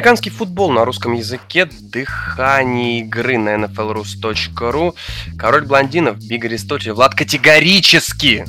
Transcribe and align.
Американский 0.00 0.30
футбол 0.30 0.72
на 0.72 0.86
русском 0.86 1.12
языке, 1.12 1.66
дыхание 1.66 3.00
игры 3.00 3.36
на 3.36 3.50
nflrus.ru. 3.50 4.94
Король 5.38 5.66
блондинов, 5.66 6.16
Биг 6.26 6.46
Аристотель, 6.46 6.92
Влад 6.92 7.14
категорически 7.14 8.46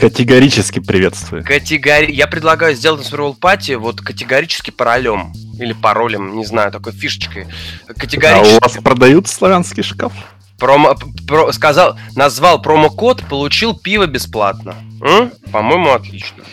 Категорически 0.00 0.78
приветствую. 0.78 1.44
Категори... 1.44 2.10
Я 2.10 2.26
предлагаю 2.26 2.74
сделать 2.74 3.02
на 3.02 3.14
Survival 3.14 3.38
Party 3.38 3.76
вот 3.76 4.00
категорически 4.00 4.70
паролем. 4.70 5.34
Или 5.60 5.74
паролем, 5.74 6.38
не 6.38 6.46
знаю, 6.46 6.72
такой 6.72 6.94
фишечкой. 6.94 7.48
Категорически. 7.86 8.54
А 8.54 8.56
у 8.56 8.60
вас 8.62 8.82
продают 8.82 9.28
славянский 9.28 9.82
шкаф? 9.82 10.14
Промо... 10.58 10.96
Про... 11.26 11.52
Сказал, 11.52 11.98
назвал 12.16 12.62
промокод, 12.62 13.26
получил 13.28 13.74
пиво 13.76 14.06
бесплатно. 14.06 14.74
М? 15.02 15.32
По-моему, 15.52 15.92
отлично. 15.92 16.44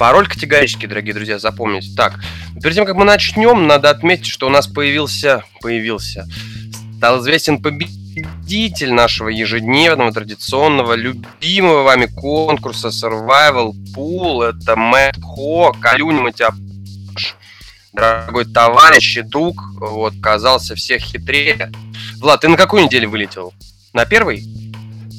Пароль 0.00 0.26
категорически, 0.26 0.86
дорогие 0.86 1.12
друзья, 1.12 1.38
запомните. 1.38 1.94
Так, 1.94 2.18
перед 2.62 2.74
тем, 2.74 2.86
как 2.86 2.96
мы 2.96 3.04
начнем, 3.04 3.66
надо 3.66 3.90
отметить, 3.90 4.28
что 4.28 4.46
у 4.46 4.48
нас 4.48 4.66
появился, 4.66 5.44
появился, 5.60 6.26
стал 6.96 7.20
известен 7.20 7.60
победитель 7.60 8.94
нашего 8.94 9.28
ежедневного, 9.28 10.10
традиционного, 10.10 10.94
любимого 10.94 11.82
вами 11.82 12.06
конкурса 12.06 12.88
Survival 12.88 13.74
Pool. 13.94 14.42
Это 14.42 14.74
Мэтт 14.74 15.20
Хо, 15.22 15.76
Калюнь, 15.78 16.16
мы 16.16 16.32
тебя 16.32 16.48
дорогой 17.92 18.46
товарищ 18.46 19.18
и 19.18 19.22
друг, 19.22 19.62
вот, 19.78 20.14
казался 20.22 20.76
всех 20.76 21.02
хитрее. 21.02 21.70
Влад, 22.20 22.40
ты 22.40 22.48
на 22.48 22.56
какую 22.56 22.84
неделю 22.84 23.10
вылетел? 23.10 23.52
На 23.92 24.06
первый? 24.06 24.46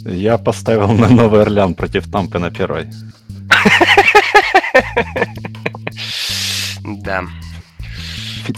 Я 0.05 0.39
поставил 0.39 0.87
на 0.87 1.07
Новый 1.07 1.43
Орлеан 1.43 1.75
против 1.75 2.09
Тампы 2.09 2.39
на 2.39 2.49
первой. 2.49 2.87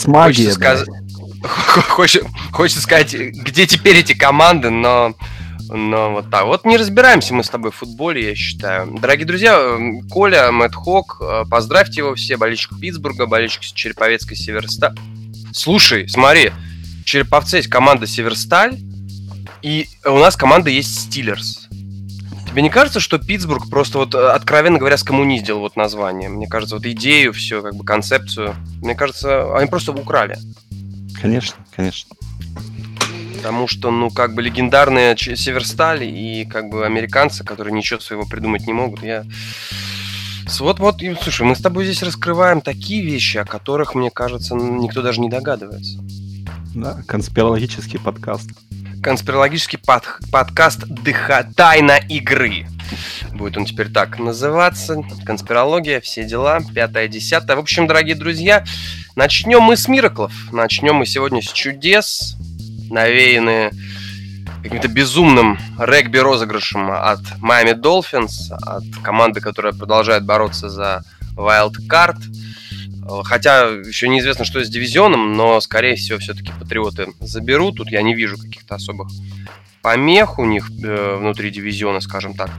Фицмагия, 0.04 0.52
Хочется, 1.44 2.30
хочется 2.52 2.82
сказать, 2.82 3.14
где 3.14 3.68
теперь 3.68 3.98
эти 3.98 4.14
команды, 4.14 4.70
но, 4.70 5.14
но 5.70 6.12
вот 6.12 6.30
так. 6.30 6.46
Вот 6.46 6.66
не 6.66 6.78
разбираемся 6.78 7.34
мы 7.34 7.44
с 7.44 7.50
тобой 7.50 7.72
в 7.72 7.76
футболе, 7.76 8.30
я 8.30 8.36
считаю. 8.36 8.98
Дорогие 9.00 9.26
друзья, 9.26 9.78
Коля, 10.10 10.52
Мэтт 10.52 10.76
Хок, 10.76 11.18
э, 11.20 11.44
поздравьте 11.50 12.00
его 12.00 12.16
все, 12.16 12.38
болельщик 12.38 12.80
Питтсбурга, 12.80 13.26
болельщик 13.26 13.62
Череповецкой 13.62 14.38
Северсталь. 14.38 14.96
Слушай, 15.54 16.08
смотри, 16.08 16.52
Череповце 17.06 17.58
есть 17.58 17.70
команда 17.70 18.08
Северсталь, 18.08 18.78
и 19.62 19.88
у 20.06 20.18
нас 20.18 20.36
команда 20.36 20.70
есть 20.70 20.98
Стиллерс. 20.98 21.63
Тебе 22.54 22.62
не 22.62 22.70
кажется, 22.70 23.00
что 23.00 23.18
Питтсбург 23.18 23.68
просто 23.68 23.98
вот, 23.98 24.14
э, 24.14 24.30
откровенно 24.30 24.78
говоря, 24.78 24.96
скоммуниздил 24.98 25.58
вот 25.58 25.76
название? 25.76 26.30
Мне 26.30 26.46
кажется, 26.46 26.76
вот 26.76 26.86
идею, 26.86 27.34
все, 27.34 27.64
как 27.64 27.74
бы 27.74 27.84
концепцию. 27.84 28.56
Мне 28.80 28.94
кажется, 28.94 29.58
они 29.58 29.68
просто 29.68 29.92
украли. 29.92 30.38
Конечно, 31.20 31.56
конечно. 31.76 32.16
Потому 33.38 33.68
что, 33.68 33.90
ну, 33.90 34.12
как 34.12 34.36
бы 34.36 34.44
легендарные 34.44 35.18
Северсталь 35.18 36.04
и 36.04 36.46
как 36.46 36.70
бы 36.70 36.86
американцы, 36.86 37.44
которые 37.44 37.74
ничего 37.74 38.00
своего 38.00 38.24
придумать 38.24 38.68
не 38.68 38.74
могут, 38.74 39.02
я... 39.02 39.26
Вот, 40.60 40.78
вот, 40.78 41.02
и, 41.02 41.16
слушай, 41.20 41.48
мы 41.48 41.56
с 41.56 41.60
тобой 41.60 41.86
здесь 41.86 42.04
раскрываем 42.04 42.62
такие 42.62 43.04
вещи, 43.04 43.38
о 43.38 43.46
которых, 43.46 43.96
мне 43.96 44.12
кажется, 44.12 44.54
никто 44.54 45.02
даже 45.02 45.22
не 45.22 45.30
догадывается. 45.30 45.98
Да, 46.76 47.02
конспирологический 47.08 48.00
подкаст. 48.00 48.52
Конспирологический 49.04 49.78
под, 49.78 50.06
подкаст 50.32 50.86
«Дыха... 50.88 51.46
Тайна 51.58 51.98
игры». 51.98 52.66
Будет 53.34 53.58
он 53.58 53.66
теперь 53.66 53.90
так 53.90 54.18
называться. 54.18 55.04
Конспирология, 55.26 56.00
все 56.00 56.24
дела, 56.24 56.62
пятое, 56.74 57.10
десятое. 57.10 57.58
В 57.58 57.60
общем, 57.60 57.86
дорогие 57.86 58.16
друзья, 58.16 58.64
начнем 59.18 59.62
мы 59.62 59.76
с 59.76 59.90
мираклов. 59.90 60.32
Начнем 60.54 60.96
мы 60.96 61.06
сегодня 61.06 61.42
с 61.42 61.52
чудес, 61.52 62.38
навеянные 62.90 63.72
каким-то 64.64 64.88
безумным 64.88 65.60
регби-розыгрышем 65.78 66.90
от 66.90 67.20
Miami 67.42 67.74
Dolphins, 67.74 68.54
от 68.62 68.86
команды, 69.04 69.42
которая 69.42 69.74
продолжает 69.74 70.26
бороться 70.26 70.70
за 70.70 71.04
Wild 71.36 71.74
Card. 71.90 72.20
Хотя 73.24 73.68
еще 73.68 74.08
неизвестно, 74.08 74.46
что 74.46 74.64
с 74.64 74.70
дивизионом, 74.70 75.34
но, 75.34 75.60
скорее 75.62 75.96
всего, 75.96 76.20
все-таки 76.20 76.52
патриоты 76.60 77.08
заберут. 77.20 77.78
Тут 77.78 77.90
я 77.90 78.02
не 78.02 78.16
вижу 78.16 78.38
каких-то 78.38 78.76
особых 78.76 79.10
помех 79.84 80.40
у 80.40 80.46
них 80.46 80.72
э, 80.84 81.18
внутри 81.20 81.52
дивизиона, 81.52 82.00
скажем 82.00 82.34
так. 82.34 82.50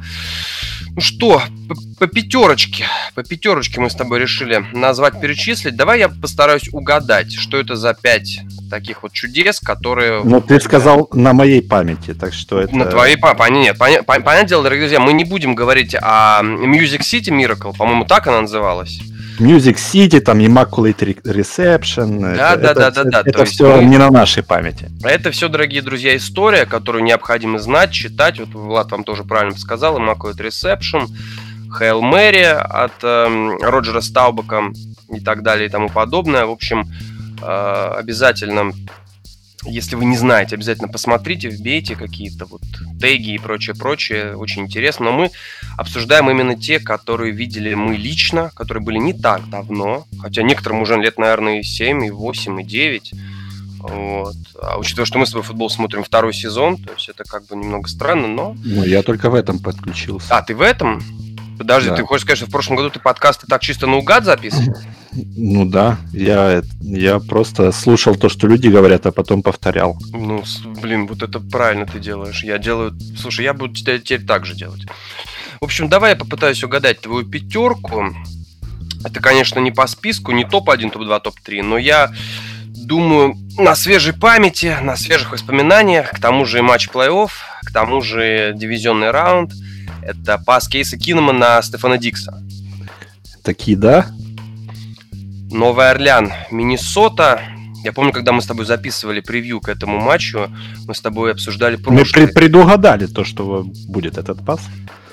Ну 0.94 1.00
что, 1.00 1.42
по, 1.68 1.74
по 1.98 2.06
пятерочке, 2.06 2.86
по 3.14 3.24
пятерочке 3.24 3.80
мы 3.80 3.90
с 3.90 3.94
тобой 3.94 4.20
решили 4.20 4.64
назвать, 4.72 5.20
перечислить. 5.20 5.74
Давай 5.74 5.98
я 6.00 6.08
постараюсь 6.08 6.68
угадать, 6.70 7.32
что 7.32 7.58
это 7.58 7.74
за 7.74 7.94
пять 7.94 8.42
таких 8.70 9.02
вот 9.02 9.12
чудес, 9.12 9.58
которые... 9.58 10.22
Ну, 10.22 10.40
ты 10.40 10.60
сказал 10.60 11.08
на 11.12 11.32
моей 11.32 11.62
памяти, 11.62 12.14
так 12.14 12.34
что 12.34 12.60
это... 12.60 12.76
На 12.76 12.84
твоей 12.84 13.16
памяти, 13.16 13.52
нет, 13.52 13.78
поня... 13.78 14.02
понятное 14.02 14.44
дело, 14.44 14.62
дорогие 14.62 14.84
друзья, 14.84 15.00
мы 15.00 15.14
не 15.14 15.24
будем 15.24 15.54
говорить 15.54 15.96
о 16.00 16.42
Music 16.42 17.00
City 17.00 17.30
Miracle, 17.30 17.74
по-моему, 17.76 18.04
так 18.04 18.26
она 18.26 18.42
называлась. 18.42 19.00
Music 19.38 19.76
City, 19.76 20.20
там 20.20 20.38
Immaculate 20.38 21.22
Reception. 21.22 22.36
Да, 22.36 22.54
это, 22.54 22.62
да, 22.62 22.74
да, 22.74 22.90
да, 22.90 23.04
да. 23.04 23.20
Это, 23.20 23.30
это 23.30 23.44
все 23.44 23.76
мы... 23.76 23.84
не 23.84 23.98
на 23.98 24.10
нашей 24.10 24.42
памяти. 24.42 24.90
Это 25.02 25.30
все, 25.30 25.48
дорогие 25.48 25.82
друзья, 25.82 26.16
история, 26.16 26.66
которую 26.66 27.04
необходимо 27.04 27.58
знать, 27.58 27.92
читать. 27.92 28.38
Вот 28.38 28.50
Влад 28.50 28.92
вам 28.92 29.04
тоже 29.04 29.24
правильно 29.24 29.56
сказал. 29.58 29.98
Immaculate 29.98 30.38
Reception, 30.38 31.08
Hail 31.80 32.00
Mary 32.00 32.44
от 32.44 32.92
э, 33.02 33.56
Роджера 33.62 34.00
Стаубака 34.00 34.70
и 35.12 35.20
так 35.20 35.42
далее 35.42 35.68
и 35.68 35.70
тому 35.70 35.88
подобное. 35.88 36.46
В 36.46 36.50
общем, 36.50 36.86
э, 37.42 37.94
обязательно 37.98 38.72
если 39.64 39.96
вы 39.96 40.04
не 40.04 40.16
знаете, 40.16 40.54
обязательно 40.56 40.88
посмотрите, 40.88 41.48
вбейте 41.48 41.96
какие-то 41.96 42.46
вот 42.46 42.62
теги 43.00 43.34
и 43.34 43.38
прочее, 43.38 43.74
прочее. 43.74 44.36
Очень 44.36 44.62
интересно. 44.62 45.06
Но 45.06 45.12
мы 45.12 45.30
обсуждаем 45.76 46.30
именно 46.30 46.56
те, 46.56 46.80
которые 46.80 47.32
видели 47.32 47.74
мы 47.74 47.96
лично, 47.96 48.50
которые 48.54 48.82
были 48.82 48.98
не 48.98 49.12
так 49.12 49.48
давно. 49.48 50.06
Хотя 50.20 50.42
некоторым 50.42 50.82
уже 50.82 50.96
лет, 50.96 51.18
наверное, 51.18 51.60
и 51.60 51.62
7, 51.62 52.06
и 52.06 52.10
8, 52.10 52.60
и 52.60 52.64
9. 52.64 53.12
Вот. 53.80 54.36
А 54.62 54.78
учитывая, 54.78 55.04
что 55.04 55.18
мы 55.18 55.26
с 55.26 55.30
тобой 55.30 55.42
футбол 55.42 55.68
смотрим 55.68 56.04
второй 56.04 56.32
сезон, 56.32 56.78
то 56.78 56.92
есть 56.92 57.08
это 57.08 57.24
как 57.24 57.46
бы 57.46 57.56
немного 57.56 57.88
странно, 57.88 58.26
но... 58.26 58.56
Ну, 58.64 58.84
я 58.84 59.02
только 59.02 59.28
в 59.28 59.34
этом 59.34 59.58
подключился. 59.58 60.34
А, 60.34 60.42
ты 60.42 60.54
в 60.54 60.62
этом? 60.62 61.02
Подожди, 61.58 61.90
да. 61.90 61.96
ты 61.96 62.02
хочешь 62.02 62.22
сказать, 62.22 62.38
что 62.38 62.46
в 62.46 62.50
прошлом 62.50 62.76
году 62.76 62.90
ты 62.90 62.98
подкасты 62.98 63.46
так 63.46 63.62
чисто 63.62 63.86
наугад 63.86 64.24
записывал? 64.24 64.74
Ну 65.14 65.64
да, 65.64 65.98
я, 66.12 66.62
я 66.80 67.18
просто 67.20 67.72
слушал 67.72 68.16
то, 68.16 68.28
что 68.28 68.46
люди 68.46 68.68
говорят, 68.68 69.06
а 69.06 69.12
потом 69.12 69.42
повторял. 69.42 69.96
Ну, 70.12 70.42
блин, 70.82 71.06
вот 71.06 71.22
это 71.22 71.40
правильно 71.40 71.86
ты 71.86 72.00
делаешь. 72.00 72.42
Я 72.44 72.58
делаю... 72.58 72.96
Слушай, 73.16 73.44
я 73.44 73.54
буду 73.54 73.74
теперь 73.74 74.24
так 74.24 74.44
же 74.44 74.54
делать. 74.54 74.82
В 75.60 75.64
общем, 75.64 75.88
давай 75.88 76.10
я 76.10 76.16
попытаюсь 76.16 76.64
угадать 76.64 77.00
твою 77.00 77.24
пятерку. 77.24 78.04
Это, 79.04 79.20
конечно, 79.20 79.60
не 79.60 79.70
по 79.70 79.86
списку, 79.86 80.32
не 80.32 80.44
топ-1, 80.44 80.90
топ-2, 80.90 81.20
топ-3, 81.20 81.62
но 81.62 81.78
я 81.78 82.12
думаю, 82.66 83.36
на 83.58 83.74
свежей 83.74 84.14
памяти, 84.14 84.76
на 84.82 84.96
свежих 84.96 85.32
воспоминаниях, 85.32 86.10
к 86.10 86.20
тому 86.20 86.44
же 86.44 86.58
и 86.58 86.62
матч 86.62 86.88
плей-офф, 86.88 87.30
к 87.62 87.72
тому 87.72 88.00
же 88.00 88.52
дивизионный 88.56 89.10
раунд– 89.10 89.52
это 90.04 90.38
пас 90.38 90.68
Кейса 90.68 90.98
Кинома 90.98 91.32
на 91.32 91.62
Стефана 91.62 91.98
Дикса. 91.98 92.42
Такие, 93.42 93.76
да? 93.76 94.06
Новый 95.54 95.88
Орлеан, 95.88 96.32
Миннесота. 96.50 97.40
Я 97.84 97.92
помню, 97.92 98.12
когда 98.12 98.32
мы 98.32 98.42
с 98.42 98.46
тобой 98.46 98.64
записывали 98.66 99.20
превью 99.20 99.60
к 99.60 99.68
этому 99.68 100.00
матчу, 100.00 100.50
мы 100.88 100.94
с 100.94 101.00
тобой 101.00 101.30
обсуждали 101.30 101.76
прошлое. 101.76 102.04
Мы 102.04 102.10
пред 102.10 102.34
предугадали 102.34 103.06
то, 103.06 103.24
что 103.24 103.64
будет 103.86 104.18
этот 104.18 104.44
пас. 104.44 104.60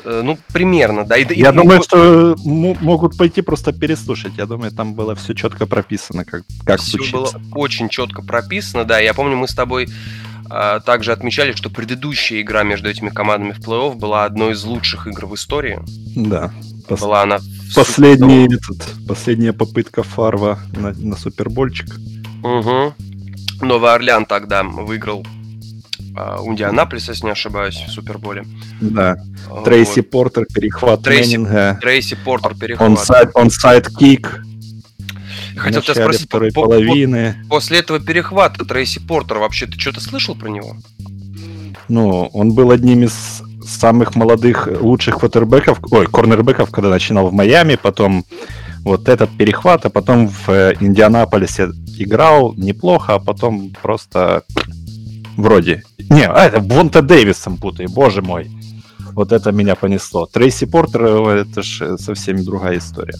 Э, 0.03 0.21
ну, 0.23 0.39
примерно, 0.51 1.05
да. 1.05 1.17
И, 1.17 1.31
Я 1.35 1.51
и, 1.51 1.53
думаю, 1.53 1.79
и... 1.79 1.83
что 1.83 2.35
могут 2.43 3.17
пойти 3.17 3.41
просто 3.41 3.71
переслушать. 3.71 4.33
Я 4.37 4.47
думаю, 4.47 4.71
там 4.71 4.95
было 4.95 5.13
все 5.13 5.35
четко 5.35 5.67
прописано, 5.67 6.25
как, 6.25 6.43
как 6.65 6.79
все 6.79 6.97
случится. 6.97 7.37
было 7.37 7.59
очень 7.59 7.87
четко 7.87 8.23
прописано, 8.23 8.83
да. 8.83 8.99
Я 8.99 9.13
помню, 9.13 9.37
мы 9.37 9.47
с 9.47 9.53
тобой 9.53 9.89
а, 10.49 10.79
также 10.79 11.11
отмечали, 11.11 11.51
что 11.51 11.69
предыдущая 11.69 12.41
игра 12.41 12.63
между 12.63 12.89
этими 12.89 13.09
командами 13.09 13.51
в 13.51 13.59
плей-офф 13.59 13.95
была 13.95 14.25
одной 14.25 14.53
из 14.53 14.63
лучших 14.63 15.07
игр 15.07 15.27
в 15.27 15.35
истории. 15.35 15.79
Да. 16.15 16.51
Была 16.99 17.23
она 17.23 17.39
последний, 17.75 18.45
этот, 18.45 19.07
последняя 19.07 19.53
попытка 19.53 20.03
Фарва 20.03 20.59
на, 20.73 20.93
на 20.93 21.15
супербольчик. 21.15 21.87
Угу. 22.43 22.93
Новый 23.65 23.93
Орлеан 23.93 24.25
тогда 24.25 24.63
выиграл 24.63 25.25
а, 26.15 26.41
у 26.41 26.51
Индианаполиса, 26.51 27.11
если 27.11 27.25
не 27.25 27.31
ошибаюсь, 27.31 27.75
в 27.75 27.91
Суперболе. 27.91 28.45
Да. 28.81 29.17
Вот. 29.47 29.63
Трейси 29.63 30.01
Портер, 30.01 30.45
перехват 30.45 31.03
Трейси, 31.03 31.37
Мэннинга. 31.37 31.77
Трейси 31.81 32.17
Портер, 32.25 32.55
перехват. 32.55 32.89
Он 32.89 32.97
онсайд 33.35 33.89
кик. 33.95 34.43
Хотел 35.55 35.81
тебя 35.81 35.93
спросить, 35.93 36.29
по, 36.29 36.39
половины. 36.39 37.35
По, 37.43 37.55
после 37.55 37.79
этого 37.79 37.99
перехвата 37.99 38.65
Трейси 38.65 38.99
Портер, 38.99 39.37
вообще 39.37 39.67
ты 39.67 39.79
что-то 39.79 40.01
слышал 40.01 40.35
про 40.35 40.49
него? 40.49 40.75
Ну, 41.87 42.27
он 42.33 42.53
был 42.53 42.71
одним 42.71 43.03
из 43.03 43.43
самых 43.71 44.15
молодых, 44.15 44.67
лучших 44.81 45.19
квотербеков, 45.19 45.79
ой, 45.91 46.07
корнербеков, 46.07 46.71
когда 46.71 46.89
начинал 46.89 47.27
в 47.29 47.33
Майами, 47.33 47.77
потом 47.81 48.25
вот 48.83 49.07
этот 49.07 49.29
перехват, 49.37 49.85
а 49.85 49.89
потом 49.89 50.27
в 50.27 50.49
э, 50.49 50.75
Индианаполисе 50.79 51.69
играл 51.97 52.53
неплохо, 52.55 53.15
а 53.15 53.19
потом 53.19 53.71
просто 53.81 54.43
вроде... 55.37 55.83
Не, 56.09 56.27
а, 56.27 56.45
это 56.45 56.59
Вонта 56.59 57.01
Дэвисом 57.01 57.57
путаю, 57.57 57.89
боже 57.89 58.21
мой. 58.21 58.49
Вот 59.13 59.31
это 59.31 59.51
меня 59.51 59.75
понесло. 59.75 60.25
Трейси 60.25 60.65
Портер, 60.65 61.03
э, 61.03 61.41
это 61.41 61.61
же 61.61 61.97
совсем 61.97 62.43
другая 62.43 62.77
история. 62.77 63.15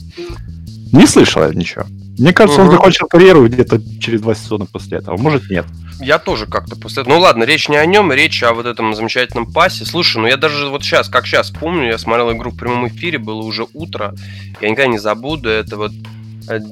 Не 0.92 1.06
слышал 1.06 1.44
я 1.44 1.50
ничего. 1.50 1.86
Мне 2.18 2.34
кажется, 2.34 2.62
угу. 2.62 2.69
он 2.69 2.75
закончил 2.75 3.08
карьеру 3.08 3.48
где-то 3.48 3.81
через 4.00 4.22
два 4.22 4.36
сезона 4.36 4.66
после 4.66 5.00
этого. 5.00 5.18
Может, 5.18 5.50
нет. 5.50 5.66
Я 6.00 6.19
тоже 6.19 6.46
как-то 6.46 6.75
после 6.75 7.04
этого. 7.04 7.16
Ну 7.16 7.22
ладно, 7.22 7.44
речь 7.44 7.69
не 7.69 7.78
о 7.78 7.86
нем, 7.86 8.12
речь 8.12 8.44
о 8.44 8.54
вот 8.54 8.66
этом 8.66 8.94
замечательном 8.94 9.52
пасе. 9.52 9.86
Слушай, 9.86 10.18
ну 10.18 10.28
я 10.28 10.38
даже 10.38 10.68
вот 10.68 10.84
сейчас, 10.84 11.10
как 11.10 11.25
сейчас 11.25 11.52
помню, 11.52 11.88
я 11.88 11.98
смотрел 11.98 12.31
игру 12.31 12.52
в 12.52 12.58
прямом 12.58 12.88
эфире, 12.88 13.18
было 13.18 13.42
уже 13.42 13.68
утро. 13.74 14.13
Я 14.60 14.69
никогда 14.69 14.92
не 14.92 14.98
забуду. 14.98 15.50
Это 15.50 15.78
вот 15.78 15.92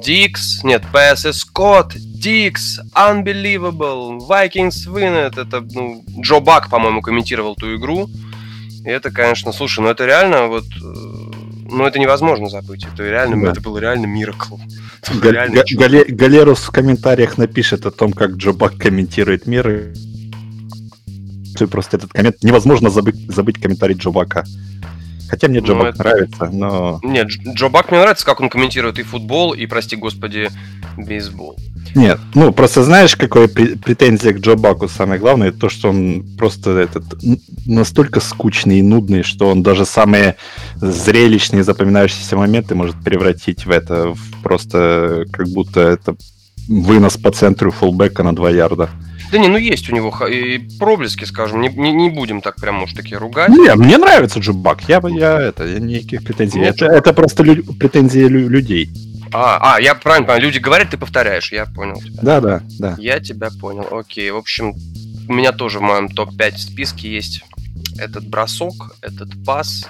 Дикс, 0.03 0.63
нет, 0.63 0.83
PS 0.91 1.31
Scott, 1.31 1.93
Дикс, 1.95 2.79
Unbelievable, 2.95 4.17
Vikings 4.19 4.87
win 4.87 5.29
it. 5.29 5.39
Это, 5.39 5.61
ну, 5.61 6.03
Джо 6.19 6.39
Бак, 6.39 6.69
по-моему, 6.69 7.01
комментировал 7.01 7.55
ту 7.55 7.75
игру. 7.75 8.09
И 8.83 8.89
это, 8.89 9.11
конечно, 9.11 9.51
слушай, 9.51 9.81
ну 9.81 9.89
это 9.89 10.05
реально 10.05 10.47
вот 10.47 10.65
э, 11.69 11.75
ну, 11.75 11.85
это 11.85 11.99
невозможно 11.99 12.49
забыть. 12.49 12.85
Это 12.91 13.03
реально, 13.03 13.45
да. 13.45 13.51
это 13.51 13.61
был 13.61 13.77
реально 13.77 14.05
миракл. 14.05 14.57
Галерус 15.11 16.59
в 16.59 16.71
комментариях 16.71 17.37
напишет 17.37 17.85
о 17.85 17.91
том, 17.91 18.13
как 18.13 18.31
Джо 18.31 18.51
Бак 18.51 18.77
комментирует 18.77 19.47
мир. 19.47 19.93
Просто 21.71 21.97
этот 21.97 22.13
коммент 22.13 22.37
невозможно 22.43 22.89
забыть, 22.89 23.15
забыть 23.27 23.59
комментарий 23.59 23.95
Джо 23.95 24.11
Бака. 24.11 24.45
Хотя 25.29 25.47
мне 25.47 25.59
Джо 25.59 25.75
ну, 25.75 25.79
Бак 25.81 25.95
это... 25.95 26.03
нравится, 26.03 26.49
но... 26.51 26.99
Нет, 27.03 27.27
Джо 27.27 27.69
Бак 27.69 27.91
мне 27.91 27.99
нравится, 27.99 28.25
как 28.25 28.41
он 28.41 28.49
комментирует 28.49 28.97
и 28.99 29.03
футбол, 29.03 29.53
и, 29.53 29.65
прости 29.67 29.95
господи, 29.95 30.49
бейсбол. 30.97 31.55
Нет, 31.95 32.19
ну 32.35 32.51
просто 32.51 32.83
знаешь, 32.83 33.15
какое 33.15 33.47
претензия 33.47 34.33
к 34.33 34.39
Джо 34.39 34.55
Баку 34.55 34.87
самое 34.87 35.19
главное, 35.19 35.51
то, 35.51 35.69
что 35.69 35.89
он 35.89 36.23
просто 36.37 36.71
этот 36.71 37.03
настолько 37.65 38.19
скучный 38.19 38.79
и 38.79 38.83
нудный, 38.83 39.23
что 39.23 39.49
он 39.49 39.63
даже 39.63 39.85
самые 39.85 40.35
зрелищные, 40.75 41.63
запоминающиеся 41.63 42.37
моменты 42.37 42.75
может 42.75 42.95
превратить 43.03 43.65
в 43.65 43.71
это, 43.71 44.13
в 44.13 44.43
просто 44.43 45.25
как 45.31 45.47
будто 45.47 45.81
это 45.81 46.15
вынос 46.67 47.17
по 47.17 47.31
центру 47.31 47.71
фулбека 47.71 48.23
на 48.23 48.35
2 48.35 48.49
ярда. 48.51 48.89
Да 49.31 49.37
не, 49.37 49.47
ну 49.47 49.57
есть 49.57 49.89
у 49.91 49.95
него 49.95 50.11
и 50.27 50.57
проблески, 50.79 51.25
скажем, 51.25 51.61
не, 51.61 51.69
не, 51.69 51.91
не 51.91 52.09
будем 52.09 52.41
так 52.41 52.55
прям, 52.55 52.75
может, 52.75 52.95
такие 52.97 53.17
ругать. 53.17 53.49
Не, 53.49 53.75
мне 53.75 53.97
нравится 53.97 54.39
Джубак, 54.39 54.81
я, 54.89 55.01
я 55.09 55.39
это, 55.39 55.65
я 55.65 55.79
никаких 55.79 56.23
претензий. 56.23 56.59
Ну, 56.59 56.65
это, 56.65 56.85
это 56.85 57.13
просто 57.13 57.43
лю- 57.43 57.63
претензии 57.77 58.21
лю- 58.25 58.49
людей. 58.49 58.89
А, 59.31 59.75
а, 59.75 59.79
я 59.81 59.93
правильно 59.93 60.25
понял, 60.27 60.41
люди 60.41 60.57
говорят, 60.57 60.89
ты 60.89 60.97
повторяешь, 60.97 61.51
я 61.51 61.65
понял 61.67 61.97
тебя. 62.01 62.19
Да, 62.21 62.41
да, 62.41 62.61
да. 62.79 62.95
Я 62.97 63.19
тебя 63.19 63.49
понял, 63.61 63.87
окей. 63.91 64.31
В 64.31 64.37
общем, 64.37 64.73
у 65.27 65.33
меня 65.33 65.51
тоже 65.51 65.77
в 65.77 65.83
моем 65.83 66.09
топ-5 66.09 66.57
списке 66.57 67.13
есть 67.13 67.43
этот 67.99 68.27
бросок, 68.27 68.95
этот 69.01 69.29
пас. 69.45 69.87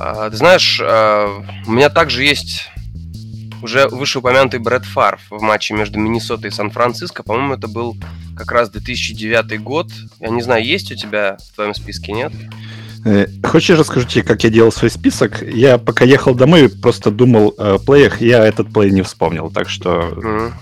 А, 0.00 0.30
ты 0.30 0.36
знаешь, 0.36 0.80
а, 0.82 1.42
у 1.66 1.70
меня 1.70 1.90
также 1.90 2.24
есть 2.24 2.70
уже 3.62 3.88
вышеупомянутый 3.88 4.60
Брэд 4.60 4.84
Фарф 4.84 5.20
в 5.30 5.40
матче 5.42 5.74
между 5.74 5.98
Миннесотой 5.98 6.50
и 6.50 6.52
Сан-Франциско. 6.52 7.22
По-моему, 7.22 7.54
это 7.54 7.68
был 7.68 7.96
как 8.36 8.52
раз 8.52 8.70
2009 8.70 9.60
год. 9.62 9.88
Я 10.20 10.28
не 10.28 10.42
знаю, 10.42 10.64
есть 10.64 10.92
у 10.92 10.94
тебя 10.94 11.38
в 11.50 11.54
твоем 11.54 11.74
списке, 11.74 12.12
нет? 12.12 12.32
Э, 13.04 13.26
хочешь, 13.42 13.78
расскажу 13.78 14.06
тебе, 14.06 14.22
как 14.22 14.44
я 14.44 14.50
делал 14.50 14.72
свой 14.72 14.90
список? 14.90 15.42
Я 15.42 15.78
пока 15.78 16.04
ехал 16.04 16.34
домой, 16.34 16.68
просто 16.68 17.10
думал 17.10 17.54
о 17.58 17.78
плеях, 17.78 18.20
я 18.20 18.44
этот 18.46 18.72
плей 18.72 18.90
не 18.90 19.02
вспомнил, 19.02 19.50
так 19.50 19.68
что... 19.68 20.52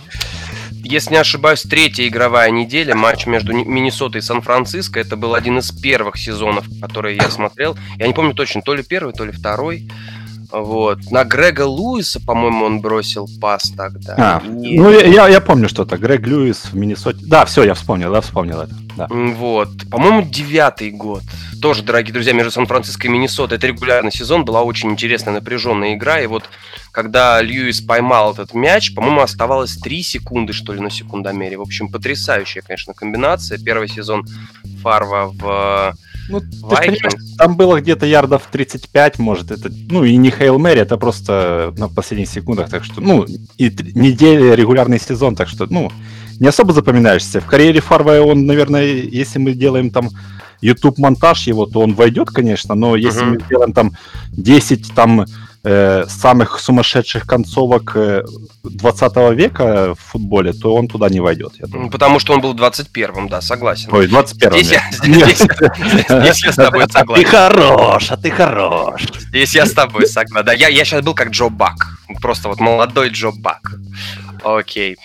Если 0.89 1.11
не 1.11 1.17
ошибаюсь, 1.17 1.63
третья 1.63 2.07
игровая 2.07 2.49
неделя, 2.53 2.95
матч 2.95 3.27
между 3.27 3.53
Миннесотой 3.53 4.21
и 4.21 4.23
Сан-Франциско, 4.23 5.01
это 5.01 5.17
был 5.17 5.35
один 5.35 5.59
из 5.59 5.73
первых 5.73 6.17
сезонов, 6.17 6.65
которые 6.81 7.17
я 7.17 7.29
смотрел. 7.29 7.77
Я 7.99 8.07
не 8.07 8.13
помню 8.13 8.35
точно, 8.35 8.63
то 8.63 8.73
ли 8.73 8.85
первый, 8.85 9.13
то 9.13 9.25
ли 9.25 9.33
второй. 9.33 9.89
Вот. 10.51 11.11
На 11.11 11.25
Грега 11.25 11.63
Луиса, 11.63 12.21
по-моему, 12.21 12.65
он 12.65 12.81
бросил 12.81 13.29
пас 13.41 13.73
тогда. 13.77 14.15
А, 14.17 14.43
и... 14.47 14.79
Ну, 14.79 14.91
я, 14.91 15.29
я 15.29 15.41
помню 15.41 15.69
что-то. 15.69 15.97
Грег 15.97 16.27
Льюис 16.27 16.67
в 16.67 16.75
Миннесоте. 16.75 17.19
Да, 17.23 17.45
все, 17.45 17.65
я 17.65 17.75
вспомнил, 17.75 18.13
да, 18.13 18.21
вспомнил 18.21 18.61
это. 18.61 18.75
Да. 18.97 19.07
Вот. 19.11 19.69
По-моему, 19.91 20.23
девятый 20.23 20.91
год. 20.91 21.23
Тоже, 21.61 21.83
дорогие 21.83 22.13
друзья, 22.13 22.33
между 22.33 22.51
Сан-Франциско 22.51 23.07
и 23.07 23.11
Миннесотой. 23.11 23.59
Это 23.59 23.67
регулярный 23.67 24.13
сезон, 24.13 24.45
была 24.45 24.63
очень 24.63 24.91
интересная, 24.91 25.35
напряженная 25.35 25.95
игра. 25.95 26.21
И 26.21 26.27
вот, 26.27 26.45
когда 26.93 27.41
Льюис 27.43 27.81
поймал 27.81 28.33
этот 28.33 28.55
мяч, 28.55 28.95
по-моему, 28.95 29.21
оставалось 29.21 29.77
3 29.77 30.03
секунды, 30.03 30.53
что 30.53 30.73
ли, 30.73 30.81
на 30.81 30.91
секундомере. 30.91 31.59
В 31.59 31.63
общем, 31.63 31.89
потрясающая, 31.89 32.63
конечно, 32.63 32.95
комбинация. 32.95 33.59
Первый 33.59 33.89
сезон 33.89 34.27
Фарва 34.83 35.33
в 35.35 35.95
ну, 36.29 36.43
там 37.39 37.57
было 37.57 37.81
где-то 37.81 38.07
ярдов 38.07 38.49
35, 38.51 39.19
может, 39.19 39.51
это, 39.51 39.71
ну, 39.91 40.05
и 40.05 40.17
не 40.17 40.31
Хейл 40.31 40.59
Мэри, 40.59 40.81
это 40.81 40.97
просто 40.97 41.75
на 41.77 41.89
последних 41.89 42.29
секундах, 42.29 42.69
так 42.69 42.85
что, 42.85 43.01
ну, 43.01 43.25
и 43.59 43.71
неделя, 43.95 44.55
регулярный 44.55 44.99
сезон, 44.99 45.37
так 45.37 45.49
что, 45.49 45.67
ну, 45.69 45.91
не 46.41 46.49
особо 46.49 46.73
запоминаешься. 46.73 47.41
В 47.41 47.47
карьере 47.47 47.81
Фарва 47.81 48.21
он, 48.21 48.47
наверное, 48.47 48.85
если 48.85 49.39
мы 49.39 49.53
делаем 49.53 49.91
там 49.91 50.11
YouTube-монтаж 50.61 51.47
его, 51.47 51.67
то 51.67 51.81
он 51.81 51.95
войдет, 51.95 52.31
конечно, 52.31 52.75
но 52.75 52.97
если 52.97 53.23
uh-huh. 53.23 53.31
мы 53.31 53.41
сделаем 53.41 53.73
там 53.73 53.93
10 54.33 54.95
там 54.95 55.27
э, 55.67 56.05
самых 56.09 56.61
сумасшедших 56.61 57.27
концовок 57.27 57.93
э, 57.97 58.23
20 58.63 59.17
века 59.35 59.95
в 59.95 60.13
футболе, 60.13 60.53
то 60.53 60.75
он 60.75 60.87
туда 60.87 61.09
не 61.09 61.21
войдет. 61.21 61.55
Я 61.59 61.67
думаю. 61.67 61.91
Потому 61.91 62.21
что 62.21 62.35
он 62.35 62.41
был 62.41 62.53
в 62.53 62.57
21-м, 62.57 63.29
да, 63.29 63.41
согласен. 63.41 63.89
Ой, 63.93 64.07
21-м. 64.07 64.63
Здесь, 64.63 64.81
здесь, 65.03 65.39
здесь 66.09 66.45
я 66.45 66.53
с 66.53 66.57
тобой 66.57 66.87
согласен. 66.91 67.25
Ты 67.25 67.31
хорош, 67.31 68.11
а 68.11 68.17
ты 68.17 68.31
хорош. 68.31 69.03
Здесь 69.29 69.55
я 69.55 69.67
с 69.67 69.73
тобой 69.73 70.07
согласен. 70.07 70.47
Да, 70.47 70.53
я, 70.53 70.69
я 70.69 70.85
сейчас 70.85 71.03
был 71.03 71.15
как 71.15 71.31
Джо 71.31 71.49
Бак. 71.49 71.99
Просто 72.23 72.49
вот 72.49 72.61
молодой 72.61 73.09
Джо 73.09 73.33
Бак. 73.33 73.73
Окей. 74.45 74.97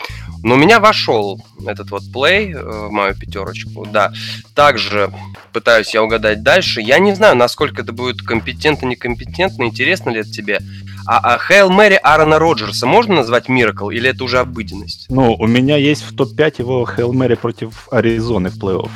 Но 0.44 0.56
у 0.56 0.58
меня 0.58 0.80
вошел 0.80 1.44
этот 1.66 1.92
вот 1.92 2.04
плей 2.12 2.54
э, 2.54 2.60
в 2.62 2.92
мою 2.92 3.14
пятерочку, 3.14 3.86
да. 3.86 4.12
Также 4.56 5.12
пытаюсь 5.54 5.94
я 5.94 6.04
угадать 6.04 6.44
дальше. 6.44 6.82
Я 6.82 7.00
не 7.00 7.14
знаю, 7.14 7.36
насколько 7.36 7.82
это 7.82 7.94
будет 7.94 8.22
компетентно, 8.22 8.88
некомпетентно, 8.88 9.64
интересно 9.64 10.10
ли 10.10 10.22
это 10.22 10.32
тебе. 10.32 10.60
А, 11.06 11.34
а 11.34 11.40
Хейл 11.40 11.70
Мэри 11.70 12.00
Аарона 12.02 12.40
Роджерса 12.40 12.86
можно 12.86 13.16
назвать 13.16 13.50
Миракл, 13.50 13.90
или 13.90 14.10
это 14.10 14.24
уже 14.24 14.40
обыденность? 14.40 15.08
Ну, 15.10 15.34
у 15.34 15.48
меня 15.48 15.78
есть 15.78 16.04
в 16.04 16.16
топ-5 16.16 16.56
его 16.60 16.86
Хейл 16.86 17.14
Мэри 17.14 17.36
против 17.36 17.88
Аризоны 17.92 18.50
в 18.50 18.58
плей-офф. 18.60 18.92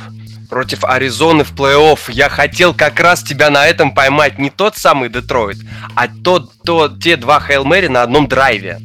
Против 0.48 0.84
Аризоны 0.84 1.44
в 1.44 1.52
плей-офф. 1.52 1.98
Я 2.08 2.28
хотел 2.28 2.74
как 2.74 3.00
раз 3.00 3.22
тебя 3.22 3.50
на 3.50 3.66
этом 3.66 3.92
поймать. 3.92 4.38
Не 4.38 4.50
тот 4.50 4.76
самый 4.76 5.08
Детройт, 5.08 5.58
а 5.94 6.06
тот, 6.08 6.52
то, 6.64 6.88
те 6.88 7.16
два 7.16 7.40
Хейл 7.40 7.64
Мэри 7.64 7.88
на 7.88 8.02
одном 8.02 8.28
драйве. 8.28 8.80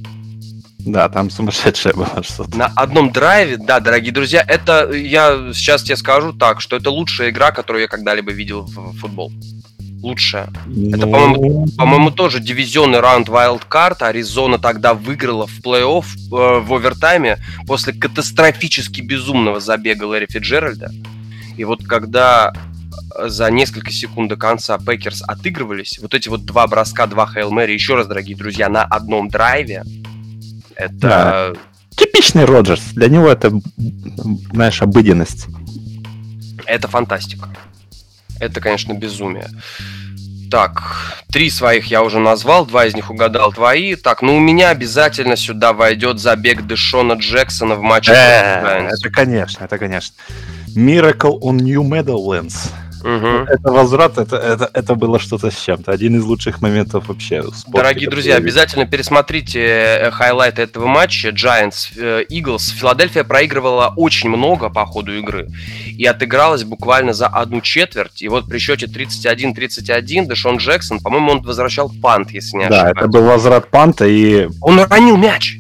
Да, 0.86 1.10
там 1.10 1.30
сумасшедшее 1.30 1.94
было 1.94 2.24
что-то. 2.24 2.58
На 2.58 2.68
одном 2.76 3.12
драйве, 3.12 3.58
да, 3.58 3.80
дорогие 3.80 4.12
друзья, 4.12 4.44
это 4.48 4.92
я 4.92 5.52
сейчас 5.54 5.84
тебе 5.84 5.96
скажу 5.96 6.34
так, 6.34 6.62
что 6.62 6.76
это 6.76 6.90
лучшая 6.90 7.30
игра, 7.30 7.52
которую 7.52 7.84
я 7.84 7.88
когда-либо 7.88 8.32
видел 8.32 8.62
в 8.62 8.94
футбол. 8.98 9.32
Лучшая. 10.02 10.50
Ну... 10.66 10.98
Это, 10.98 11.06
по-моему, 11.06 11.68
по-моему, 11.78 12.12
тоже 12.12 12.40
дивизионный 12.40 13.00
раунд 13.00 13.30
Wildcard. 13.30 14.02
Аризона 14.02 14.58
тогда 14.58 14.96
выиграла 14.96 15.46
в 15.46 15.60
плей-офф 15.60 16.06
э, 16.06 16.60
в 16.62 16.74
овертайме 16.74 17.38
после 17.68 17.94
катастрофически 17.94 19.02
безумного 19.02 19.60
забега 19.60 20.06
Ларри 20.06 20.26
Фицджеральда. 20.28 20.92
И 21.56 21.64
вот 21.64 21.86
когда 21.86 22.52
за 23.20 23.52
несколько 23.52 23.92
секунд 23.92 24.30
до 24.30 24.38
конца 24.38 24.80
Packers 24.80 25.22
отыгрывались, 25.22 26.00
вот 26.02 26.16
эти 26.16 26.30
вот 26.30 26.46
два 26.46 26.66
броска, 26.66 27.06
два 27.06 27.28
Hail 27.28 27.52
Mary, 27.52 27.74
еще 27.74 27.96
раз, 27.96 28.08
дорогие 28.08 28.36
друзья, 28.36 28.70
на 28.70 28.84
одном 28.84 29.28
драйве, 29.28 29.84
это... 30.82 30.98
Да. 31.00 31.54
Типичный 31.96 32.46
Роджерс. 32.46 32.82
Для 32.94 33.10
него 33.10 33.30
это, 33.30 33.52
знаешь, 34.54 34.82
обыденность. 34.82 35.48
Это 36.66 36.88
фантастика. 36.88 37.50
Это, 38.40 38.60
конечно, 38.60 38.94
безумие. 38.94 39.48
Так, 40.50 41.24
три 41.32 41.50
своих 41.50 41.86
я 41.86 42.04
уже 42.04 42.20
назвал, 42.20 42.66
два 42.66 42.86
из 42.86 42.94
них 42.94 43.10
угадал 43.10 43.54
твои. 43.54 43.96
Так, 43.96 44.22
ну 44.22 44.36
у 44.36 44.40
меня 44.40 44.70
обязательно 44.70 45.38
сюда 45.38 45.72
войдет 45.72 46.20
забег 46.20 46.64
Дэшона 46.64 47.14
Джексона 47.14 47.76
в 47.76 47.82
матче. 47.82 48.12
Э, 48.12 48.90
это, 48.90 49.10
конечно, 49.10 49.64
это, 49.64 49.78
конечно. 49.78 50.14
Miracle 50.76 51.40
on 51.42 51.58
New 51.58 51.84
Meadowlands. 51.84 52.70
Угу. 53.04 53.28
Это 53.48 53.72
возврат, 53.72 54.18
это, 54.18 54.38
это, 54.38 54.70
это 54.74 54.96
было 54.96 55.20
что-то 55.20 55.52
с 55.52 55.60
чем-то. 55.60 55.92
Один 55.92 56.16
из 56.18 56.24
лучших 56.24 56.62
моментов 56.62 57.08
вообще. 57.08 57.44
Дорогие 57.68 58.10
друзья, 58.10 58.36
обязательно 58.36 58.86
пересмотрите 58.86 59.60
э, 59.60 60.12
хайлайты 60.12 60.62
этого 60.64 60.88
матча. 60.88 61.30
Giants, 61.30 61.92
э, 61.98 62.24
Eagles. 62.30 62.74
Филадельфия 62.76 63.24
проигрывала 63.24 63.94
очень 63.96 64.30
много 64.30 64.70
по 64.70 64.86
ходу 64.86 65.14
игры 65.18 65.48
и 65.98 66.06
отыгралась 66.06 66.64
буквально 66.64 67.14
за 67.14 67.28
одну 67.28 67.62
четверть. 67.62 68.22
И 68.22 68.28
вот 68.28 68.48
при 68.48 68.60
счете 68.60 68.86
31-31 68.86 70.28
Дэшон 70.28 70.58
Джексон, 70.58 71.00
по-моему, 71.00 71.32
он 71.32 71.42
возвращал 71.42 71.92
пант, 72.02 72.32
если 72.32 72.58
не 72.58 72.64
ошибаюсь. 72.66 72.94
Да, 72.96 73.02
это 73.02 73.08
был 73.08 73.24
возврат 73.24 73.70
панта 73.70 74.06
и... 74.06 74.48
Он 74.62 74.80
ранил 74.80 75.18
мяч! 75.18 75.58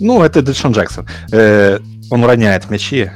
Ну, 0.00 0.22
это 0.22 0.42
Дэшон 0.42 0.72
Джексон. 0.72 1.06
Э, 1.32 1.78
он 2.10 2.24
роняет 2.24 2.70
мячи 2.70 3.10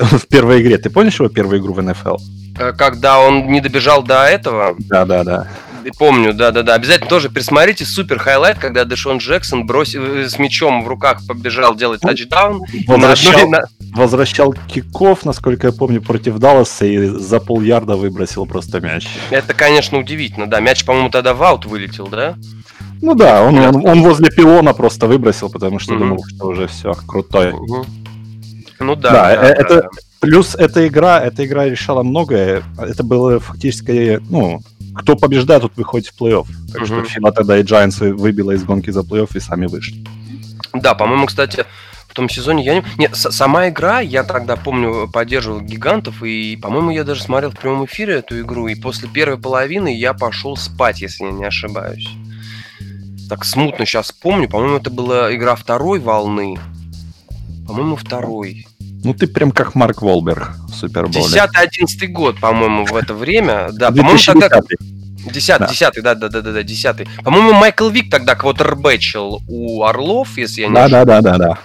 в 0.00 0.26
первой 0.26 0.62
игре. 0.62 0.78
Ты 0.78 0.90
помнишь 0.90 1.18
его 1.18 1.28
первую 1.28 1.60
игру 1.60 1.74
в 1.74 1.82
НФЛ? 1.82 2.16
Э, 2.58 2.72
когда 2.72 3.20
он 3.20 3.48
не 3.48 3.60
добежал 3.60 4.02
до 4.02 4.24
этого? 4.24 4.74
Да, 4.78 5.04
да, 5.04 5.24
да. 5.24 5.48
Помню, 5.98 6.32
да-да-да. 6.32 6.74
Обязательно 6.74 7.08
тоже 7.08 7.28
пересмотрите 7.28 7.84
супер 7.84 8.18
highlight, 8.18 8.58
когда 8.58 8.84
Дэшон 8.84 9.18
Джексон 9.18 9.66
бросил, 9.66 10.02
э, 10.04 10.28
с 10.28 10.38
мячом 10.38 10.84
в 10.84 10.88
руках 10.88 11.26
побежал 11.26 11.74
делать 11.74 12.00
тачдаун. 12.00 12.62
Возвращал, 12.86 13.48
на... 13.48 13.64
возвращал 13.94 14.54
киков, 14.68 15.24
насколько 15.24 15.68
я 15.68 15.72
помню, 15.72 16.00
против 16.00 16.38
Далласа 16.38 16.86
и 16.86 17.06
за 17.06 17.40
полярда 17.40 17.96
выбросил 17.96 18.46
просто 18.46 18.80
мяч. 18.80 19.08
Это, 19.30 19.54
конечно, 19.54 19.98
удивительно, 19.98 20.46
да. 20.48 20.60
Мяч, 20.60 20.84
по-моему, 20.84 21.10
тогда 21.10 21.34
в 21.34 21.42
аут 21.42 21.66
вылетел, 21.66 22.06
да? 22.06 22.36
Ну 23.00 23.14
да, 23.16 23.42
он, 23.42 23.58
он, 23.58 23.84
он 23.84 24.02
возле 24.02 24.30
пилона 24.30 24.74
просто 24.74 25.08
выбросил, 25.08 25.50
потому 25.50 25.80
что 25.80 25.94
mm-hmm. 25.94 25.98
думал, 25.98 26.24
что 26.28 26.46
уже 26.46 26.68
все, 26.68 26.92
крутой. 27.06 27.50
Mm-hmm. 27.50 28.01
Ну 28.82 28.96
да. 28.96 29.10
Да, 29.10 29.36
да, 29.36 29.48
это, 29.48 29.82
да. 29.82 29.88
Плюс 30.20 30.54
эта 30.54 30.86
игра, 30.86 31.20
эта 31.20 31.44
игра 31.44 31.66
решала 31.66 32.02
многое. 32.02 32.62
Это 32.78 33.02
было 33.02 33.40
фактически, 33.40 34.20
ну, 34.30 34.60
кто 34.94 35.16
побеждает, 35.16 35.62
тот 35.62 35.76
выходит 35.76 36.08
в 36.08 36.20
плей-офф. 36.20 36.46
Так 36.72 36.82
uh-huh. 36.82 36.86
что 36.86 37.04
Фила 37.04 37.32
тогда 37.32 37.58
и 37.58 37.62
Giants 37.62 38.12
выбила 38.12 38.52
из 38.52 38.62
гонки 38.62 38.90
за 38.90 39.00
плей-офф 39.00 39.30
и 39.34 39.40
сами 39.40 39.66
вышли. 39.66 40.04
Да, 40.72 40.94
по-моему, 40.94 41.26
кстати, 41.26 41.64
в 42.08 42.14
том 42.14 42.28
сезоне 42.28 42.64
я 42.64 42.74
не... 42.74 42.84
Нет, 42.98 43.16
сама 43.16 43.68
игра, 43.68 44.00
я 44.00 44.22
тогда, 44.22 44.56
помню, 44.56 45.08
поддерживал 45.10 45.60
гигантов, 45.60 46.22
и, 46.22 46.56
по-моему, 46.56 46.90
я 46.90 47.04
даже 47.04 47.22
смотрел 47.22 47.50
в 47.50 47.58
прямом 47.58 47.86
эфире 47.86 48.16
эту 48.16 48.38
игру, 48.40 48.68
и 48.68 48.74
после 48.74 49.08
первой 49.08 49.38
половины 49.38 49.96
я 49.96 50.12
пошел 50.12 50.56
спать, 50.56 51.00
если 51.00 51.24
я 51.24 51.30
не 51.30 51.44
ошибаюсь. 51.44 52.08
Так 53.28 53.46
смутно 53.46 53.86
сейчас 53.86 54.12
помню, 54.12 54.46
по-моему, 54.46 54.76
это 54.76 54.90
была 54.90 55.34
игра 55.34 55.56
второй 55.56 56.00
волны. 56.00 56.58
По-моему, 57.66 57.96
второй. 57.96 58.66
Ну, 59.04 59.14
ты 59.14 59.26
прям 59.26 59.50
как 59.50 59.74
Марк 59.74 60.02
Волберг 60.02 60.52
в 60.68 60.74
Суперболе. 60.74 61.24
10-11 61.24 62.06
год, 62.08 62.38
по-моему, 62.38 62.84
в 62.84 62.94
это 62.94 63.14
время. 63.14 63.68
Да, 63.72 63.90
по-моему, 63.90 64.18
тогда... 64.18 64.60
Десятый, 65.32 65.68
десятый, 65.68 66.02
да, 66.02 66.14
да, 66.14 66.28
да, 66.28 66.40
да, 66.40 66.52
да, 66.52 66.62
десятый. 66.62 67.06
По-моему, 67.22 67.52
Майкл 67.52 67.88
Вик 67.88 68.10
тогда 68.10 68.34
квотербэчил 68.34 69.40
у 69.46 69.84
Орлов, 69.84 70.36
если 70.36 70.62
я 70.62 70.68
не 70.68 70.74
да, 70.74 70.84
ошибаюсь. 70.84 71.06
Да, 71.06 71.20
да, 71.20 71.38
да, 71.38 71.38
да. 71.38 71.58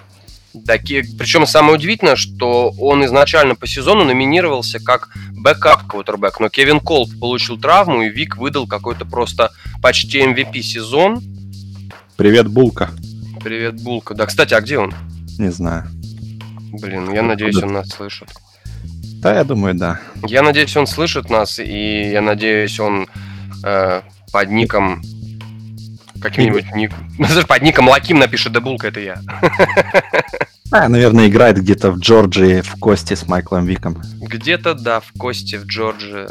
Да, 0.53 0.73
причем 0.77 1.45
самое 1.45 1.75
удивительное, 1.75 2.15
что 2.15 2.71
он 2.79 3.05
изначально 3.05 3.55
по 3.55 3.67
сезону 3.67 4.03
номинировался 4.05 4.79
как 4.79 5.09
backup 5.31 5.87
квотербэк, 5.87 6.39
но 6.39 6.49
Кевин 6.49 6.79
Колб 6.79 7.09
получил 7.19 7.59
травму, 7.59 8.03
и 8.03 8.09
Вик 8.09 8.37
выдал 8.37 8.67
какой-то 8.67 9.05
просто 9.05 9.51
почти 9.81 10.19
MVP 10.19 10.61
сезон. 10.61 11.21
Привет, 12.15 12.47
Булка. 12.47 12.89
Привет, 13.43 13.81
Булка. 13.81 14.15
Да, 14.15 14.25
кстати, 14.25 14.53
а 14.53 14.61
где 14.61 14.79
он? 14.79 14.93
Не 15.37 15.49
знаю. 15.51 15.87
Блин, 16.71 17.13
я 17.13 17.21
надеюсь, 17.23 17.61
он 17.61 17.73
нас 17.73 17.89
слышит. 17.89 18.29
Да, 19.21 19.35
я 19.35 19.43
думаю, 19.43 19.75
да. 19.75 19.99
Я 20.25 20.43
надеюсь, 20.43 20.75
он 20.77 20.87
слышит 20.87 21.29
нас, 21.29 21.59
и 21.59 22.09
я 22.11 22.21
надеюсь, 22.21 22.79
он 22.79 23.07
э, 23.63 24.01
под 24.31 24.49
ником 24.51 25.01
каким-нибудь 26.21 26.73
ник... 26.75 26.91
под 27.47 27.61
ником 27.61 27.87
Лаким 27.87 28.19
напишет 28.19 28.53
Дебулка, 28.53 28.87
это 28.87 28.99
я. 28.99 29.21
А, 30.69 30.89
наверное, 30.89 31.29
играет 31.29 31.57
где-то 31.61 31.91
в 31.91 31.99
Джорджии 31.99 32.59
в 32.59 32.75
кости 32.75 33.13
с 33.13 33.25
Майклом 33.25 33.65
Виком. 33.65 34.01
Где-то, 34.19 34.73
да, 34.73 34.99
в 34.99 35.13
кости 35.17 35.55
в 35.55 35.65
Джорджии 35.65 36.27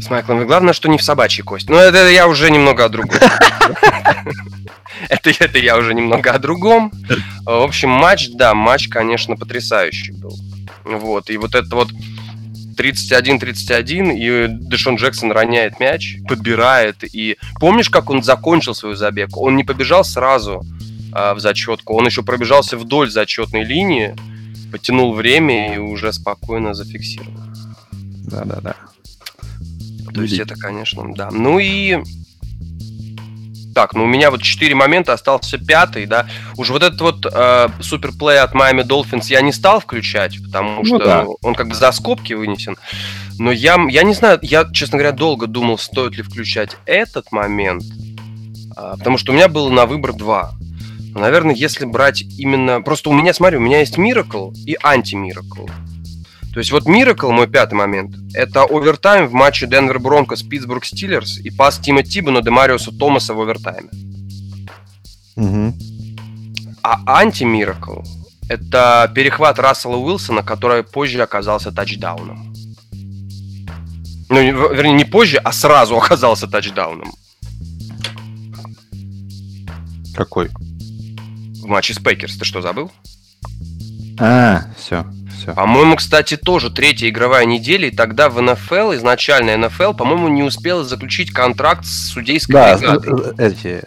с 0.00 0.10
Майклом. 0.10 0.46
Главное, 0.46 0.72
что 0.72 0.88
не 0.88 0.98
в 0.98 1.02
собачьей 1.02 1.44
кости. 1.44 1.70
Но 1.70 1.78
это 1.78 2.08
я 2.08 2.26
уже 2.26 2.50
немного 2.50 2.84
о 2.84 2.88
другом. 2.88 3.18
это, 5.08 5.30
это 5.30 5.58
я 5.58 5.76
уже 5.76 5.94
немного 5.94 6.32
о 6.32 6.38
другом. 6.38 6.90
В 7.44 7.62
общем, 7.62 7.90
матч, 7.90 8.30
да, 8.34 8.54
матч, 8.54 8.88
конечно, 8.88 9.36
потрясающий 9.36 10.12
был. 10.12 10.36
Вот, 10.84 11.30
и 11.30 11.36
вот 11.36 11.54
это 11.54 11.74
вот 11.74 11.90
31-31, 12.76 14.16
и 14.16 14.46
Дэшон 14.48 14.96
Джексон 14.96 15.32
роняет 15.32 15.80
мяч, 15.80 16.16
подбирает, 16.28 17.04
и 17.04 17.36
помнишь, 17.60 17.88
как 17.88 18.10
он 18.10 18.22
закончил 18.22 18.74
свой 18.74 18.96
забег? 18.96 19.36
Он 19.36 19.56
не 19.56 19.64
побежал 19.64 20.04
сразу 20.04 20.62
а, 21.12 21.34
в 21.34 21.40
зачетку, 21.40 21.94
он 21.94 22.06
еще 22.06 22.22
пробежался 22.22 22.76
вдоль 22.76 23.10
зачетной 23.10 23.64
линии, 23.64 24.14
потянул 24.72 25.14
время 25.14 25.74
и 25.74 25.78
уже 25.78 26.12
спокойно 26.12 26.74
зафиксировал. 26.74 27.32
Да-да-да. 27.92 28.74
То 30.14 30.22
есть 30.22 30.38
это, 30.38 30.54
конечно, 30.54 31.04
да. 31.14 31.30
Ну 31.30 31.58
и 31.58 31.98
так, 33.74 33.94
ну 33.94 34.04
у 34.04 34.06
меня 34.06 34.30
вот 34.30 34.40
четыре 34.40 34.74
момента, 34.74 35.12
остался 35.12 35.58
пятый, 35.58 36.06
да. 36.06 36.26
Уже 36.56 36.72
вот 36.72 36.82
этот 36.82 37.00
вот 37.00 37.26
э, 37.26 37.68
суперплей 37.80 38.38
от 38.38 38.54
Miami 38.54 38.86
Dolphins 38.86 39.26
я 39.28 39.40
не 39.40 39.52
стал 39.52 39.80
включать, 39.80 40.38
потому 40.42 40.82
ну, 40.82 40.84
что 40.84 40.98
да. 40.98 41.26
он 41.42 41.54
как 41.54 41.68
бы 41.68 41.74
за 41.74 41.90
скобки 41.92 42.32
вынесен. 42.32 42.76
Но 43.38 43.50
я, 43.50 43.76
я 43.90 44.04
не 44.04 44.14
знаю, 44.14 44.38
я, 44.42 44.64
честно 44.72 44.98
говоря, 44.98 45.12
долго 45.12 45.48
думал, 45.48 45.76
стоит 45.76 46.16
ли 46.16 46.22
включать 46.22 46.76
этот 46.86 47.32
момент, 47.32 47.82
э, 48.76 48.94
потому 48.98 49.18
что 49.18 49.32
у 49.32 49.34
меня 49.34 49.48
было 49.48 49.68
на 49.68 49.86
выбор 49.86 50.12
два. 50.12 50.52
Наверное, 51.14 51.54
если 51.54 51.84
брать 51.84 52.22
именно... 52.22 52.80
Просто 52.80 53.10
у 53.10 53.12
меня, 53.12 53.32
смотри, 53.32 53.56
у 53.58 53.60
меня 53.60 53.80
есть 53.80 53.98
Miracle 53.98 54.52
и 54.66 54.76
анти-Miracle. 54.82 55.70
То 56.54 56.60
есть 56.60 56.70
вот 56.70 56.86
Miracle, 56.86 57.32
мой 57.32 57.48
пятый 57.48 57.74
момент, 57.74 58.14
это 58.32 58.62
овертайм 58.62 59.26
в 59.26 59.32
матче 59.32 59.66
Денвер 59.66 59.98
Бронкос 59.98 60.44
Питтсбург 60.44 60.84
Стиллерс 60.84 61.38
и 61.38 61.50
пас 61.50 61.78
Тима 61.78 62.04
Тибана 62.04 62.42
Демариуса 62.42 62.92
Томаса 62.96 63.34
в 63.34 63.40
овертайме. 63.40 63.88
Угу. 65.34 65.74
А 66.84 67.18
анти-Миракл– 67.20 68.02
это 68.48 69.10
перехват 69.12 69.58
Рассела 69.58 69.96
Уилсона, 69.96 70.44
который 70.44 70.84
позже 70.84 71.20
оказался 71.22 71.72
тачдауном. 71.72 72.54
Ну, 74.28 74.72
вернее, 74.72 74.92
не 74.92 75.04
позже, 75.04 75.38
а 75.38 75.50
сразу 75.50 75.96
оказался 75.98 76.46
тачдауном. 76.46 77.12
Какой? 80.14 80.50
В 80.50 81.66
матче 81.66 81.94
с 81.94 81.98
Пейкерс. 81.98 82.36
Ты 82.36 82.44
что, 82.44 82.62
забыл? 82.62 82.92
А, 84.20 84.66
все 84.78 85.04
все. 85.44 85.54
По-моему, 85.54 85.96
кстати, 85.96 86.36
тоже 86.36 86.70
третья 86.70 87.08
игровая 87.08 87.44
неделя, 87.44 87.88
и 87.88 87.90
тогда 87.90 88.28
в 88.28 88.40
НФЛ, 88.40 88.94
изначально 88.94 89.56
НФЛ, 89.68 89.92
по-моему, 89.92 90.28
не 90.28 90.42
успела 90.42 90.84
заключить 90.84 91.32
контракт 91.32 91.84
с 91.84 92.08
судейской 92.08 92.54
да, 92.54 92.76
бригадой. 92.76 93.34
Э, 93.38 93.48
эти 93.48 93.82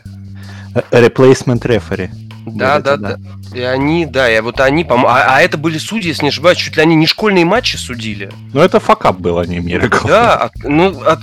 э, 0.76 0.82
replacement 0.92 1.62
referee. 1.62 2.10
Да, 2.46 2.80
да, 2.80 2.96
да, 2.96 3.18
да. 3.18 3.20
И 3.54 3.62
они, 3.62 4.06
да, 4.06 4.30
и 4.30 4.40
вот 4.40 4.60
они, 4.62 4.86
по 4.86 4.96
а, 4.96 5.36
а 5.36 5.42
это 5.42 5.58
были 5.58 5.78
судьи, 5.78 6.10
если 6.10 6.24
не 6.24 6.30
ошибаюсь, 6.30 6.58
чуть 6.58 6.78
ли 6.78 6.82
они 6.82 6.96
не 6.96 7.06
школьные 7.06 7.44
матчи 7.44 7.76
судили. 7.76 8.30
Ну, 8.54 8.62
это 8.62 8.80
факап 8.80 9.20
был, 9.20 9.40
а 9.40 9.46
не 9.46 9.60
Миракл. 9.60 10.08
Да, 10.08 10.50
ну, 10.64 10.98
от, 11.04 11.20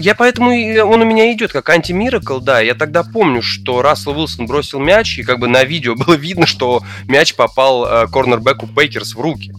я 0.00 0.14
поэтому, 0.14 0.50
он 0.50 1.00
у 1.00 1.04
меня 1.04 1.32
идет 1.32 1.52
как 1.52 1.68
анти-Миракл, 1.70 2.40
да. 2.40 2.60
Я 2.60 2.74
тогда 2.74 3.04
помню, 3.04 3.40
что 3.40 3.80
Рассел 3.80 4.18
Уилсон 4.18 4.46
бросил 4.46 4.80
мяч, 4.80 5.18
и 5.18 5.22
как 5.22 5.38
бы 5.38 5.48
на 5.48 5.64
видео 5.64 5.94
было 5.94 6.14
видно, 6.14 6.44
что 6.46 6.82
мяч 7.08 7.34
попал 7.34 7.86
э, 7.86 8.06
корнербеку 8.08 8.66
Пейкерс 8.66 9.14
в 9.14 9.20
руки. 9.20 9.52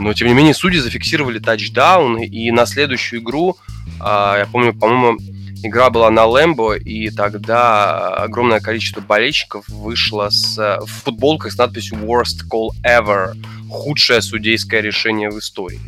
Но, 0.00 0.14
тем 0.14 0.28
не 0.28 0.34
менее, 0.34 0.54
судьи 0.54 0.80
зафиксировали 0.80 1.38
тачдаун, 1.38 2.18
и 2.18 2.50
на 2.50 2.64
следующую 2.64 3.20
игру, 3.20 3.58
а, 4.00 4.38
я 4.38 4.46
помню, 4.46 4.72
по-моему, 4.72 5.18
игра 5.62 5.90
была 5.90 6.10
на 6.10 6.24
Лэмбо, 6.24 6.76
и 6.76 7.10
тогда 7.10 8.14
огромное 8.14 8.60
количество 8.60 9.02
болельщиков 9.02 9.68
вышло 9.68 10.30
с, 10.30 10.56
в 10.56 10.86
футболках 10.86 11.52
с 11.52 11.58
надписью 11.58 11.98
Worst 11.98 12.48
Call 12.50 12.70
Ever. 12.82 13.34
Худшее 13.68 14.22
судейское 14.22 14.80
решение 14.80 15.30
в 15.30 15.38
истории. 15.38 15.80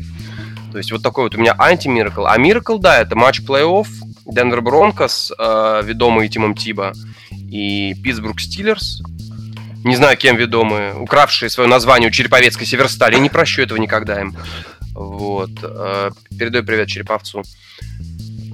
То 0.71 0.77
есть 0.77 0.91
вот 0.91 1.03
такой 1.03 1.25
вот 1.25 1.35
у 1.35 1.39
меня 1.39 1.55
анти-миракл. 1.57 2.25
А 2.25 2.37
миракл, 2.37 2.77
да, 2.77 3.01
это 3.01 3.15
матч 3.15 3.41
плей-офф. 3.41 3.87
Денвер 4.25 4.61
Бронкос, 4.61 5.33
э, 5.37 5.81
ведомый 5.83 6.29
Тимом 6.29 6.55
Тиба, 6.55 6.93
и 7.31 7.93
Питтсбург 8.01 8.39
Стиллерс 8.39 9.01
не 9.83 9.95
знаю, 9.95 10.17
кем 10.17 10.37
ведомы, 10.37 10.93
укравшие 10.99 11.49
свое 11.49 11.69
название 11.69 12.09
у 12.09 12.11
Череповецкой 12.11 12.65
Северстали. 12.65 13.15
Я 13.15 13.19
не 13.19 13.29
прощу 13.29 13.61
этого 13.61 13.77
никогда 13.77 14.21
им. 14.21 14.35
Вот. 14.93 15.51
Э, 15.61 16.11
передаю 16.37 16.63
привет 16.63 16.87
Череповцу. 16.87 17.43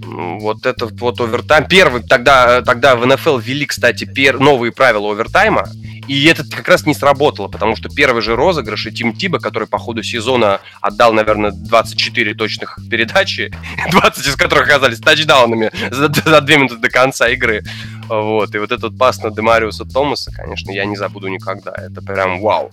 Вот 0.01 0.65
этот 0.65 0.99
вот 0.99 1.19
овертайм. 1.19 1.67
Первый, 1.67 2.01
тогда, 2.01 2.61
тогда 2.61 2.95
в 2.95 3.05
НФЛ 3.05 3.37
ввели, 3.37 3.65
кстати, 3.65 4.05
пер... 4.05 4.39
новые 4.39 4.71
правила 4.71 5.11
овертайма. 5.11 5.69
И 6.09 6.25
это 6.25 6.43
как 6.43 6.67
раз 6.67 6.87
не 6.87 6.95
сработало, 6.95 7.47
потому 7.47 7.75
что 7.75 7.87
первый 7.87 8.23
же 8.23 8.35
розыгрыш 8.35 8.87
и 8.87 8.91
Тим 8.91 9.13
Тиба, 9.13 9.37
который 9.37 9.67
по 9.67 9.77
ходу 9.77 10.01
сезона 10.01 10.59
отдал, 10.81 11.13
наверное, 11.13 11.51
24 11.51 12.33
точных 12.33 12.79
передачи, 12.89 13.53
20 13.91 14.25
из 14.25 14.35
которых 14.35 14.67
оказались 14.67 14.99
тачдаунами 14.99 15.69
за, 15.91 16.11
за 16.11 16.41
2 16.41 16.41
минуты 16.55 16.77
до 16.77 16.89
конца 16.89 17.29
игры. 17.29 17.63
Вот. 18.07 18.55
И 18.55 18.57
вот 18.57 18.71
этот 18.71 18.97
пас 18.97 19.21
на 19.21 19.29
Демариуса 19.29 19.85
Томаса, 19.85 20.31
конечно, 20.31 20.71
я 20.71 20.85
не 20.85 20.95
забуду 20.95 21.27
никогда. 21.27 21.71
Это 21.77 22.01
прям 22.01 22.41
вау. 22.41 22.71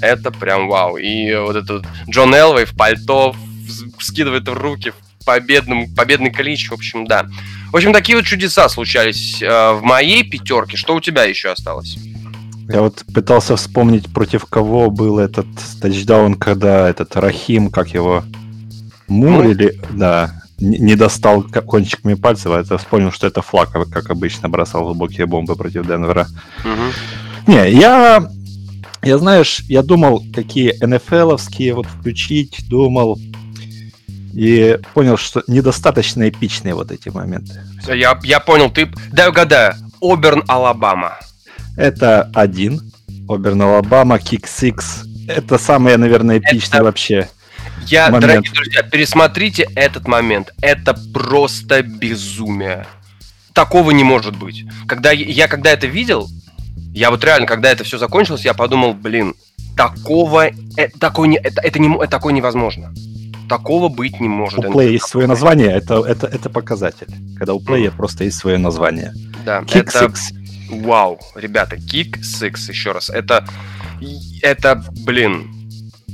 Это 0.00 0.30
прям 0.30 0.66
вау. 0.66 0.96
И 0.96 1.34
вот 1.34 1.56
этот 1.56 1.84
Джон 2.08 2.34
Элвей 2.34 2.64
в 2.64 2.74
пальто 2.74 3.36
скидывает 3.98 4.48
в 4.48 4.54
руки 4.54 4.92
в 5.20 5.24
победном, 5.26 5.94
победный 5.94 6.30
клич. 6.30 6.70
В 6.70 6.72
общем, 6.72 7.06
да. 7.06 7.26
В 7.70 7.76
общем, 7.76 7.92
такие 7.92 8.16
вот 8.16 8.24
чудеса 8.24 8.70
случались 8.70 9.42
э, 9.42 9.72
в 9.72 9.82
моей 9.82 10.24
пятерке. 10.24 10.78
Что 10.78 10.94
у 10.94 11.00
тебя 11.00 11.24
еще 11.24 11.50
осталось? 11.50 11.98
Я 12.72 12.82
вот 12.82 13.04
пытался 13.12 13.56
вспомнить, 13.56 14.12
против 14.12 14.46
кого 14.46 14.90
был 14.90 15.18
этот 15.18 15.46
тачдаун, 15.80 16.34
когда 16.34 16.88
этот 16.88 17.16
Рахим, 17.16 17.68
как 17.70 17.88
его, 17.88 18.22
Мур 19.08 19.44
ну, 19.44 19.50
или, 19.50 19.80
да, 19.90 20.40
не 20.58 20.94
достал 20.94 21.42
кончиками 21.42 22.14
пальцев, 22.14 22.52
а 22.52 22.60
это 22.60 22.78
вспомнил, 22.78 23.10
что 23.10 23.26
это 23.26 23.42
флаг, 23.42 23.72
как 23.72 24.10
обычно 24.10 24.48
бросал 24.48 24.84
глубокие 24.84 25.26
бомбы 25.26 25.56
против 25.56 25.86
Денвера. 25.86 26.28
Угу. 26.64 27.52
Не, 27.52 27.70
я, 27.72 28.30
я, 29.02 29.18
знаешь, 29.18 29.60
я 29.68 29.82
думал, 29.82 30.22
какие 30.32 30.74
НФЛовские 30.84 31.74
вот 31.74 31.86
включить, 31.86 32.68
думал, 32.68 33.18
и 34.32 34.78
понял, 34.94 35.16
что 35.16 35.42
недостаточно 35.48 36.28
эпичные 36.28 36.74
вот 36.74 36.92
эти 36.92 37.08
моменты. 37.08 37.62
Я, 37.88 38.18
я 38.22 38.38
понял, 38.38 38.70
ты, 38.70 38.92
дай 39.10 39.28
угадаю, 39.28 39.74
Оберн, 40.00 40.44
Алабама. 40.46 41.18
Это 41.80 42.30
один, 42.34 42.92
Оберн, 43.26 43.62
Алабама, 43.62 44.18
Kick 44.18 44.46
Six. 44.46 45.04
Это 45.26 45.56
самое, 45.56 45.96
наверное, 45.96 46.38
эпичное 46.38 46.80
это... 46.80 46.84
вообще 46.84 47.28
я, 47.86 48.10
момент. 48.10 48.26
дорогие 48.26 48.52
друзья, 48.52 48.82
пересмотрите 48.82 49.66
этот 49.74 50.06
момент. 50.06 50.52
Это 50.60 50.94
просто 51.14 51.82
безумие. 51.82 52.86
Такого 53.54 53.92
не 53.92 54.04
может 54.04 54.36
быть. 54.36 54.64
Когда 54.86 55.10
я 55.10 55.48
когда 55.48 55.70
это 55.70 55.86
видел, 55.86 56.28
я 56.92 57.10
вот 57.10 57.24
реально, 57.24 57.46
когда 57.46 57.70
это 57.70 57.82
все 57.82 57.96
закончилось, 57.96 58.44
я 58.44 58.52
подумал, 58.52 58.92
блин, 58.92 59.34
такого, 59.74 60.48
э, 60.76 60.88
такой 60.98 61.28
не, 61.28 61.38
это, 61.38 61.62
это 61.62 61.78
не, 61.78 61.94
это 61.96 62.08
такое 62.08 62.34
невозможно. 62.34 62.92
Такого 63.48 63.88
быть 63.88 64.20
не 64.20 64.28
может. 64.28 64.58
У 64.58 64.72
плея 64.72 64.90
есть 64.90 65.08
свое 65.08 65.26
название, 65.26 65.72
это, 65.72 66.04
это, 66.06 66.26
это 66.26 66.50
показатель. 66.50 67.08
Когда 67.38 67.54
у 67.54 67.60
плея 67.60 67.90
mm. 67.90 67.96
просто 67.96 68.24
есть 68.24 68.36
свое 68.36 68.58
название. 68.58 69.14
Да, 69.44 69.62
Kick 69.62 69.88
это... 69.88 70.04
Six. 70.04 70.39
Вау, 70.70 71.20
ребята, 71.34 71.76
Kick 71.76 72.20
Six, 72.20 72.68
еще 72.68 72.92
раз. 72.92 73.10
Это, 73.10 73.44
это, 74.42 74.84
блин, 75.04 75.50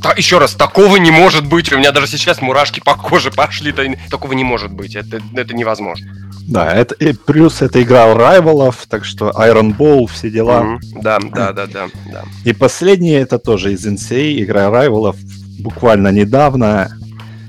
та, 0.03 0.13
еще 0.13 0.39
раз, 0.39 0.55
такого 0.55 0.97
не 0.97 1.11
может 1.11 1.47
быть. 1.47 1.73
У 1.73 1.79
меня 1.79 1.93
даже 1.93 2.07
сейчас 2.07 2.41
мурашки 2.41 2.81
по 2.81 2.95
коже 2.95 3.31
пошли. 3.31 3.73
Такого 4.11 4.33
не 4.33 4.45
может 4.45 4.73
быть. 4.73 4.97
Это, 4.97 5.21
это 5.35 5.55
невозможно. 5.55 6.07
Да, 6.49 6.73
это, 6.73 6.95
и 6.95 7.13
плюс 7.13 7.61
это 7.61 7.83
игра 7.83 8.15
rival 8.15 8.60
ов, 8.60 8.87
так 8.89 9.05
что 9.05 9.31
Iron 9.31 9.77
Bowl, 9.77 10.07
все 10.07 10.31
дела. 10.31 10.63
Mm-hmm. 10.63 11.03
Да, 11.03 11.19
да, 11.19 11.53
да, 11.53 11.67
да, 11.67 11.89
да. 12.13 12.25
И 12.45 12.53
последнее 12.53 13.21
это 13.21 13.39
тоже 13.39 13.73
из 13.73 13.85
NCAA, 13.85 14.43
игра 14.43 14.71
rival 14.71 14.99
ов. 15.00 15.17
Буквально 15.59 16.13
недавно, 16.13 16.97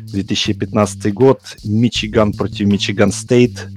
2015 0.07 1.13
год, 1.13 1.41
Мичиган 1.63 2.33
против 2.33 2.65
Мичиган 2.65 3.11
Стейт. 3.11 3.67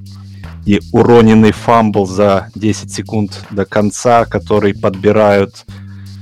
И 0.67 0.81
уроненный 0.93 1.53
фамбл 1.53 2.07
за 2.07 2.51
10 2.55 2.93
секунд 2.93 3.45
до 3.51 3.65
конца, 3.65 4.25
который 4.25 4.75
подбирают 4.75 5.65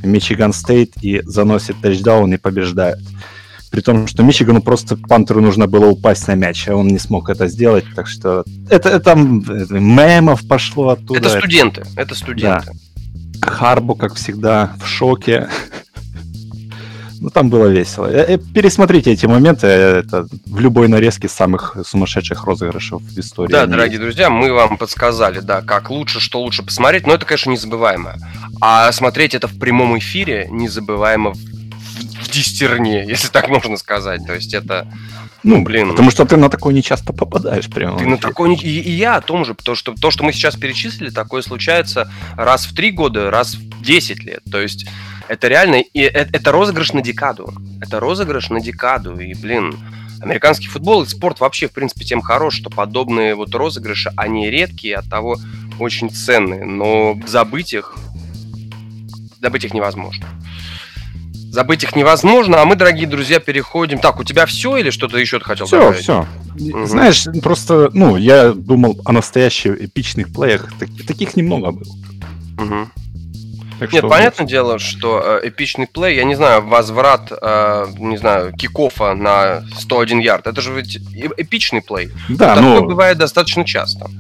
Мичиган 0.02 0.52
Стейт 0.52 0.92
и 1.02 1.22
заносит 1.24 1.80
тачдаун 1.80 2.32
и 2.32 2.36
побеждает. 2.38 3.00
При 3.70 3.80
том, 3.82 4.06
что 4.06 4.22
Мичигану 4.22 4.62
просто 4.62 4.96
Пантеру 4.96 5.42
нужно 5.42 5.66
было 5.66 5.86
упасть 5.86 6.26
на 6.26 6.34
мяч, 6.34 6.68
а 6.68 6.76
он 6.76 6.88
не 6.88 6.98
смог 6.98 7.28
это 7.28 7.48
сделать. 7.48 7.84
Так 7.94 8.06
что 8.06 8.44
это, 8.70 8.88
это, 8.88 9.10
это 9.10 9.14
мемов 9.14 10.46
пошло 10.48 10.90
оттуда. 10.90 11.20
Это 11.20 11.38
студенты, 11.38 11.82
это 11.96 12.14
студенты. 12.14 12.72
Да. 12.72 13.50
Харбу, 13.50 13.94
как 13.94 14.14
всегда, 14.14 14.72
в 14.82 14.86
шоке. 14.86 15.48
Там 17.38 17.50
было 17.50 17.66
весело. 17.66 18.06
Э, 18.06 18.34
э, 18.34 18.38
пересмотрите 18.52 19.12
эти 19.12 19.24
моменты. 19.26 19.68
Э, 19.68 20.00
это 20.00 20.26
в 20.46 20.58
любой 20.58 20.88
нарезке 20.88 21.28
самых 21.28 21.76
сумасшедших 21.84 22.42
розыгрышев 22.42 23.00
в 23.00 23.16
истории. 23.16 23.52
Да, 23.52 23.66
дорогие 23.66 24.00
друзья, 24.00 24.28
мы 24.28 24.52
вам 24.52 24.76
подсказали, 24.76 25.38
да, 25.38 25.62
как 25.62 25.88
лучше, 25.88 26.18
что 26.18 26.40
лучше 26.40 26.64
посмотреть. 26.64 27.06
Но 27.06 27.14
это, 27.14 27.24
конечно, 27.24 27.50
незабываемо. 27.50 28.16
А 28.60 28.90
смотреть 28.90 29.36
это 29.36 29.46
в 29.46 29.56
прямом 29.56 29.96
эфире 30.00 30.48
незабываемо 30.50 31.32
в, 31.32 31.36
в 31.36 32.28
дистерне, 32.28 33.04
если 33.06 33.28
так 33.28 33.48
можно 33.48 33.76
сказать. 33.76 34.26
То 34.26 34.34
есть 34.34 34.52
это... 34.52 34.88
Ну, 35.44 35.62
блин. 35.62 35.90
Потому 35.90 36.10
что 36.10 36.24
ты 36.24 36.36
на 36.36 36.50
такое 36.50 36.74
не 36.74 36.82
часто 36.82 37.12
попадаешь 37.12 37.70
прямо. 37.70 38.00
Ты 38.00 38.06
на 38.06 38.18
такое 38.18 38.48
не... 38.48 38.56
И, 38.56 38.80
и 38.80 38.90
я 38.90 39.14
о 39.14 39.20
том 39.20 39.44
же, 39.44 39.54
потому 39.54 39.76
что 39.76 39.94
то, 39.94 40.10
что 40.10 40.24
мы 40.24 40.32
сейчас 40.32 40.56
перечислили, 40.56 41.10
такое 41.10 41.42
случается 41.42 42.10
раз 42.36 42.66
в 42.66 42.74
три 42.74 42.90
года, 42.90 43.30
раз 43.30 43.54
в 43.54 43.80
10 43.84 44.24
лет. 44.24 44.40
То 44.50 44.60
есть 44.60 44.88
это 45.28 45.48
реально, 45.48 45.76
и 45.76 46.00
это, 46.00 46.36
это 46.36 46.52
розыгрыш 46.52 46.92
на 46.92 47.02
декаду. 47.02 47.52
Это 47.80 48.00
розыгрыш 48.00 48.50
на 48.50 48.60
декаду. 48.60 49.18
И, 49.18 49.34
блин, 49.34 49.78
американский 50.20 50.68
футбол 50.68 51.02
и 51.02 51.06
спорт 51.06 51.40
вообще, 51.40 51.68
в 51.68 51.72
принципе, 51.72 52.04
тем 52.04 52.20
хорош, 52.20 52.56
что 52.56 52.70
подобные 52.70 53.34
вот 53.34 53.54
розыгрыши, 53.54 54.10
они 54.16 54.50
редкие, 54.50 54.96
от 54.96 55.08
того 55.08 55.36
очень 55.78 56.10
ценные. 56.10 56.64
Но 56.64 57.18
забыть 57.26 57.72
их, 57.72 57.96
забыть 59.40 59.64
их 59.64 59.74
невозможно. 59.74 60.26
Забыть 61.50 61.82
их 61.82 61.96
невозможно, 61.96 62.60
а 62.60 62.64
мы, 62.66 62.76
дорогие 62.76 63.06
друзья, 63.06 63.40
переходим. 63.40 63.98
Так, 63.98 64.20
у 64.20 64.24
тебя 64.24 64.44
все 64.44 64.76
или 64.76 64.90
что-то 64.90 65.16
еще 65.16 65.38
ты 65.38 65.46
хотел 65.46 65.66
все, 65.66 65.78
добавить? 65.78 66.02
Все, 66.02 66.26
все. 66.56 66.76
Угу. 66.76 66.86
Знаешь, 66.86 67.26
просто, 67.42 67.90
ну, 67.94 68.16
я 68.16 68.52
думал 68.52 69.00
о 69.06 69.12
настоящих 69.12 69.80
эпичных 69.80 70.30
плеях. 70.32 70.70
Таких 71.06 71.36
немного 71.36 71.70
было. 71.70 71.94
Угу. 72.58 72.88
Так 73.78 73.92
Нет, 73.92 74.00
что... 74.00 74.08
понятное 74.08 74.46
дело, 74.46 74.78
что 74.78 75.40
э, 75.42 75.48
эпичный 75.48 75.86
плей, 75.86 76.16
я 76.16 76.24
не 76.24 76.34
знаю, 76.34 76.66
возврат, 76.66 77.30
э, 77.30 77.86
не 77.98 78.16
знаю, 78.16 78.52
кикофа 78.52 79.14
на 79.14 79.62
101 79.78 80.18
ярд, 80.18 80.46
это 80.46 80.60
же 80.60 80.72
ведь 80.72 80.96
эпичный 81.36 81.80
плей. 81.80 82.10
Да, 82.28 82.56
но... 82.56 82.74
Такое 82.74 82.88
бывает 82.88 83.18
достаточно 83.18 83.64
часто. 83.64 84.10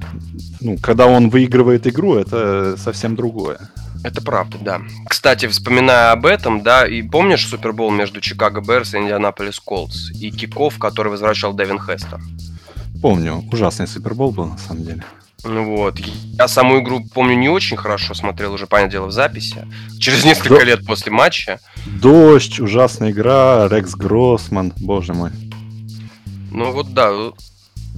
Ну, 0.60 0.76
когда 0.78 1.06
он 1.06 1.28
выигрывает 1.30 1.86
игру, 1.86 2.14
это 2.16 2.76
совсем 2.76 3.16
другое. 3.16 3.58
Это 4.04 4.22
правда, 4.22 4.58
да. 4.60 4.80
Кстати, 5.08 5.46
вспоминая 5.46 6.12
об 6.12 6.24
этом, 6.24 6.62
да, 6.62 6.86
и 6.86 7.02
помнишь 7.02 7.46
Супербол 7.46 7.90
между 7.90 8.20
Чикаго 8.20 8.60
Берс 8.60 8.94
и 8.94 8.98
Индианаполис 8.98 9.58
Колдс 9.58 10.10
и 10.12 10.30
киков, 10.30 10.78
который 10.78 11.08
возвращал 11.08 11.52
Дэвин 11.52 11.80
Хестер? 11.80 12.20
Помню, 13.02 13.44
ужасный 13.50 13.88
Супербол 13.88 14.30
был 14.30 14.46
на 14.46 14.58
самом 14.58 14.84
деле. 14.84 15.04
Ну 15.44 15.76
вот. 15.76 15.98
Я 15.98 16.48
саму 16.48 16.80
игру 16.80 17.04
помню 17.14 17.34
не 17.34 17.48
очень 17.48 17.76
хорошо, 17.76 18.14
смотрел 18.14 18.52
уже, 18.52 18.66
понятное 18.66 18.92
дело, 18.92 19.06
в 19.06 19.12
записи. 19.12 19.66
Через 19.98 20.24
несколько 20.24 20.56
До... 20.56 20.64
лет 20.64 20.86
после 20.86 21.12
матча. 21.12 21.60
Дождь, 21.86 22.58
ужасная 22.58 23.12
игра, 23.12 23.68
Рекс 23.68 23.94
Гроссман, 23.94 24.72
боже 24.78 25.14
мой. 25.14 25.30
Ну 26.50 26.72
вот 26.72 26.92
да, 26.92 27.12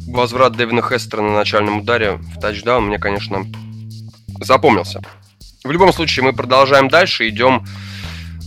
возврат 0.07 0.57
Дэвина 0.57 0.83
Хестера 0.83 1.23
на 1.23 1.35
начальном 1.35 1.79
ударе 1.79 2.17
в 2.17 2.41
тачдаун 2.41 2.87
мне, 2.87 2.99
конечно, 2.99 3.47
запомнился. 4.41 5.01
В 5.65 5.71
любом 5.71 5.93
случае, 5.93 6.25
мы 6.25 6.33
продолжаем 6.33 6.89
дальше, 6.89 7.29
идем 7.29 7.65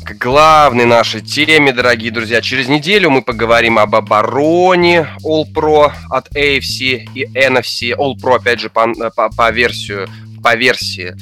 к 0.04 0.18
главной 0.18 0.86
нашей 0.86 1.22
теме, 1.22 1.72
дорогие 1.72 2.12
друзья. 2.12 2.42
Через 2.42 2.68
неделю 2.68 3.10
мы 3.10 3.22
поговорим 3.22 3.80
об 3.80 3.96
обороне 3.96 5.08
All-Pro 5.24 5.92
от 6.10 6.30
AFC 6.36 7.08
и 7.16 7.26
NFC. 7.34 7.96
All-Pro, 7.96 8.36
опять 8.36 8.60
же, 8.60 8.70
по, 8.70 8.94
по, 9.16 9.30
по, 9.30 9.50
версию, 9.52 10.10
по 10.44 10.56
версии 10.56 11.16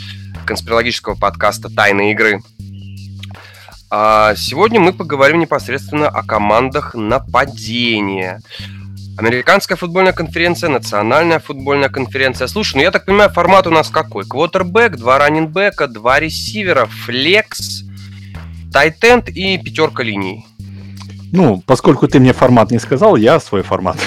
конспирологического 0.46 1.16
подкаста 1.16 1.70
«Тайны 1.70 2.12
игры». 2.12 2.42
А 3.92 4.34
сегодня 4.36 4.80
мы 4.80 4.94
поговорим 4.94 5.40
непосредственно 5.40 6.08
о 6.08 6.24
командах 6.24 6.96
нападения. 6.96 8.42
Американская 9.18 9.78
футбольная 9.78 10.14
конференция, 10.14 10.70
национальная 10.70 11.40
футбольная 11.40 11.90
конференция. 11.90 12.48
Слушай, 12.48 12.78
ну 12.78 12.82
я 12.82 12.92
так 12.92 13.06
понимаю, 13.06 13.30
формат 13.30 13.68
у 13.68 13.70
нас 13.70 13.90
какой? 13.90 14.26
Квотербек, 14.26 14.98
два 14.98 15.20
раннинбека, 15.20 15.88
два 15.88 16.20
ресивера, 16.20 16.86
флекс– 16.88 17.84
Тайтенд 18.72 19.30
и 19.30 19.58
пятерка 19.58 20.04
линий. 20.04 20.46
Ну, 21.32 21.64
поскольку 21.66 22.08
ты 22.08 22.20
мне 22.20 22.34
формат 22.34 22.72
не 22.72 22.80
сказал, 22.80 23.16
я 23.16 23.40
свой 23.40 23.64
формат. 23.64 23.98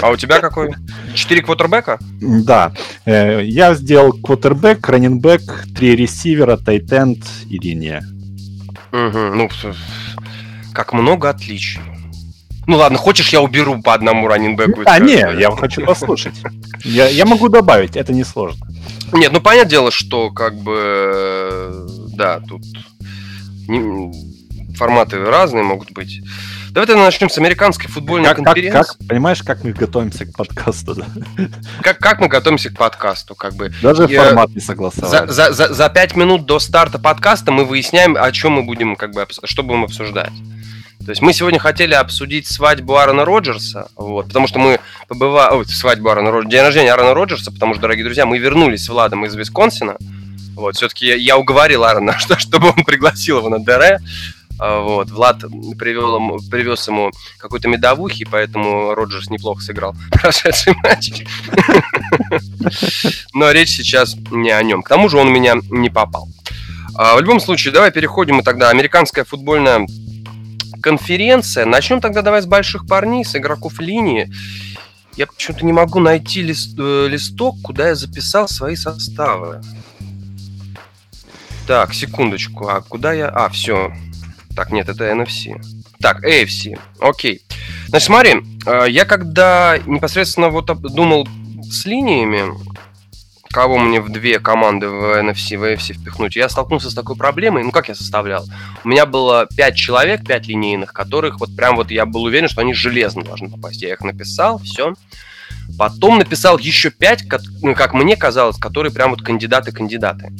А 0.00 0.10
у 0.10 0.16
тебя 0.16 0.40
какой? 0.40 0.70
Четыре 1.14 1.42
квотербека? 1.42 1.98
Да. 2.20 2.72
Э, 3.04 3.42
я 3.44 3.74
сделал 3.74 4.12
квотербек, 4.12 4.88
раненбек, 4.88 5.42
три 5.76 5.94
ресивера, 5.94 6.56
тайтенд 6.56 7.18
и 7.50 7.58
линия. 7.58 8.02
Угу, 8.90 9.18
ну, 9.34 9.48
как 10.72 10.92
много 10.92 11.28
отличий. 11.28 11.80
Ну 12.66 12.76
ладно, 12.76 12.96
хочешь, 12.96 13.30
я 13.30 13.42
уберу 13.42 13.82
по 13.82 13.92
одному 13.92 14.28
раненбеку? 14.28 14.82
А, 14.86 14.98
не, 14.98 15.18
я 15.38 15.50
хочу 15.50 15.84
послушать. 15.84 16.34
Я, 16.84 17.08
я 17.08 17.26
могу 17.26 17.48
добавить, 17.48 17.96
это 17.96 18.12
не 18.12 18.24
сложно. 18.24 18.66
Нет, 19.12 19.32
ну 19.32 19.40
понятное 19.40 19.70
дело, 19.70 19.90
что 19.90 20.30
как 20.30 20.56
бы, 20.56 21.86
да, 22.14 22.40
тут 22.40 22.62
форматы 24.76 25.24
разные 25.24 25.64
могут 25.64 25.92
быть. 25.92 26.22
Давайте 26.72 26.96
начнем 26.96 27.28
с 27.28 27.36
американской 27.36 27.88
футбольной 27.88 28.30
как, 28.30 28.38
конференции. 28.38 28.78
Как, 28.78 28.98
как, 28.98 29.08
понимаешь, 29.08 29.42
как 29.42 29.62
мы 29.62 29.72
готовимся 29.72 30.24
к 30.24 30.34
подкасту, 30.34 30.94
да? 30.94 31.06
Как, 31.82 31.98
как 31.98 32.20
мы 32.20 32.28
готовимся 32.28 32.70
к 32.70 32.78
подкасту, 32.78 33.34
как 33.34 33.54
бы. 33.54 33.72
Даже 33.82 34.06
Я, 34.08 34.24
формат 34.24 34.50
не 34.54 34.60
согласовали. 34.60 35.26
За, 35.28 35.32
за, 35.32 35.52
за, 35.52 35.74
за 35.74 35.88
5 35.90 36.16
минут 36.16 36.46
до 36.46 36.58
старта 36.58 36.98
подкаста 36.98 37.52
мы 37.52 37.66
выясняем, 37.66 38.16
о 38.16 38.32
чем 38.32 38.52
мы 38.52 38.62
будем, 38.62 38.96
как 38.96 39.12
бы, 39.12 39.26
что 39.44 39.62
будем 39.62 39.84
обсуждать. 39.84 40.32
То 41.04 41.10
есть 41.10 41.20
мы 41.20 41.32
сегодня 41.32 41.58
хотели 41.58 41.94
обсудить 41.94 42.46
свадьбу 42.46 42.96
Аарона 42.96 43.24
Роджерса, 43.24 43.88
вот, 43.96 44.28
потому 44.28 44.46
что 44.46 44.58
мы 44.58 44.78
побывали... 45.08 45.56
Ой, 45.56 45.66
свадьбу 45.66 46.08
Аарона 46.08 46.30
Роджерса, 46.30 46.50
день 46.50 46.62
рождения 46.62 46.90
Аарона 46.92 47.12
Роджерса, 47.12 47.52
потому 47.52 47.74
что, 47.74 47.82
дорогие 47.82 48.04
друзья, 48.04 48.24
мы 48.24 48.38
вернулись 48.38 48.84
с 48.84 48.88
Владом 48.88 49.26
из 49.26 49.34
Висконсина, 49.34 49.96
Вот, 50.62 50.76
все-таки 50.76 51.06
я, 51.06 51.36
уговорил 51.36 51.84
Аарона, 51.84 52.18
что, 52.18 52.38
чтобы 52.38 52.68
он 52.68 52.84
пригласил 52.84 53.38
его 53.38 53.48
на 53.48 53.58
ДР. 53.58 53.98
А, 54.58 54.80
вот. 54.80 55.10
Влад 55.10 55.40
привел 55.76 56.16
ему, 56.16 56.38
привез 56.50 56.86
ему 56.86 57.10
какой-то 57.38 57.68
медовухи, 57.68 58.24
поэтому 58.24 58.94
Роджерс 58.94 59.28
неплохо 59.28 59.60
сыграл 59.62 59.96
прошедший 60.10 60.74
матч. 60.84 61.24
Но 63.34 63.50
речь 63.50 63.70
сейчас 63.70 64.16
не 64.30 64.50
о 64.50 64.62
нем. 64.62 64.82
К 64.82 64.88
тому 64.88 65.08
же 65.08 65.18
он 65.18 65.28
у 65.28 65.30
меня 65.30 65.54
не 65.70 65.90
попал. 65.90 66.28
А, 66.94 67.16
в 67.16 67.20
любом 67.20 67.40
случае, 67.40 67.72
давай 67.72 67.90
переходим 67.90 68.36
мы 68.36 68.42
тогда. 68.44 68.70
Американская 68.70 69.24
футбольная 69.24 69.86
конференция. 70.80 71.64
Начнем 71.64 72.00
тогда 72.00 72.22
давай 72.22 72.42
с 72.42 72.46
больших 72.46 72.86
парней, 72.86 73.24
с 73.24 73.34
игроков 73.34 73.80
линии. 73.80 74.30
Я 75.16 75.26
почему-то 75.26 75.66
не 75.66 75.72
могу 75.72 75.98
найти 76.00 76.40
лист, 76.40 76.78
э, 76.78 77.08
листок, 77.08 77.56
куда 77.62 77.88
я 77.88 77.94
записал 77.94 78.48
свои 78.48 78.76
составы. 78.76 79.60
Так, 81.66 81.94
секундочку. 81.94 82.68
А 82.68 82.80
куда 82.80 83.12
я... 83.12 83.28
А, 83.28 83.48
все. 83.48 83.92
Так, 84.54 84.70
нет, 84.70 84.88
это 84.88 85.10
NFC. 85.10 85.60
Так, 86.00 86.24
AFC. 86.24 86.78
Окей. 87.00 87.42
Значит, 87.88 88.06
смотри, 88.06 88.34
э, 88.66 88.86
я 88.88 89.04
когда 89.04 89.78
непосредственно 89.86 90.48
вот 90.48 90.66
думал 90.66 91.28
с 91.62 91.86
линиями, 91.86 92.52
кого 93.52 93.78
мне 93.78 94.00
в 94.00 94.10
две 94.10 94.40
команды 94.40 94.88
в 94.88 95.18
NFC, 95.20 95.56
в 95.56 95.62
AFC 95.62 95.92
впихнуть, 95.92 96.36
я 96.36 96.48
столкнулся 96.48 96.90
с 96.90 96.94
такой 96.94 97.16
проблемой. 97.16 97.62
Ну, 97.62 97.70
как 97.70 97.88
я 97.88 97.94
составлял? 97.94 98.44
У 98.82 98.88
меня 98.88 99.06
было 99.06 99.46
пять 99.56 99.76
человек, 99.76 100.26
пять 100.26 100.48
линейных, 100.48 100.92
которых 100.92 101.38
вот 101.38 101.54
прям 101.54 101.76
вот 101.76 101.90
я 101.90 102.04
был 102.04 102.24
уверен, 102.24 102.48
что 102.48 102.62
они 102.62 102.74
железно 102.74 103.22
должны 103.22 103.48
попасть. 103.48 103.82
Я 103.82 103.92
их 103.92 104.00
написал, 104.00 104.58
все. 104.58 104.94
Потом 105.78 106.18
написал 106.18 106.58
еще 106.58 106.90
пять, 106.90 107.28
как, 107.28 107.42
ну, 107.62 107.74
как 107.74 107.94
мне 107.94 108.16
казалось, 108.16 108.56
которые 108.56 108.92
прям 108.92 109.10
вот 109.10 109.22
кандидаты-кандидаты. 109.22 110.32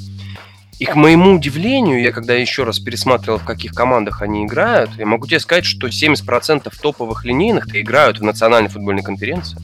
И 0.82 0.84
к 0.84 0.96
моему 0.96 1.36
удивлению, 1.36 2.02
я 2.02 2.10
когда 2.10 2.34
еще 2.34 2.64
раз 2.64 2.80
пересматривал, 2.80 3.38
в 3.38 3.44
каких 3.44 3.72
командах 3.72 4.20
они 4.20 4.44
играют, 4.44 4.90
я 4.98 5.06
могу 5.06 5.28
тебе 5.28 5.38
сказать, 5.38 5.64
что 5.64 5.86
70% 5.86 6.72
топовых 6.82 7.24
линейных-то 7.24 7.80
играют 7.80 8.18
в 8.18 8.24
национальной 8.24 8.68
футбольной 8.68 9.04
конференции. 9.04 9.60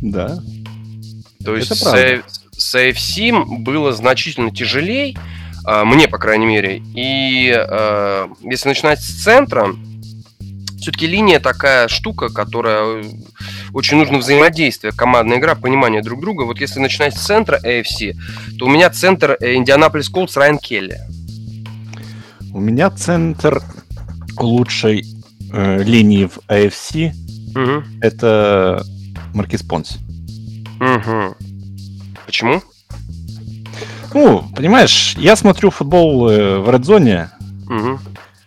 Да. 0.00 0.38
То 1.44 1.56
есть 1.56 1.74
с, 1.74 2.22
с 2.56 2.74
AFC 2.76 3.44
было 3.58 3.92
значительно 3.92 4.52
тяжелее, 4.52 5.18
а, 5.64 5.84
мне, 5.84 6.06
по 6.06 6.18
крайней 6.18 6.46
мере. 6.46 6.80
И 6.94 7.52
а, 7.52 8.30
если 8.42 8.68
начинать 8.68 9.00
с 9.00 9.24
центра, 9.24 9.74
все-таки 10.78 11.08
линия 11.08 11.40
такая 11.40 11.88
штука, 11.88 12.28
которая 12.28 13.02
очень 13.74 13.96
нужно 13.96 14.18
взаимодействие, 14.18 14.92
командная 14.92 15.38
игра, 15.38 15.54
понимание 15.54 16.02
друг 16.02 16.20
друга. 16.20 16.44
Вот 16.44 16.60
если 16.60 16.80
начинать 16.80 17.16
с 17.16 17.24
центра 17.24 17.58
AFC, 17.64 18.14
то 18.58 18.66
у 18.66 18.68
меня 18.68 18.90
центр 18.90 19.36
Индианаполис 19.40 20.08
Колдс 20.08 20.36
Райан 20.36 20.58
Келли. 20.58 20.98
У 22.52 22.60
меня 22.60 22.90
центр 22.90 23.62
лучшей 24.38 25.06
э, 25.52 25.82
линии 25.82 26.26
в 26.26 26.38
AFC 26.48 27.12
угу. 27.54 27.84
это 28.00 28.84
Маркис 29.34 29.62
Понс. 29.62 29.98
Угу. 30.80 31.36
Почему? 32.26 32.62
Ну, 34.14 34.44
понимаешь, 34.54 35.14
я 35.16 35.36
смотрю 35.36 35.70
футбол 35.70 36.28
э, 36.28 36.58
в 36.58 36.68
Zone. 36.68 37.28
Угу. 37.66 37.98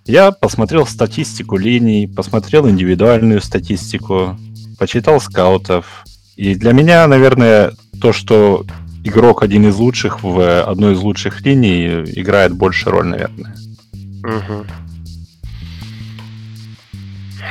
Я 0.05 0.31
посмотрел 0.31 0.85
статистику 0.85 1.57
линий, 1.57 2.07
посмотрел 2.07 2.69
индивидуальную 2.69 3.41
статистику, 3.41 4.37
почитал 4.77 5.19
скаутов. 5.19 6.05
И 6.35 6.55
для 6.55 6.73
меня, 6.73 7.07
наверное, 7.07 7.73
то, 8.01 8.13
что 8.13 8.65
игрок 9.03 9.43
один 9.43 9.67
из 9.67 9.75
лучших 9.75 10.23
в 10.23 10.63
одной 10.63 10.93
из 10.93 10.99
лучших 10.99 11.41
линий 11.41 12.03
играет 12.15 12.53
больше 12.53 12.89
роль, 12.89 13.07
наверное. 13.07 13.55
Угу. 14.23 14.65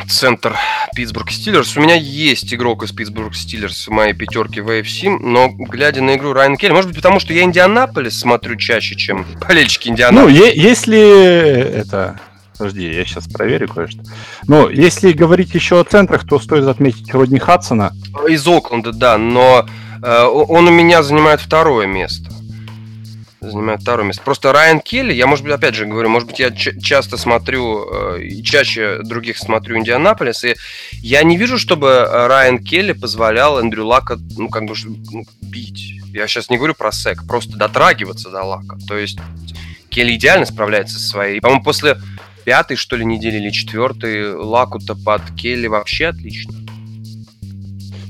Центр 0.09 0.57
Питтсбург 0.95 1.31
Стиллерс. 1.31 1.77
У 1.77 1.81
меня 1.81 1.95
есть 1.95 2.53
игрок 2.53 2.83
из 2.83 2.93
Питтсбург 2.93 3.35
Стиллерс 3.35 3.87
в 3.87 3.91
моей 3.91 4.13
пятерке 4.13 4.61
в 4.61 4.69
AFC, 4.69 5.19
но 5.19 5.49
глядя 5.49 6.03
на 6.03 6.17
игру 6.17 6.33
Райан 6.33 6.57
Келли, 6.57 6.73
может 6.73 6.89
быть, 6.89 6.97
потому 6.97 7.21
что 7.21 7.33
я 7.33 7.43
Индианаполис 7.43 8.19
смотрю 8.19 8.57
чаще, 8.57 8.97
чем 8.97 9.25
болельщики 9.41 9.89
Индианаполиса. 9.89 10.41
Ну, 10.41 10.51
если 10.63 11.79
это 11.79 12.21
Подожди, 12.57 12.93
я 12.93 13.05
сейчас 13.05 13.27
проверю 13.27 13.69
кое-что. 13.69 14.01
Ну, 14.47 14.69
если 14.69 15.13
говорить 15.13 15.55
еще 15.55 15.81
о 15.81 15.85
центрах, 15.85 16.27
то 16.27 16.39
стоит 16.39 16.67
отметить 16.67 17.13
Родни 17.13 17.39
Хадсона. 17.39 17.93
Из 18.29 18.47
Окленда, 18.47 18.93
да, 18.93 19.19
но 19.19 19.67
э, 20.03 20.23
он 20.23 20.69
у 20.69 20.71
меня 20.71 21.03
занимает 21.03 21.41
второе 21.41 21.87
место. 21.87 22.31
Занимает 23.41 23.83
второе 23.83 24.07
место. 24.07 24.23
Просто 24.23 24.53
Райан 24.53 24.81
Келли, 24.81 25.13
я, 25.13 25.27
может 25.27 25.45
быть, 25.45 25.53
опять 25.53 25.75
же 25.75 25.85
говорю, 25.85 26.09
может 26.09 26.29
быть, 26.29 26.39
я 26.39 26.53
часто 26.53 27.17
смотрю 27.17 27.87
э, 27.93 28.23
и 28.23 28.43
чаще 28.45 29.01
других 29.03 29.37
смотрю 29.37 29.77
Индианаполис, 29.77 30.45
и 30.45 30.55
я 30.93 31.25
не 31.25 31.37
вижу, 31.37 31.59
чтобы 31.59 32.07
Райан 32.09 32.63
Келли 32.63 32.93
позволял 32.93 33.59
Эндрю 33.59 33.85
Лака, 33.85 34.19
ну, 34.37 34.49
как 34.49 34.65
бы, 34.65 34.75
ну, 35.11 35.25
бить. 35.43 36.01
Я 36.13 36.29
сейчас 36.29 36.49
не 36.51 36.57
говорю 36.57 36.75
про 36.75 36.93
сек, 36.93 37.27
просто 37.27 37.57
дотрагиваться 37.57 38.31
до 38.31 38.45
Лака. 38.45 38.79
То 38.87 38.97
есть 38.97 39.19
Келли 39.91 40.15
идеально 40.15 40.47
справляется 40.47 40.99
со 40.99 41.09
своей. 41.09 41.41
По-моему, 41.41 41.65
после 41.65 41.99
пятой, 42.45 42.77
что 42.77 42.97
ли, 42.97 43.05
недели 43.05 43.37
или 43.37 43.51
четвертой 43.51 44.35
Лакута 44.35 44.95
под 44.95 45.23
Келли 45.37 45.67
вообще 45.67 46.07
отлично. 46.07 46.55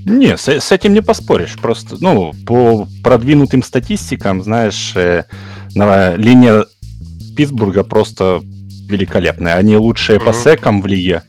Не, 0.05 0.37
с, 0.37 0.49
с 0.49 0.73
этим 0.73 0.93
не 0.93 1.01
поспоришь. 1.01 1.57
Просто, 1.57 1.97
ну, 2.01 2.33
по 2.47 2.87
продвинутым 3.03 3.63
статистикам, 3.63 4.43
знаешь, 4.43 4.93
э, 4.95 5.25
на, 5.75 6.15
линия 6.17 6.67
Питтсбурга 7.37 7.85
просто 7.85 8.43
великолепная. 8.89 9.55
Они 9.55 9.77
лучшие 9.77 10.19
uh-huh. 10.19 10.25
по 10.25 10.33
секам 10.33 10.83
в 10.83 10.87
лиге. 10.87 11.23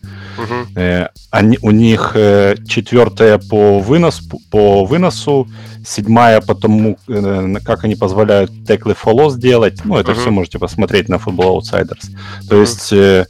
Э, 0.76 1.08
они, 1.32 1.58
у 1.62 1.72
них 1.72 2.12
э, 2.16 2.56
четвертая 2.68 3.38
по, 3.38 3.80
вынос, 3.80 4.22
по 4.52 4.86
выносу, 4.86 5.48
седьмая 5.86 6.42
по 6.42 6.56
тому, 6.56 6.98
э, 7.08 7.56
как 7.64 7.84
они 7.84 7.96
позволяют 7.96 8.52
теклы 8.68 8.94
фоло 8.94 9.30
сделать. 9.30 9.84
Ну, 9.86 9.98
это 9.98 10.14
все 10.14 10.32
можете 10.32 10.60
посмотреть 10.60 11.10
на 11.10 11.16
Football 11.16 11.60
Outsiders. 11.60 12.10
То 12.50 12.60
есть 12.60 12.94
э, 12.94 13.26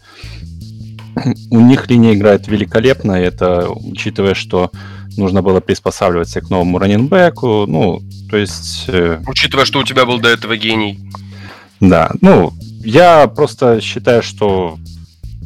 у 1.52 1.60
них 1.60 1.90
линия 1.90 2.14
играет 2.14 2.48
великолепно, 2.48 3.14
это 3.14 3.70
учитывая, 3.70 4.34
что 4.34 4.72
нужно 5.18 5.42
было 5.42 5.62
приспосабливаться 5.62 6.42
к 6.42 6.50
новому 6.50 6.78
раненбеку, 6.78 7.66
ну, 7.68 8.02
то 8.30 8.38
есть... 8.38 8.90
Учитывая, 9.28 9.66
что 9.66 9.80
у 9.80 9.84
тебя 9.84 10.06
был 10.06 10.20
до 10.20 10.30
этого 10.30 10.58
гений. 10.58 11.00
Да, 11.80 12.12
ну, 12.22 12.54
я 12.86 13.28
просто 13.28 13.82
считаю, 13.82 14.22
что 14.22 14.78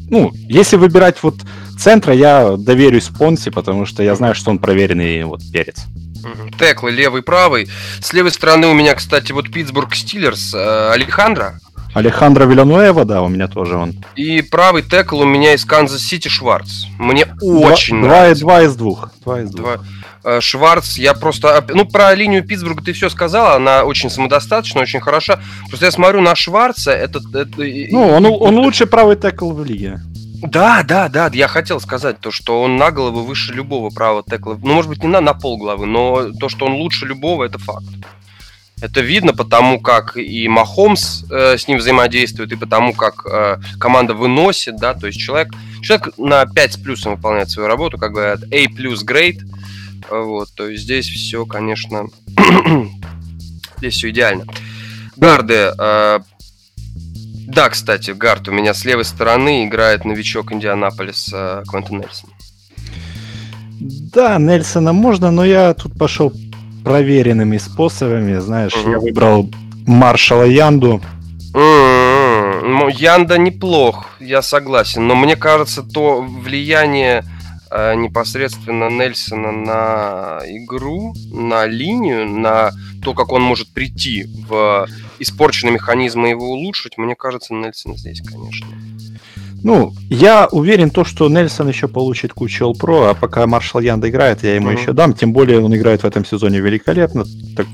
ну, 0.09 0.31
если 0.47 0.75
выбирать 0.75 1.17
вот 1.21 1.35
центра, 1.77 2.13
я 2.13 2.55
доверюсь 2.57 3.07
Понси, 3.07 3.49
потому 3.49 3.85
что 3.85 4.03
я 4.03 4.15
знаю, 4.15 4.35
что 4.35 4.51
он 4.51 4.59
проверенный 4.59 5.23
вот 5.23 5.41
перец. 5.51 5.85
Теклы 6.57 6.91
левый, 6.91 7.21
правый. 7.21 7.69
С 8.01 8.11
левой 8.13 8.31
стороны 8.31 8.67
у 8.67 8.73
меня, 8.73 8.93
кстати, 8.95 9.31
вот 9.31 9.49
Питтсбург 9.51 9.95
Стиллерс, 9.95 10.53
э, 10.53 10.91
Алехандро. 10.91 11.59
Алехандро 11.93 12.45
Вилануэва, 12.45 13.05
да, 13.05 13.21
у 13.21 13.29
меня 13.29 13.47
тоже 13.47 13.75
он. 13.75 13.95
И 14.15 14.41
правый 14.41 14.83
текл 14.83 15.19
у 15.19 15.25
меня 15.25 15.53
из 15.53 15.65
Канзас 15.65 16.01
Сити 16.01 16.27
Шварц. 16.27 16.85
Мне 16.97 17.25
два, 17.25 17.71
очень 17.71 17.99
два, 17.99 18.09
нравится. 18.09 18.43
Два 18.43 18.61
из 18.63 18.75
двух. 18.75 19.09
Два 19.23 19.41
из 19.41 19.49
двух. 19.49 19.75
Два. 19.75 19.85
Э, 20.29 20.41
Шварц, 20.41 20.97
я 20.97 21.13
просто... 21.13 21.65
Ну, 21.69 21.85
про 21.85 22.13
линию 22.13 22.45
Питтсбурга 22.45 22.83
ты 22.83 22.93
все 22.93 23.09
сказала, 23.09 23.55
она 23.55 23.83
очень 23.83 24.09
самодостаточна, 24.09 24.81
очень 24.81 24.99
хороша. 24.99 25.39
Просто 25.67 25.85
я 25.85 25.91
смотрю 25.91 26.21
на 26.21 26.35
Шварца, 26.35 26.91
это... 26.91 27.19
это 27.33 27.61
ну, 27.91 28.07
он, 28.07 28.25
он 28.25 28.59
лучший 28.59 28.85
правый 28.85 29.15
текл 29.15 29.51
в 29.51 29.65
лиге. 29.65 29.99
Да, 30.41 30.83
да, 30.83 31.09
да, 31.09 31.29
я 31.33 31.47
хотел 31.47 31.81
сказать 31.81 32.19
то, 32.19 32.31
что 32.31 32.61
он 32.61 32.77
на 32.77 32.91
голову 32.91 33.23
выше 33.23 33.53
любого 33.53 33.89
правого 33.89 34.23
текла. 34.23 34.57
Ну, 34.61 34.73
может 34.73 34.89
быть, 34.89 35.03
не 35.03 35.09
на, 35.09 35.19
на 35.19 35.33
пол 35.33 35.57
головы, 35.57 35.85
но 35.85 36.31
то, 36.39 36.47
что 36.47 36.65
он 36.65 36.73
лучше 36.73 37.05
любого, 37.05 37.43
это 37.43 37.57
факт. 37.57 37.85
Это 38.81 39.01
видно 39.01 39.33
потому, 39.33 39.79
как 39.79 40.15
и 40.15 40.47
Махомс 40.47 41.25
э, 41.29 41.57
с 41.57 41.67
ним 41.67 41.79
взаимодействует, 41.79 42.51
и 42.51 42.55
потому, 42.55 42.93
как 42.93 43.25
э, 43.25 43.57
команда 43.79 44.13
выносит, 44.13 44.77
да, 44.77 44.93
то 44.93 45.07
есть 45.07 45.19
человек, 45.19 45.49
человек 45.81 46.17
на 46.17 46.45
5 46.45 46.73
с 46.73 46.77
плюсом 46.77 47.15
выполняет 47.15 47.49
свою 47.49 47.67
работу, 47.67 47.97
как 47.97 48.13
говорят, 48.13 48.43
A 48.53 48.69
плюс 48.69 49.03
great, 49.03 49.39
вот, 50.09 50.49
то 50.55 50.67
есть 50.67 50.83
здесь 50.83 51.07
все, 51.07 51.45
конечно, 51.45 52.07
здесь 53.77 53.93
все 53.93 54.09
идеально. 54.09 54.45
Гарды, 55.17 55.73
э, 55.77 56.19
да, 57.47 57.69
кстати, 57.69 58.11
Гард 58.11 58.47
у 58.47 58.51
меня 58.51 58.73
с 58.73 58.85
левой 58.85 59.05
стороны 59.05 59.65
играет 59.65 60.05
новичок 60.05 60.51
Индианаполис 60.51 61.29
э, 61.33 61.63
Квентин 61.67 61.99
Нельсон. 61.99 62.29
Да, 63.79 64.37
Нельсона 64.37 64.93
можно, 64.93 65.31
но 65.31 65.45
я 65.45 65.73
тут 65.73 65.97
пошел 65.97 66.31
проверенными 66.83 67.57
способами. 67.57 68.37
Знаешь, 68.39 68.75
угу. 68.75 68.91
я 68.91 68.99
выбрал 68.99 69.49
маршала 69.85 70.43
Янду. 70.43 71.01
Mm-hmm. 71.53 71.99
Янда 72.91 73.37
неплох, 73.37 74.09
я 74.19 74.41
согласен, 74.41 75.07
но 75.07 75.15
мне 75.15 75.35
кажется, 75.35 75.83
то 75.83 76.21
влияние 76.21 77.23
непосредственно 77.71 78.89
Нельсона 78.89 79.51
на 79.51 80.39
игру, 80.45 81.13
на 81.31 81.65
линию, 81.65 82.27
на 82.27 82.71
то, 83.03 83.13
как 83.13 83.31
он 83.31 83.41
может 83.41 83.73
прийти 83.73 84.25
в 84.47 84.87
испорченные 85.19 85.73
механизмы 85.73 86.27
и 86.27 86.31
его 86.31 86.51
улучшить, 86.51 86.97
мне 86.97 87.15
кажется, 87.15 87.53
Нельсон 87.53 87.95
здесь, 87.95 88.21
конечно. 88.21 88.67
Ну, 89.61 89.93
я 90.09 90.47
уверен, 90.51 90.89
то, 90.89 91.03
что 91.03 91.27
Нельсон 91.29 91.67
еще 91.67 91.87
получит 91.87 92.33
кучу 92.33 92.65
All-Pro, 92.65 93.09
а 93.09 93.13
пока 93.13 93.45
Маршал 93.45 93.81
Янда 93.81 94.09
играет, 94.09 94.43
я 94.43 94.55
ему 94.55 94.71
uh-huh. 94.71 94.79
еще 94.79 94.93
дам. 94.93 95.13
Тем 95.13 95.33
более 95.33 95.59
он 95.59 95.75
играет 95.75 96.03
в 96.03 96.05
этом 96.05 96.23
сезоне 96.23 96.59
великолепно. 96.59 97.25
Так, 97.57 97.67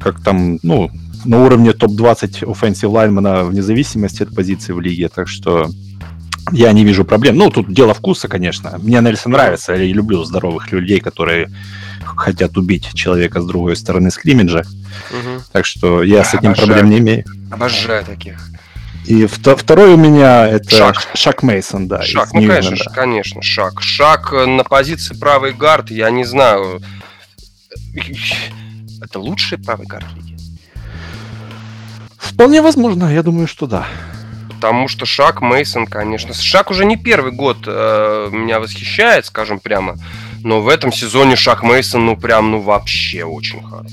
как 0.00 0.22
там, 0.22 0.58
ну, 0.62 0.90
на 1.24 1.44
уровне 1.44 1.72
топ-20 1.72 2.44
offensive 2.44 2.88
лайнмена 2.88 3.44
вне 3.44 3.62
зависимости 3.62 4.22
от 4.22 4.34
позиции 4.34 4.72
в 4.72 4.80
лиге. 4.80 5.08
Так 5.08 5.28
что 5.28 5.68
я 6.52 6.72
не 6.72 6.84
вижу 6.84 7.04
проблем. 7.04 7.36
Ну, 7.36 7.50
тут 7.50 7.72
дело 7.72 7.94
вкуса, 7.94 8.28
конечно. 8.28 8.78
Мне 8.82 9.00
Нельсон 9.00 9.32
нравится. 9.32 9.72
Я 9.74 9.84
люблю 9.92 10.24
здоровых 10.24 10.72
людей, 10.72 11.00
которые 11.00 11.50
хотят 12.04 12.56
убить 12.56 12.92
человека 12.94 13.40
с 13.40 13.46
другой 13.46 13.76
стороны 13.76 14.10
скриммиджа. 14.10 14.60
Угу. 15.10 15.42
Так 15.52 15.66
что 15.66 16.02
я 16.02 16.24
с 16.24 16.34
этим 16.34 16.50
Обожаю. 16.50 16.66
проблем 16.66 16.90
не 16.90 16.98
имею. 16.98 17.24
Обожаю 17.50 18.04
таких. 18.04 18.38
И 19.06 19.24
второй 19.26 19.94
у 19.94 19.96
меня 19.96 20.46
это 20.46 20.68
Шак, 20.68 20.96
Шак 21.14 21.42
Мейсон, 21.42 21.88
да. 21.88 22.02
Шак, 22.02 22.34
ну 22.34 22.46
конечно, 22.46 22.76
да. 22.76 22.92
конечно, 22.92 23.40
Шак. 23.40 23.80
Шак 23.80 24.32
на 24.32 24.64
позиции 24.64 25.14
правый 25.14 25.54
гард, 25.54 25.90
я 25.90 26.10
не 26.10 26.24
знаю. 26.24 26.82
Это 29.00 29.18
лучший 29.18 29.56
правый 29.56 29.86
гард 29.86 30.06
лиги? 30.14 30.36
Вполне 32.18 32.60
возможно, 32.60 33.12
я 33.12 33.22
думаю, 33.22 33.46
что 33.46 33.66
да. 33.66 33.86
Потому 34.58 34.88
что 34.88 35.06
Шак 35.06 35.40
Мейсон, 35.40 35.86
конечно. 35.86 36.34
Шак 36.34 36.72
уже 36.72 36.84
не 36.84 36.96
первый 36.96 37.30
год 37.30 37.58
э, 37.64 38.28
меня 38.32 38.58
восхищает, 38.58 39.24
скажем 39.24 39.60
прямо. 39.60 39.94
Но 40.42 40.62
в 40.62 40.66
этом 40.66 40.90
сезоне 40.90 41.36
Шак 41.36 41.62
Мейсон, 41.62 42.06
ну 42.06 42.16
прям, 42.16 42.50
ну 42.50 42.60
вообще 42.60 43.22
очень 43.22 43.62
хорош. 43.62 43.92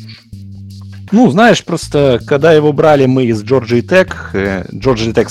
Ну, 1.12 1.30
знаешь, 1.30 1.64
просто 1.64 2.20
когда 2.26 2.52
его 2.52 2.74
брали 2.74 3.06
мы 3.06 3.26
из 3.26 3.44
Tech, 3.44 4.12
э, 4.34 4.66
Georgia 4.72 5.14
Tech, 5.14 5.30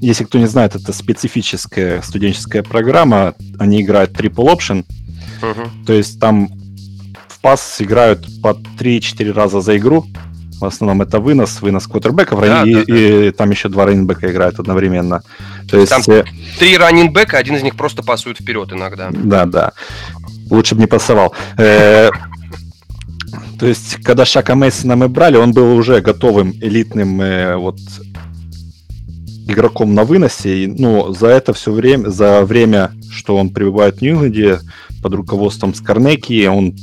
если 0.00 0.24
кто 0.24 0.38
не 0.38 0.46
знает, 0.46 0.74
это 0.74 0.94
специфическая 0.94 2.00
студенческая 2.00 2.62
программа, 2.62 3.34
они 3.58 3.82
играют 3.82 4.12
triple 4.12 4.56
option, 4.56 4.86
uh-huh. 5.42 5.68
то 5.86 5.92
есть 5.92 6.18
там 6.18 6.48
в 7.28 7.40
пас 7.42 7.76
играют 7.78 8.26
по 8.42 8.56
3-4 8.78 9.32
раза 9.32 9.60
за 9.60 9.76
игру, 9.76 10.06
в 10.60 10.64
основном 10.64 11.02
это 11.02 11.18
вынос, 11.18 11.60
вынос 11.60 11.86
квотербеков, 11.86 12.40
да, 12.40 12.62
и, 12.64 12.74
да, 12.74 12.84
да. 12.86 12.94
и 12.94 13.30
там 13.32 13.50
еще 13.50 13.68
два 13.68 13.86
раннинбека 13.86 14.30
играют 14.30 14.58
одновременно. 14.58 15.22
То 15.68 15.78
есть, 15.78 15.90
там 15.90 16.02
э... 16.06 16.24
три 16.58 16.76
раннинбека, 16.76 17.38
один 17.38 17.56
из 17.56 17.62
них 17.62 17.76
просто 17.76 18.02
пасует 18.02 18.38
вперед 18.38 18.72
иногда. 18.72 19.10
Да, 19.12 19.46
да. 19.46 19.72
Лучше 20.50 20.74
бы 20.74 20.82
не 20.82 20.86
пасовал. 20.86 21.34
Э, 21.56 22.10
то 23.58 23.66
есть, 23.66 23.96
когда 24.02 24.24
Шака 24.24 24.54
Мейсона 24.54 24.96
мы 24.96 25.08
брали, 25.08 25.36
он 25.36 25.52
был 25.52 25.74
уже 25.76 26.00
готовым 26.00 26.52
элитным 26.60 27.20
э, 27.20 27.56
вот 27.56 27.78
игроком 29.46 29.94
на 29.94 30.04
выносе. 30.04 30.64
И, 30.64 30.66
ну, 30.66 31.12
за 31.12 31.28
это 31.28 31.52
все 31.52 31.72
время, 31.72 32.08
за 32.08 32.42
время, 32.42 32.92
что 33.10 33.36
он 33.36 33.50
пребывает 33.50 33.98
в 33.98 34.02
Нью-Ингланде 34.02 34.60
под 35.02 35.14
руководством 35.14 35.74
Скарнеки, 35.74 36.46
он 36.46 36.74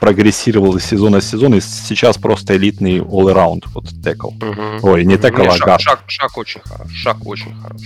прогрессировал 0.00 0.76
из 0.76 0.84
сезона 0.84 1.20
в 1.20 1.24
сезон, 1.24 1.54
и 1.54 1.60
сейчас 1.60 2.18
просто 2.18 2.56
элитный 2.56 2.98
all-around 2.98 3.64
вот 3.74 3.86
текл. 4.02 4.28
Угу. 4.28 4.88
Ой, 4.88 5.04
не 5.04 5.16
текл, 5.18 5.42
а 5.42 5.50
шаг, 5.50 5.80
шаг, 5.80 6.00
шаг 6.06 6.36
очень 6.36 6.60
хорош. 6.64 6.92
Шаг 6.92 7.16
очень 7.26 7.54
хорош. 7.60 7.82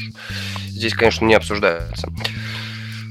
Здесь, 0.68 0.94
конечно, 0.94 1.24
не 1.24 1.34
обсуждается. 1.34 2.08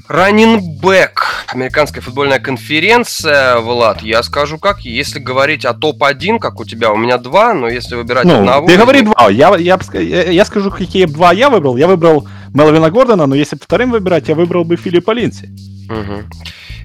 Раннинбэк. 0.08 1.46
Американская 1.54 2.02
футбольная 2.02 2.38
конференция, 2.38 3.58
Влад, 3.60 4.02
я 4.02 4.22
скажу 4.22 4.58
как, 4.58 4.80
если 4.80 5.18
говорить 5.18 5.64
о 5.64 5.74
топ-1, 5.74 6.38
как 6.38 6.60
у 6.60 6.64
тебя, 6.64 6.92
у 6.92 6.96
меня 6.96 7.18
два, 7.18 7.54
но 7.54 7.68
если 7.68 7.94
выбирать 7.94 8.24
ну, 8.24 8.38
одного... 8.38 8.66
Ты 8.66 8.76
говори 8.76 9.02
два, 9.02 9.30
я, 9.30 9.56
я, 9.56 9.78
я, 9.94 10.30
я 10.30 10.44
скажу, 10.44 10.70
какие 10.70 11.06
два 11.06 11.32
я 11.32 11.48
выбрал. 11.48 11.76
Я 11.76 11.86
выбрал 11.86 12.26
Мелвина 12.52 12.90
Гордона, 12.90 13.26
но 13.26 13.34
если 13.34 13.56
вторым 13.56 13.90
выбирать, 13.90 14.28
я 14.28 14.34
выбрал 14.34 14.64
бы 14.64 14.76
Филиппа 14.76 15.12
Линси. 15.12 15.48
Угу. 15.88 16.24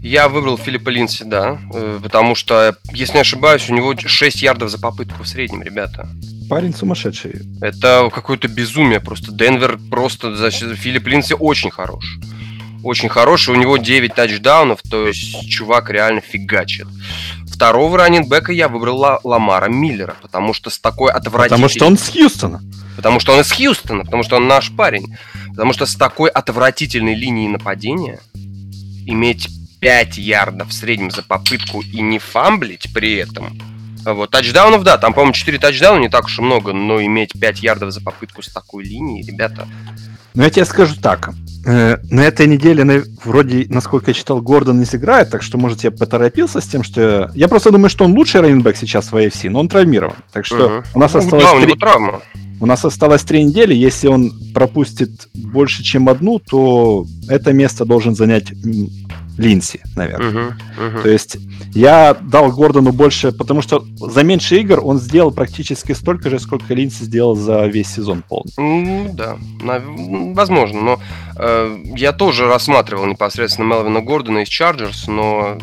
Я 0.01 0.29
выбрал 0.29 0.57
Филиппа 0.57 0.89
Линси, 0.89 1.23
да, 1.23 1.59
э, 1.73 1.99
потому 2.01 2.35
что, 2.35 2.77
если 2.91 3.15
не 3.15 3.21
ошибаюсь, 3.21 3.69
у 3.69 3.73
него 3.73 3.95
6 3.97 4.41
ярдов 4.41 4.69
за 4.69 4.79
попытку 4.79 5.23
в 5.23 5.27
среднем, 5.27 5.63
ребята. 5.63 6.07
Парень 6.49 6.73
сумасшедший. 6.73 7.41
Это 7.61 8.09
какое-то 8.13 8.47
безумие 8.47 8.99
просто. 8.99 9.31
Денвер 9.31 9.79
просто... 9.89 10.49
Филипп 10.51 11.07
Линси 11.07 11.35
очень 11.37 11.71
хорош 11.71 12.17
очень 12.83 13.09
хороший. 13.09 13.53
У 13.53 13.57
него 13.57 13.77
9 13.77 14.13
тачдаунов, 14.13 14.79
то 14.89 15.07
есть 15.07 15.47
чувак 15.49 15.89
реально 15.89 16.21
фигачит. 16.21 16.87
Второго 17.47 17.97
раннинбека 17.97 18.51
я 18.51 18.67
выбрал 18.67 18.97
Ла- 18.97 19.19
Ламара 19.23 19.67
Миллера, 19.67 20.15
потому 20.21 20.53
что 20.53 20.69
с 20.69 20.79
такой 20.79 21.11
отвратительной... 21.11 21.49
Потому 21.49 21.69
что 21.69 21.85
он 21.85 21.97
с 21.97 22.09
Хьюстона. 22.09 22.61
Потому 22.95 23.19
что 23.19 23.33
он 23.33 23.41
из 23.41 23.51
Хьюстона, 23.51 24.05
потому 24.05 24.23
что 24.23 24.37
он 24.37 24.47
наш 24.47 24.71
парень. 24.71 25.17
Потому 25.49 25.73
что 25.73 25.85
с 25.85 25.95
такой 25.95 26.29
отвратительной 26.29 27.15
линией 27.15 27.47
нападения 27.47 28.19
иметь 29.05 29.49
5 29.79 30.17
ярдов 30.17 30.69
в 30.69 30.73
среднем 30.73 31.11
за 31.11 31.23
попытку 31.23 31.81
и 31.81 32.01
не 32.01 32.19
фамблить 32.19 32.91
при 32.93 33.15
этом. 33.15 33.57
Вот, 34.05 34.31
тачдаунов, 34.31 34.83
да, 34.83 34.97
там, 34.97 35.13
по-моему, 35.13 35.33
4 35.33 35.57
тачдауна 35.57 35.99
не 35.99 36.09
так 36.09 36.25
уж 36.25 36.39
и 36.39 36.41
много, 36.41 36.71
но 36.71 37.03
иметь 37.03 37.33
5 37.39 37.59
ярдов 37.59 37.91
за 37.91 38.01
попытку 38.01 38.41
с 38.41 38.47
такой 38.51 38.83
линией, 38.83 39.25
ребята... 39.25 39.67
Ну, 40.33 40.43
я 40.43 40.49
тебе 40.51 40.65
скажу 40.65 40.95
так. 41.01 41.31
Э, 41.65 41.97
на 42.11 42.21
этой 42.21 42.45
неделе, 42.45 42.83
на, 42.83 43.03
вроде, 43.25 43.65
насколько 43.69 44.11
я 44.11 44.13
читал, 44.13 44.39
Гордон 44.39 44.79
не 44.79 44.85
сыграет, 44.85 45.31
так 45.31 45.41
что, 45.41 45.57
может, 45.57 45.83
я 45.83 45.91
поторопился 45.91 46.61
с 46.61 46.67
тем, 46.67 46.83
что... 46.83 47.31
Я, 47.33 47.47
просто 47.47 47.71
думаю, 47.71 47.89
что 47.89 48.05
он 48.05 48.13
лучший 48.13 48.41
раненбэк 48.41 48.77
сейчас 48.77 49.11
в 49.11 49.15
AFC, 49.15 49.49
но 49.49 49.61
он 49.61 49.67
травмирован. 49.67 50.15
Так 50.31 50.45
что 50.45 50.57
uh-huh. 50.57 50.85
у 50.93 50.99
нас 50.99 51.13
ну, 51.13 51.19
осталось... 51.19 51.43
Да, 51.43 51.53
у 51.53 51.59
него 51.59 51.75
травма. 51.75 52.21
У 52.59 52.65
нас 52.65 52.83
осталось 52.85 53.23
три 53.23 53.43
недели. 53.43 53.73
Если 53.73 54.07
он 54.07 54.33
пропустит 54.53 55.29
больше, 55.33 55.83
чем 55.83 56.09
одну, 56.09 56.39
то 56.39 57.05
это 57.29 57.53
место 57.53 57.85
должен 57.85 58.15
занять 58.15 58.51
Линси, 59.37 59.81
наверное. 59.95 60.31
Uh-huh, 60.31 60.53
uh-huh. 60.79 61.01
То 61.03 61.09
есть 61.09 61.37
я 61.75 62.15
дал 62.15 62.51
Гордону 62.51 62.91
больше, 62.91 63.31
потому 63.31 63.61
что 63.61 63.85
за 63.99 64.23
меньше 64.23 64.59
игр 64.59 64.79
он 64.83 64.97
сделал 64.97 65.31
практически 65.31 65.91
столько 65.91 66.29
же, 66.31 66.39
сколько 66.39 66.73
Линси 66.73 67.03
сделал 67.03 67.35
за 67.35 67.67
весь 67.67 67.87
сезон 67.87 68.23
полный. 68.27 68.51
Mm, 68.57 69.13
да, 69.13 69.37
возможно, 70.33 70.81
но 70.81 70.99
э, 71.37 71.77
я 71.95 72.13
тоже 72.13 72.47
рассматривал 72.47 73.05
непосредственно 73.05 73.67
Мелвина 73.67 74.01
Гордона 74.01 74.39
из 74.39 74.47
Чарджерс, 74.47 75.07
но 75.07 75.59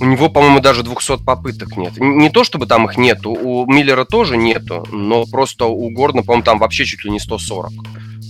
у 0.00 0.04
него, 0.04 0.28
по-моему, 0.28 0.60
даже 0.60 0.82
200 0.82 1.24
попыток 1.24 1.76
нет. 1.76 1.98
Не 1.98 2.30
то, 2.30 2.44
чтобы 2.44 2.66
там 2.66 2.86
их 2.86 2.96
нету, 2.96 3.30
у 3.30 3.66
Миллера 3.66 4.04
тоже 4.04 4.36
нету, 4.36 4.86
но 4.90 5.24
просто 5.26 5.66
у 5.66 5.90
Гордона, 5.90 6.22
по-моему, 6.22 6.44
там 6.44 6.58
вообще 6.58 6.84
чуть 6.84 7.04
ли 7.04 7.10
не 7.10 7.20
140. 7.20 7.72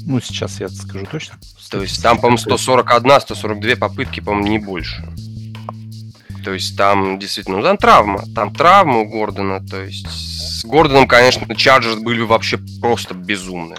Ну, 0.06 0.20
сейчас 0.20 0.60
я 0.60 0.68
скажу 0.68 1.06
точно. 1.10 1.38
То 1.70 1.80
есть 1.80 2.02
там, 2.02 2.18
по-моему, 2.18 2.38
141, 2.38 3.20
142 3.20 3.76
попытки, 3.76 4.20
по-моему, 4.20 4.48
не 4.48 4.58
больше. 4.58 5.04
То 6.44 6.52
есть 6.52 6.76
там 6.76 7.18
действительно, 7.18 7.58
ну 7.58 7.62
там 7.62 7.76
травма. 7.76 8.24
Там 8.34 8.52
травма 8.52 9.00
у 9.00 9.08
Гордона. 9.08 9.60
То 9.60 9.82
есть 9.82 10.06
с 10.08 10.64
Гордоном, 10.64 11.06
конечно, 11.06 11.54
Чарджерс 11.54 11.96
были 11.96 12.20
вообще 12.22 12.58
просто 12.80 13.14
безумные. 13.14 13.78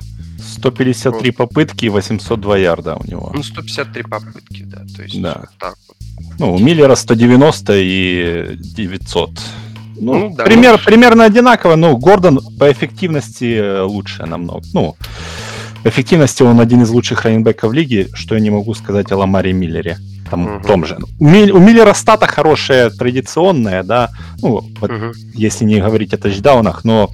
153 0.64 1.32
просто. 1.32 1.34
попытки 1.34 1.86
и 1.86 1.90
802 1.90 2.58
ярда 2.58 2.96
у 2.96 3.04
него. 3.06 3.32
Ну, 3.34 3.44
153 3.44 4.04
попытки, 4.04 4.64
да. 4.64 4.84
То 4.96 5.04
есть 5.04 5.22
да. 5.22 5.46
так 5.60 5.76
вот. 5.88 5.98
Ну, 6.40 6.54
у 6.54 6.60
Миллера 6.60 6.96
190 6.96 7.74
и 7.76 8.56
900. 8.56 9.30
Ну, 9.96 10.14
ну 10.14 10.36
да, 10.36 10.46
пример, 10.46 10.74
ну, 10.74 10.86
примерно 10.86 11.26
одинаково, 11.26 11.76
но 11.76 11.98
Гордон 11.98 12.40
по 12.58 12.72
эффективности 12.72 13.82
лучше 13.82 14.26
намного. 14.26 14.62
Ну, 14.74 14.96
эффективности 15.84 16.44
он 16.44 16.60
один 16.60 16.82
из 16.82 16.90
лучших 16.90 17.24
раненбеков 17.24 17.74
лиги, 17.74 18.08
что 18.14 18.36
я 18.36 18.42
не 18.42 18.50
могу 18.50 18.74
сказать 18.74 19.12
о 19.12 19.18
Ламаре 19.18 19.54
Миллере. 19.54 19.98
Там, 20.30 20.48
uh-huh. 20.48 20.66
том 20.66 20.86
же. 20.86 20.98
У, 21.20 21.26
Миль, 21.28 21.52
у 21.52 21.60
Миллера 21.60 21.94
стата 21.94 22.26
хорошая, 22.26 22.90
традиционная, 22.90 23.84
да, 23.84 24.10
ну, 24.42 24.62
вот, 24.80 24.92
если 25.36 25.66
не 25.66 25.80
говорить 25.80 26.14
о 26.14 26.18
тачдаунах, 26.18 26.84
но 26.86 27.12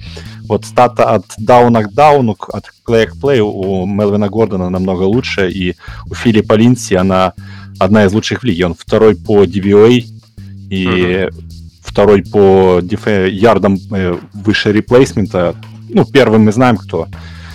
вот 0.50 0.64
стата 0.64 1.04
от 1.04 1.24
дауна 1.38 1.84
к 1.84 1.92
дауну, 1.92 2.36
от 2.52 2.64
плея 2.84 3.06
к 3.06 3.16
плею 3.20 3.46
у 3.46 3.86
Мелвина 3.86 4.28
Гордона 4.28 4.68
намного 4.68 5.04
лучше, 5.04 5.48
и 5.48 5.76
у 6.10 6.14
Филиппа 6.14 6.54
Линси 6.54 6.94
она 6.94 7.34
одна 7.78 8.04
из 8.04 8.12
лучших 8.12 8.40
в 8.40 8.44
лиге. 8.44 8.66
Он 8.66 8.74
второй 8.74 9.14
по 9.14 9.44
DVOA 9.44 10.04
и 10.70 10.86
uh-huh. 10.86 11.34
второй 11.82 12.24
по 12.24 12.80
ярдам 12.80 13.78
э, 13.92 14.18
выше 14.34 14.72
реплейсмента. 14.72 15.54
Ну, 15.88 16.04
первым 16.04 16.46
мы 16.46 16.52
знаем, 16.52 16.76
кто 16.76 17.06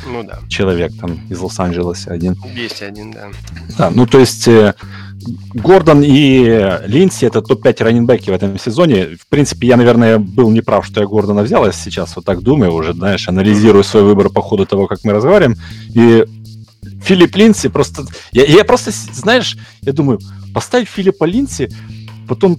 ну 0.06 0.24
да. 0.24 0.40
Человек 0.50 0.92
там 1.00 1.20
из 1.30 1.40
Лос-Анджелеса 1.40 2.12
один. 2.12 2.36
Есть 2.56 2.82
один, 2.82 3.12
да. 3.12 3.30
Да, 3.78 3.90
ну 3.90 4.06
то 4.06 4.20
есть 4.20 4.48
э, 4.48 4.74
Гордон 5.54 6.04
и 6.04 6.80
Линси 6.86 7.26
это 7.26 7.42
топ-5 7.42 7.84
раненбеки 7.84 8.30
в 8.30 8.34
этом 8.34 8.60
сезоне. 8.60 9.18
В 9.18 9.28
принципе, 9.28 9.68
я, 9.68 9.78
наверное, 9.78 10.20
был 10.20 10.52
неправ, 10.52 10.86
что 10.86 11.02
я 11.02 11.08
Гордона 11.08 11.44
взял. 11.44 11.66
Я 11.66 11.72
сейчас 11.72 12.16
вот 12.16 12.26
так 12.26 12.42
думаю 12.42 12.74
уже, 12.74 12.94
знаешь, 12.94 13.28
анализирую 13.28 13.84
свой 13.84 14.04
выбор 14.04 14.30
по 14.30 14.42
ходу 14.42 14.66
того, 14.66 14.88
как 14.88 15.04
мы 15.04 15.14
разговариваем. 15.14 15.58
И 15.94 16.26
Филипп 17.04 17.36
Линси 17.36 17.70
просто... 17.70 18.06
Я, 18.32 18.46
я 18.46 18.64
просто, 18.64 18.92
знаешь, 18.92 19.58
я 19.82 19.94
думаю, 19.94 20.20
поставь 20.54 20.90
Филиппа 20.90 21.26
Линси, 21.26 21.70
потом 22.28 22.58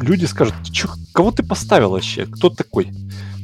люди 0.00 0.24
скажут, 0.26 0.54
Чё, 0.72 0.88
кого 1.12 1.30
ты 1.30 1.42
поставил 1.42 1.90
вообще? 1.90 2.26
Кто 2.26 2.50
такой? 2.50 2.88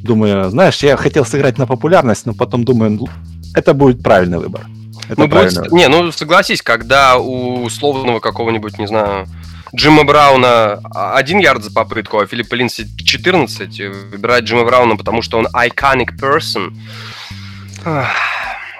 Думаю, 0.03 0.49
знаешь, 0.49 0.83
я 0.83 0.97
хотел 0.97 1.25
сыграть 1.25 1.57
на 1.57 1.65
популярность, 1.65 2.25
но 2.25 2.33
потом 2.33 2.65
думаю, 2.65 2.91
ну, 2.91 3.07
это 3.53 3.73
будет 3.73 4.01
правильный 4.01 4.39
выбор. 4.39 4.65
Это 5.09 5.21
ну, 5.21 5.27
будет... 5.27 5.71
Не, 5.71 5.87
ну 5.87 6.11
согласись, 6.11 6.61
когда 6.61 7.17
у 7.17 7.63
условного 7.63 8.19
какого-нибудь, 8.19 8.79
не 8.79 8.87
знаю, 8.87 9.27
Джима 9.75 10.03
Брауна 10.03 10.79
один 10.93 11.39
ярд 11.39 11.63
за 11.63 11.71
попытку, 11.71 12.19
а 12.19 12.27
Филиппа 12.27 12.55
Линси 12.55 12.87
14, 13.03 13.79
выбирать 14.11 14.43
Джима 14.43 14.65
Брауна, 14.65 14.95
потому 14.95 15.21
что 15.21 15.37
он 15.39 15.47
iconic 15.47 16.17
person. 16.19 16.73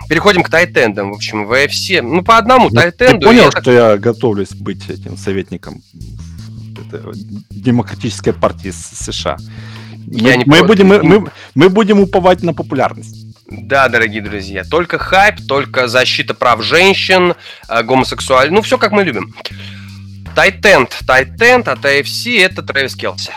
Переходим 0.07 0.43
к 0.43 0.49
тайтендам. 0.49 1.12
В 1.12 1.15
общем, 1.15 1.45
в 1.45 1.53
AFC, 1.53 2.01
ну, 2.01 2.23
по 2.23 2.38
одному 2.38 2.69
я, 2.69 2.81
тайтенду... 2.81 3.21
Ты 3.21 3.25
понял, 3.25 3.43
я 3.45 3.51
что 3.51 3.62
так... 3.62 3.73
я 3.73 3.97
готовлюсь 3.97 4.51
быть 4.51 4.89
этим 4.89 5.17
советником 5.17 5.81
демократической 7.49 8.33
партии 8.33 8.71
США? 8.71 9.38
Я 10.05 10.38
мы, 10.38 10.38
не 10.38 10.43
мы, 10.45 10.63
будем, 10.63 10.88
мы, 10.88 11.01
мы, 11.01 11.31
мы 11.55 11.69
будем 11.69 11.99
уповать 12.01 12.43
на 12.43 12.53
популярность. 12.53 13.33
Да, 13.47 13.89
дорогие 13.89 14.21
друзья, 14.21 14.63
только 14.63 14.97
хайп, 14.97 15.45
только 15.47 15.88
защита 15.88 16.34
прав 16.34 16.63
женщин, 16.63 17.36
э, 17.67 17.84
гомосексуаль, 17.84 18.51
ну 18.51 18.62
все 18.62 18.77
как 18.77 18.91
мы 18.91 19.03
любим. 19.03 19.36
Тайтенд, 20.36 20.97
Тайтенд 21.06 21.67
от 21.67 21.86
AFC 21.86 22.39
это 22.39 22.63
Трэвис 22.63 22.95
Келси. 22.95 23.32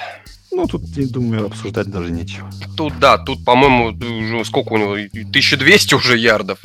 Ну, 0.51 0.67
тут, 0.67 0.85
я 0.97 1.07
думаю, 1.07 1.47
обсуждать 1.47 1.89
даже 1.89 2.11
нечего. 2.11 2.51
Тут, 2.79 2.99
да, 2.99 3.19
тут, 3.19 3.45
по-моему, 3.45 3.89
уже 3.89 4.43
сколько 4.47 4.73
у 4.73 4.79
него, 4.79 4.93
1200 4.95 5.95
уже 5.95 6.17
ярдов. 6.17 6.59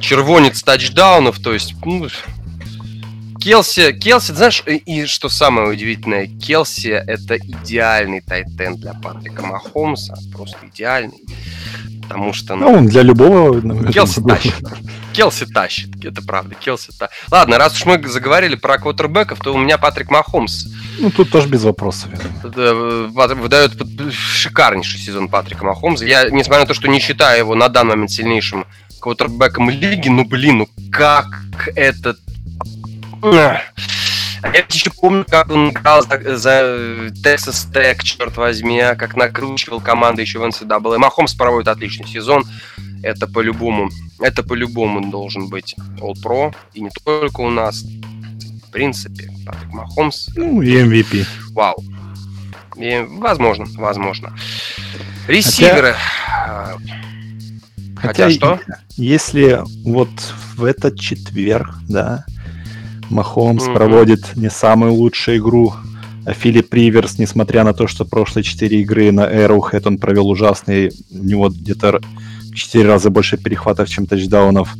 Червонец 0.00 0.62
тачдаунов, 0.62 1.38
то 1.38 1.52
есть, 1.52 1.74
ну, 1.84 2.08
Келси, 3.40 3.92
Келси, 3.92 4.32
знаешь, 4.32 4.62
и 4.66 5.06
что 5.06 5.30
самое 5.30 5.68
удивительное, 5.68 6.26
Келси 6.26 6.88
это 6.88 7.38
идеальный 7.38 8.20
тайтен 8.20 8.76
для 8.76 8.92
Патрика 8.92 9.44
Махомса, 9.44 10.14
просто 10.32 10.58
идеальный. 10.72 11.20
Потому 12.02 12.32
что... 12.32 12.56
Ну, 12.56 12.72
он 12.72 12.86
для 12.86 13.02
любого... 13.02 13.60
Келси 13.92 14.20
тащит. 14.20 14.54
Келси 15.14 15.46
тащит, 15.46 16.04
это 16.04 16.22
правда, 16.22 16.54
Келси 16.54 16.90
тащит. 16.98 17.14
Ладно, 17.30 17.56
раз 17.56 17.76
уж 17.76 17.86
мы 17.86 18.06
заговорили 18.06 18.56
про 18.56 18.78
квотербеков, 18.78 19.38
то 19.38 19.54
у 19.54 19.58
меня 19.58 19.78
Патрик 19.78 20.10
Махомс. 20.10 20.66
Ну, 20.98 21.10
тут 21.10 21.30
тоже 21.30 21.48
без 21.48 21.62
вопросов. 21.62 22.10
Выдает 22.42 23.72
шикарнейший 24.12 25.00
сезон 25.00 25.28
Патрика 25.28 25.64
Махомса. 25.64 26.04
Я, 26.04 26.28
несмотря 26.28 26.62
на 26.62 26.66
то, 26.66 26.74
что 26.74 26.88
не 26.88 26.98
считаю 26.98 27.38
его 27.38 27.54
на 27.54 27.68
данный 27.68 27.92
момент 27.92 28.10
сильнейшим 28.10 28.66
квотербеком 29.00 29.70
лиги, 29.70 30.08
ну, 30.08 30.26
блин, 30.26 30.58
ну 30.58 30.68
как 30.92 31.26
этот 31.74 32.18
я 33.22 34.64
еще 34.68 34.90
помню, 34.90 35.24
как 35.28 35.50
он 35.50 35.70
играл 35.70 36.02
за, 36.02 36.36
за 36.36 36.50
Texas 37.22 37.70
Tech, 37.72 38.02
черт 38.02 38.36
возьми, 38.36 38.80
а 38.80 38.94
как 38.96 39.16
накручивал 39.16 39.80
команды 39.80 40.22
еще 40.22 40.38
в 40.38 40.44
NCAA. 40.44 40.98
Махомс 40.98 41.34
проводит 41.34 41.68
отличный 41.68 42.06
сезон. 42.06 42.44
Это 43.02 43.26
по-любому. 43.26 43.90
Это 44.18 44.42
по-любому 44.42 45.10
должен 45.10 45.48
быть 45.48 45.74
All 46.00 46.14
Pro. 46.22 46.54
И 46.74 46.80
не 46.80 46.90
только 47.04 47.40
у 47.40 47.50
нас. 47.50 47.82
В 47.82 48.72
принципе, 48.72 49.30
Патрик 49.44 49.72
Махомс. 49.72 50.28
Ну, 50.36 50.62
и 50.62 50.76
MVP. 50.76 51.26
Вау. 51.52 51.74
И, 52.76 53.04
возможно, 53.08 53.66
возможно. 53.76 54.34
Ресиверы. 55.26 55.94
Хотя, 56.36 56.78
хотя, 57.96 58.24
хотя 58.24 58.30
что? 58.30 58.60
Если 58.96 59.60
вот 59.84 60.10
в 60.56 60.64
этот 60.64 60.98
четверг, 60.98 61.68
да, 61.88 62.24
Махомс 63.10 63.66
mm-hmm. 63.66 63.74
проводит 63.74 64.36
не 64.36 64.50
самую 64.50 64.94
лучшую 64.94 65.38
игру. 65.38 65.74
А 66.26 66.32
Филипп 66.32 66.72
Риверс, 66.74 67.18
несмотря 67.18 67.64
на 67.64 67.72
то, 67.72 67.86
что 67.86 68.04
прошлые 68.04 68.44
четыре 68.44 68.82
игры 68.82 69.10
на 69.10 69.22
Arrowhead 69.22 69.82
он 69.86 69.98
провел 69.98 70.28
ужасные, 70.28 70.92
у 71.10 71.24
него 71.24 71.48
где-то 71.48 72.00
четыре 72.54 72.88
раза 72.88 73.10
больше 73.10 73.36
перехватов, 73.36 73.88
чем 73.88 74.06
тачдаунов, 74.06 74.74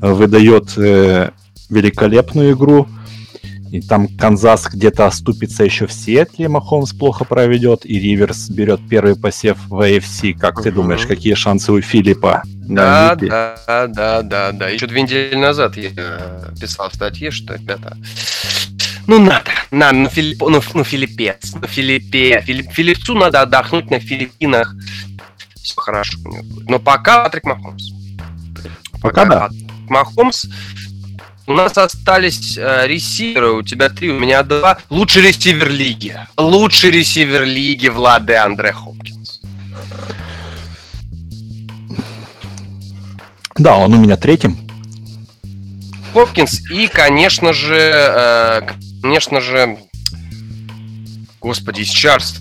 э, 0.00 0.12
выдает 0.12 0.76
э, 0.76 1.30
великолепную 1.70 2.52
игру. 2.52 2.86
И 3.70 3.80
там 3.80 4.08
Канзас 4.08 4.66
где-то 4.66 5.06
оступится 5.06 5.64
еще 5.64 5.86
в 5.86 5.92
Сиэтле, 5.92 6.48
Махомс 6.48 6.92
плохо 6.92 7.24
проведет, 7.24 7.84
и 7.84 7.98
Риверс 7.98 8.48
берет 8.48 8.80
первый 8.88 9.16
посев 9.16 9.58
в 9.68 9.80
AFC. 9.80 10.34
Как 10.34 10.62
ты 10.62 10.70
думаешь, 10.70 11.06
какие 11.06 11.34
шансы 11.34 11.72
у 11.72 11.80
Филиппа? 11.80 12.42
Да, 12.46 13.14
да, 13.16 13.56
да, 13.88 14.22
да, 14.22 14.52
да. 14.52 14.68
Еще 14.68 14.86
две 14.86 15.02
недели 15.02 15.34
назад 15.34 15.76
я 15.76 15.90
писал 16.60 16.90
в 16.90 16.94
статье, 16.94 17.30
что, 17.30 17.54
ребята, 17.54 17.96
ну 19.06 19.20
надо, 19.20 19.50
надо, 19.70 19.98
ну, 19.98 20.08
Филипп, 20.08 20.40
ну, 20.40 20.60
ну 20.74 20.84
Филиппец, 20.84 21.54
ну 21.54 21.66
Филиппе, 21.66 22.42
Филипп, 22.44 22.72
Филиппцу 22.72 23.14
надо 23.14 23.42
отдохнуть 23.42 23.90
на 23.90 24.00
Филиппинах. 24.00 24.74
Все 25.54 25.74
хорошо 25.76 26.18
у 26.24 26.28
него 26.28 26.42
будет. 26.42 26.68
Но 26.68 26.78
пока 26.78 27.24
Патрик 27.24 27.44
Махомс. 27.44 27.90
Пока, 29.00 29.22
пока 29.22 29.24
да. 29.24 29.40
Патрик 29.40 29.90
Махомс 29.90 30.46
у 31.46 31.52
нас 31.52 31.78
остались 31.78 32.58
э, 32.58 32.86
ресиверы, 32.86 33.52
у 33.52 33.62
тебя 33.62 33.88
три, 33.88 34.10
у 34.10 34.18
меня 34.18 34.42
два. 34.42 34.78
Лучший 34.90 35.22
ресивер 35.22 35.70
лиги. 35.70 36.18
Лучший 36.36 36.90
ресивер 36.90 37.44
лиги 37.44 37.88
Влады 37.88 38.34
Андре 38.34 38.72
Хопкинс. 38.72 39.40
Да, 43.56 43.76
он 43.76 43.94
у 43.94 43.98
меня 43.98 44.16
третьим. 44.16 44.58
Хопкинс 46.12 46.68
и, 46.70 46.88
конечно 46.88 47.52
же, 47.52 47.76
э, 47.76 48.62
конечно 49.00 49.40
же, 49.40 49.78
господи, 51.40 51.82
из 51.82 51.90
Чарс. 51.90 52.36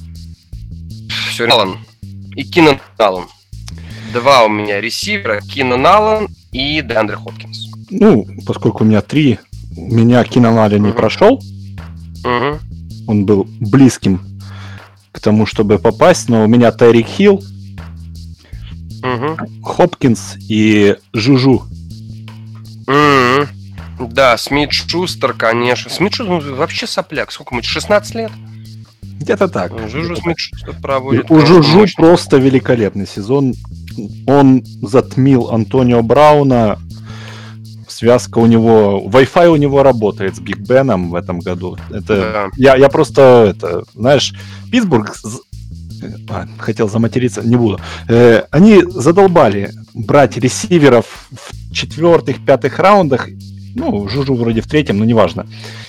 Все, 1.29 1.47
Аллан. 1.47 1.77
И 2.35 2.43
Кинан 2.43 2.79
Аллан. 2.97 3.27
Два 4.13 4.45
у 4.45 4.49
меня 4.49 4.81
ресивера, 4.81 5.41
Кинан 5.41 5.85
Аллан 5.85 6.27
и 6.51 6.81
Деандре 6.81 7.17
Хопкинс 7.17 7.74
ну, 7.89 8.25
поскольку 8.45 8.83
у 8.83 8.87
меня 8.87 9.01
три, 9.01 9.39
у 9.75 9.93
меня 9.93 10.23
Киноналин 10.23 10.83
uh-huh. 10.83 10.87
не 10.87 10.93
прошел. 10.93 11.41
Он 13.07 13.25
был 13.25 13.47
близким 13.59 14.21
к 15.11 15.19
тому, 15.19 15.45
чтобы 15.45 15.77
попасть, 15.79 16.27
но 16.27 16.43
у 16.43 16.47
меня 16.47 16.71
Тайрик 16.71 17.07
Хилл. 17.07 17.43
Хопкинс 19.63 20.37
и 20.49 20.95
Жужу. 21.13 21.63
Да, 23.99 24.37
Смит 24.37 24.71
Шустер, 24.71 25.33
конечно. 25.33 25.89
Смит 25.89 26.15
Шустер 26.15 26.53
вообще 26.53 26.87
сопляк. 26.87 27.31
Сколько 27.31 27.55
ему? 27.55 27.63
16 27.63 28.15
лет? 28.15 28.31
Где-то 29.19 29.47
так. 29.47 29.71
Жужу 29.89 30.15
Смит 30.15 30.37
Шустер 30.37 30.75
проводит. 30.81 31.29
У 31.29 31.39
Жужу 31.39 31.79
мощный. 31.79 31.95
просто 31.95 32.37
великолепный 32.37 33.07
сезон. 33.07 33.53
Он 34.27 34.63
затмил 34.81 35.51
Антонио 35.51 36.01
Брауна, 36.01 36.79
связка 37.95 38.39
у 38.39 38.45
него, 38.45 39.03
Wi-Fi 39.07 39.47
у 39.47 39.55
него 39.55 39.81
работает 39.83 40.35
с 40.35 40.39
Биг 40.39 40.57
Беном 40.57 41.11
в 41.11 41.15
этом 41.15 41.39
году. 41.39 41.77
Это 41.89 42.15
да. 42.15 42.47
я, 42.57 42.75
я 42.75 42.89
просто, 42.89 43.55
это, 43.55 43.83
знаешь, 43.93 44.33
Питтсбург 44.71 45.15
а, 46.29 46.47
хотел 46.57 46.89
заматериться, 46.89 47.41
не 47.41 47.55
буду. 47.55 47.79
Э, 48.09 48.43
они 48.51 48.83
задолбали 48.85 49.71
брать 49.93 50.37
ресиверов 50.37 51.05
в 51.31 51.73
четвертых, 51.73 52.43
пятых 52.45 52.79
раундах, 52.79 53.29
ну, 53.75 54.07
Жужу 54.09 54.35
вроде 54.35 54.61
в 54.61 54.67
третьем, 54.67 54.97
но 54.97 55.05
неважно, 55.05 55.47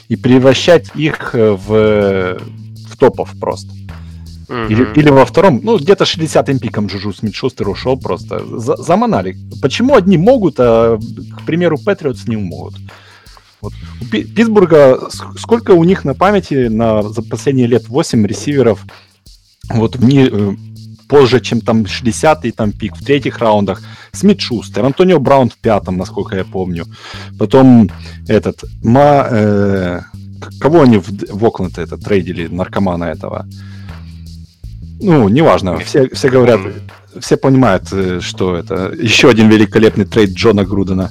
и 0.09 0.17
превращать 0.17 0.91
их 0.95 1.35
в, 1.35 2.39
в 2.39 2.97
топов 2.99 3.31
просто. 3.41 3.73
Mm-hmm. 4.49 4.68
Или, 4.68 5.01
или 5.01 5.11
во 5.11 5.24
втором, 5.24 5.61
ну, 5.62 5.78
где-то 5.78 6.05
60-м 6.05 6.59
пиком 6.59 6.86
Джужу 6.86 7.12
Смит 7.12 7.34
Шустер 7.34 7.68
ушел 7.68 7.99
просто. 7.99 8.44
За, 8.59 8.76
заманали. 8.76 9.36
Почему 9.61 9.97
одни 9.97 10.16
могут, 10.16 10.57
а, 10.59 10.99
к 10.99 11.44
примеру, 11.44 11.78
Патриотс 11.78 12.28
не 12.28 12.36
могут? 12.36 12.74
Вот. 13.61 13.72
У 14.01 14.05
Питтсбурга 14.05 15.09
сколько 15.38 15.72
у 15.72 15.82
них 15.82 16.05
на 16.05 16.14
памяти 16.14 16.68
на, 16.68 17.03
за 17.03 17.22
последние 17.22 17.66
лет 17.66 17.88
8 17.88 18.26
ресиверов 18.26 18.84
вот 19.70 19.97
в 19.97 20.05
не, 20.05 20.28
э, 20.30 20.55
позже, 21.09 21.40
чем 21.40 21.61
там 21.61 21.82
60-й 21.82 22.53
там 22.53 22.72
пик 22.72 22.97
в 22.97 23.05
третьих 23.05 23.38
раундах. 23.38 23.82
Смит 24.12 24.40
Шустер, 24.40 24.84
Антонио 24.84 25.18
Браун 25.18 25.51
в 25.51 25.57
пятом, 25.57 25.97
насколько 25.97 26.36
я 26.36 26.44
помню. 26.44 26.86
Потом 27.38 27.90
этот, 28.28 28.64
Ма, 28.82 29.26
э, 29.30 30.01
кого 30.61 30.82
они 30.82 30.99
в, 30.99 31.09
в 31.09 31.44
Окленд 31.44 31.78
это 31.78 31.97
трейдили, 31.97 32.47
наркомана 32.47 33.05
этого? 33.05 33.47
Ну, 35.01 35.28
неважно. 35.28 35.78
Все, 35.78 36.09
все 36.09 36.28
говорят, 36.28 36.61
все 37.20 37.36
понимают, 37.36 37.84
э, 37.92 38.20
что 38.20 38.57
это 38.57 38.92
еще 38.99 39.28
один 39.28 39.49
великолепный 39.49 40.05
трейд 40.05 40.30
Джона 40.30 40.64
Грудена. 40.64 41.11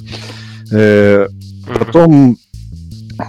Э, 0.72 1.28
потом 1.66 2.36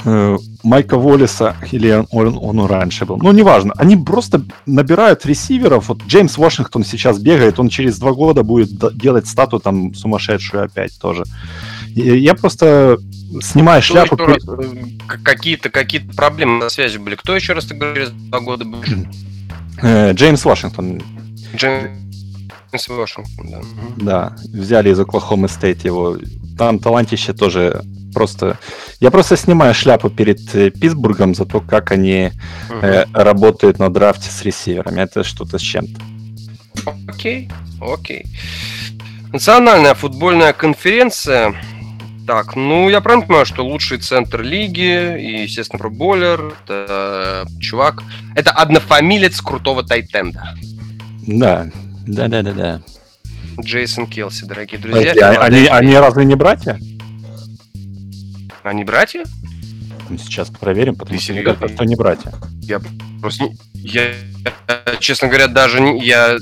э, 0.05 0.37
Майка 0.63 0.97
Воллиса, 0.97 1.55
или 1.71 1.91
он, 2.11 2.37
он, 2.37 2.59
он 2.59 2.65
раньше 2.65 3.05
был. 3.05 3.17
Ну, 3.17 3.31
неважно. 3.31 3.73
Они 3.77 3.95
просто 3.95 4.43
набирают 4.65 5.25
ресиверов. 5.25 5.89
Вот 5.89 6.03
Джеймс 6.03 6.37
Вашингтон 6.37 6.83
сейчас 6.83 7.19
бегает, 7.19 7.59
он 7.59 7.69
через 7.69 7.99
два 7.99 8.11
года 8.11 8.43
будет 8.43 8.69
делать 8.97 9.27
стату 9.27 9.59
там 9.59 9.93
сумасшедшую 9.93 10.65
опять 10.65 10.97
тоже. 10.99 11.23
Я 11.95 12.35
просто 12.35 12.97
снимаю 13.41 13.81
Кто 13.81 13.93
шляпу. 13.93 14.15
Раз, 14.17 14.43
э, 14.47 15.17
какие-то 15.23 15.69
какие 15.69 16.01
проблемы 16.01 16.59
на 16.59 16.69
связи 16.69 16.97
были. 16.97 17.15
Кто 17.15 17.35
еще 17.35 17.53
раз 17.53 17.65
ты 17.65 17.75
говоришь, 17.75 18.09
два 18.09 18.39
года 18.39 18.65
был? 18.65 18.83
Э, 19.81 20.13
Джеймс 20.13 20.45
Вашингтон. 20.45 21.01
Джеймс 21.55 22.87
Вашингтон, 22.87 23.49
да. 23.49 23.61
Да, 23.97 24.35
взяли 24.51 24.91
из 24.91 24.99
Оклахомы 24.99 25.47
Стейт 25.47 25.85
его. 25.85 26.17
Там 26.57 26.79
талантище 26.79 27.33
тоже 27.33 27.81
просто... 28.13 28.57
Я 28.99 29.11
просто 29.11 29.37
снимаю 29.37 29.73
шляпу 29.73 30.09
перед 30.09 30.55
э, 30.55 30.71
Питтсбургом 30.71 31.35
за 31.35 31.45
то, 31.45 31.61
как 31.61 31.91
они 31.91 32.31
угу. 32.69 32.79
э, 32.85 33.05
работают 33.13 33.79
на 33.79 33.89
драфте 33.89 34.29
с 34.29 34.41
ресиверами. 34.41 35.01
Это 35.01 35.23
что-то 35.23 35.57
с 35.57 35.61
чем-то. 35.61 36.01
Окей, 37.07 37.49
окей. 37.81 38.25
Национальная 39.31 39.93
футбольная 39.93 40.53
конференция. 40.53 41.53
Так, 42.27 42.57
ну 42.57 42.89
я 42.89 42.99
правильно 42.99 43.25
понимаю, 43.25 43.45
что 43.45 43.65
лучший 43.65 43.99
центр 43.99 44.41
лиги 44.41 45.17
и, 45.17 45.43
естественно, 45.43 45.79
проболер, 45.79 46.53
это 46.65 47.47
чувак, 47.61 48.03
это 48.35 48.51
однофамилец 48.51 49.39
крутого 49.39 49.81
тайтенда. 49.81 50.53
Да, 51.25 51.71
да, 52.05 52.27
да, 52.27 52.43
да, 52.43 52.51
да. 52.51 52.81
Джейсон 53.61 54.07
Келси, 54.07 54.43
дорогие 54.43 54.77
друзья. 54.77 55.13
А, 55.21 55.45
они, 55.45 55.67
они 55.67 55.95
разве 55.95 56.25
не 56.25 56.35
братья? 56.35 56.77
Они 58.61 58.83
братья? 58.83 59.23
Мы 60.09 60.17
сейчас 60.17 60.49
проверим, 60.49 60.95
потому 60.95 61.19
что, 61.19 61.33
серьезно? 61.33 61.69
что 61.69 61.85
не 61.85 61.95
братья. 61.95 62.33
Я 62.61 62.81
просто... 63.21 63.45
Я, 63.73 64.13
честно 64.99 65.29
говоря, 65.29 65.47
даже 65.47 65.79
не... 65.79 66.05
Я... 66.05 66.37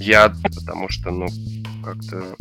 Я... 0.00 0.34
Потому 0.42 0.90
что, 0.90 1.10
ну, 1.10 1.28
как-то... 1.82 2.36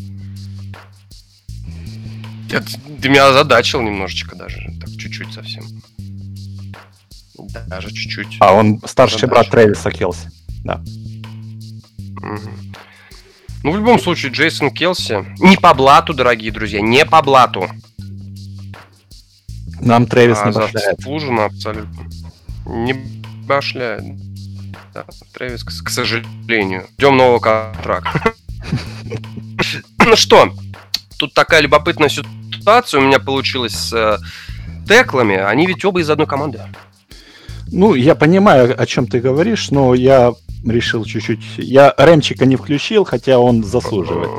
Я, 2.52 2.62
ты 3.02 3.08
меня 3.08 3.28
озадачил 3.28 3.82
немножечко 3.82 4.36
даже, 4.36 4.60
так 4.80 4.89
чуть-чуть 4.97 5.34
совсем. 5.34 5.64
Даже 7.68 7.91
чуть-чуть. 7.91 8.38
А, 8.41 8.54
он 8.54 8.82
старший 8.86 9.30
брат 9.30 9.49
Трэвиса 9.49 9.89
Келси, 9.89 10.30
да. 10.66 10.82
Угу. 12.18 12.52
Ну, 13.64 13.72
в 13.72 13.76
любом 13.78 13.99
случае, 13.99 14.32
Джейсон 14.32 14.70
Келси... 14.72 15.26
Не 15.39 15.56
по 15.56 15.74
блату, 15.74 16.14
дорогие 16.14 16.52
друзья, 16.52 16.82
не 16.82 17.06
по 17.06 17.22
блату. 17.22 17.70
Нам 19.80 20.06
Трэвис 20.06 20.39
а, 20.41 20.47
не 20.47 20.52
башляет. 20.54 20.97
Заслуженно 20.97 21.45
абсолютно. 21.45 22.10
Не 22.66 22.93
башляет. 23.45 24.04
Да, 24.93 25.06
Трэвис, 25.34 25.64
к, 25.64 25.86
к 25.86 25.89
сожалению. 25.89 26.88
Ждем 26.97 27.16
нового 27.16 27.39
контракта. 27.39 28.34
Ну 30.04 30.16
что, 30.16 30.52
тут 31.20 31.36
такая 31.36 31.62
любопытная 31.62 32.10
ситуация 32.10 32.41
у 32.97 33.01
меня 33.01 33.20
получилась 33.20 33.74
с 33.74 33.93
э, 33.93 34.18
теклами. 34.88 35.36
Они 35.36 35.68
ведь 35.68 35.84
оба 35.86 36.01
из 36.01 36.09
одной 36.09 36.28
команды. 36.28 36.62
Ну, 37.72 37.93
я 37.93 38.16
понимаю, 38.16 38.76
о 38.78 38.86
чем 38.86 39.07
ты 39.07 39.20
говоришь, 39.20 39.72
но 39.72 39.93
я 39.93 40.34
решил 40.66 41.05
чуть-чуть... 41.05 41.57
Я 41.57 41.93
Ремчика 41.97 42.45
не 42.45 42.55
включил, 42.55 43.05
хотя 43.05 43.39
он 43.39 43.64
заслуживает. 43.64 44.30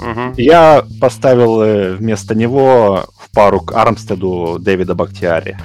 Угу. 0.00 0.34
Я 0.36 0.84
поставил 1.00 1.62
э, 1.62 1.94
вместо 1.94 2.34
него 2.34 3.06
в 3.18 3.30
пару 3.30 3.60
к 3.60 3.72
Армстеду 3.72 4.58
Дэвида 4.60 4.94
Бактиари. 4.94 5.58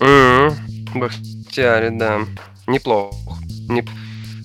Угу. 0.00 1.00
Бактиари, 1.00 1.90
да. 1.90 2.20
Неплохо. 2.66 3.16
Не... 3.68 3.84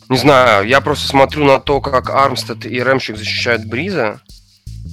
не 0.10 0.18
знаю, 0.18 0.68
я 0.68 0.82
просто 0.82 1.08
смотрю 1.08 1.46
на 1.46 1.60
то, 1.60 1.80
как 1.80 2.10
Армстед 2.10 2.66
и 2.66 2.82
Рэмщик 2.82 3.18
защищают 3.18 3.66
Бриза. 3.66 4.20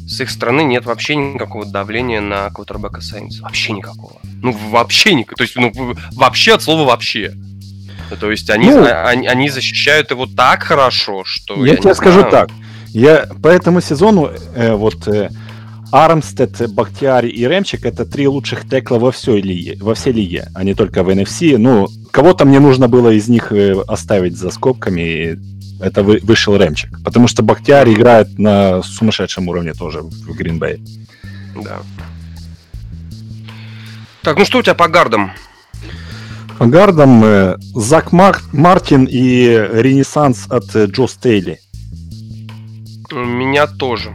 С 0.09 0.21
их 0.21 0.31
стороны 0.31 0.63
нет 0.63 0.85
вообще 0.85 1.17
никакого 1.17 1.65
давления 1.65 2.21
на 2.21 2.51
квотербека 2.51 3.01
Сейнс. 3.01 3.41
Вообще 3.41 3.73
никакого. 3.73 4.21
Ну, 4.43 4.53
вообще 4.53 5.15
никакого. 5.15 5.37
То 5.37 5.43
есть, 5.43 5.57
ну, 5.57 5.95
вообще 6.13 6.55
от 6.55 6.63
слова 6.63 6.85
вообще. 6.85 7.35
То 8.21 8.31
есть 8.31 8.51
они, 8.51 8.71
ну, 8.71 8.87
они, 8.87 9.27
они 9.27 9.49
защищают 9.51 10.11
его 10.11 10.27
так 10.27 10.63
хорошо, 10.63 11.25
что... 11.25 11.65
Я, 11.65 11.73
я 11.73 11.77
тебе 11.79 11.95
скажу 11.95 12.23
так. 12.31 12.51
Я 12.89 13.29
по 13.43 13.49
этому 13.49 13.81
сезону 13.81 14.31
э, 14.55 14.75
вот 14.75 15.09
э, 15.09 15.29
Армстед, 15.97 16.75
Бахтиари 16.75 17.29
и 17.29 17.49
Ремчик 17.49 17.87
это 17.87 18.05
три 18.05 18.29
лучших 18.29 18.69
текла 18.69 18.99
во 18.99 19.11
всей 19.11 19.41
лиге, 19.41 19.79
во 19.81 19.95
всей 19.95 20.13
лиге, 20.13 20.49
а 20.55 20.63
не 20.63 20.75
только 20.75 21.03
в 21.03 21.09
NFC. 21.09 21.57
Ну, 21.57 21.89
кого-то 22.11 22.45
мне 22.45 22.61
нужно 22.61 22.87
было 22.87 23.11
из 23.11 23.29
них 23.29 23.51
э, 23.51 23.73
оставить 23.89 24.37
за 24.37 24.51
скобками, 24.51 25.01
и 25.01 25.39
это 25.81 26.03
вы, 26.03 26.21
вышел 26.23 26.55
Ремчик. 26.55 27.03
Потому 27.03 27.29
что 27.29 27.43
Бахтиари 27.43 27.95
играет 27.95 28.39
на 28.39 28.83
сумасшедшем 28.83 29.49
уровне 29.49 29.73
тоже 29.73 30.03
в 30.03 30.35
Гринбей. 30.37 30.83
Да. 31.65 31.79
Так, 34.23 34.37
ну 34.37 34.45
что 34.45 34.59
у 34.59 34.63
тебя 34.63 34.75
по 34.75 34.89
гардам? 34.89 35.33
По 36.59 36.67
гардам 36.67 37.25
э, 37.25 37.57
Зак 37.75 38.13
Мар- 38.13 38.43
Мартин 38.53 39.07
и 39.11 39.47
Ренессанс 39.73 40.47
от 40.51 40.77
э, 40.77 40.89
Джо 40.89 41.07
Стейли. 41.07 41.59
У 43.11 43.17
меня 43.17 43.67
тоже. 43.67 44.15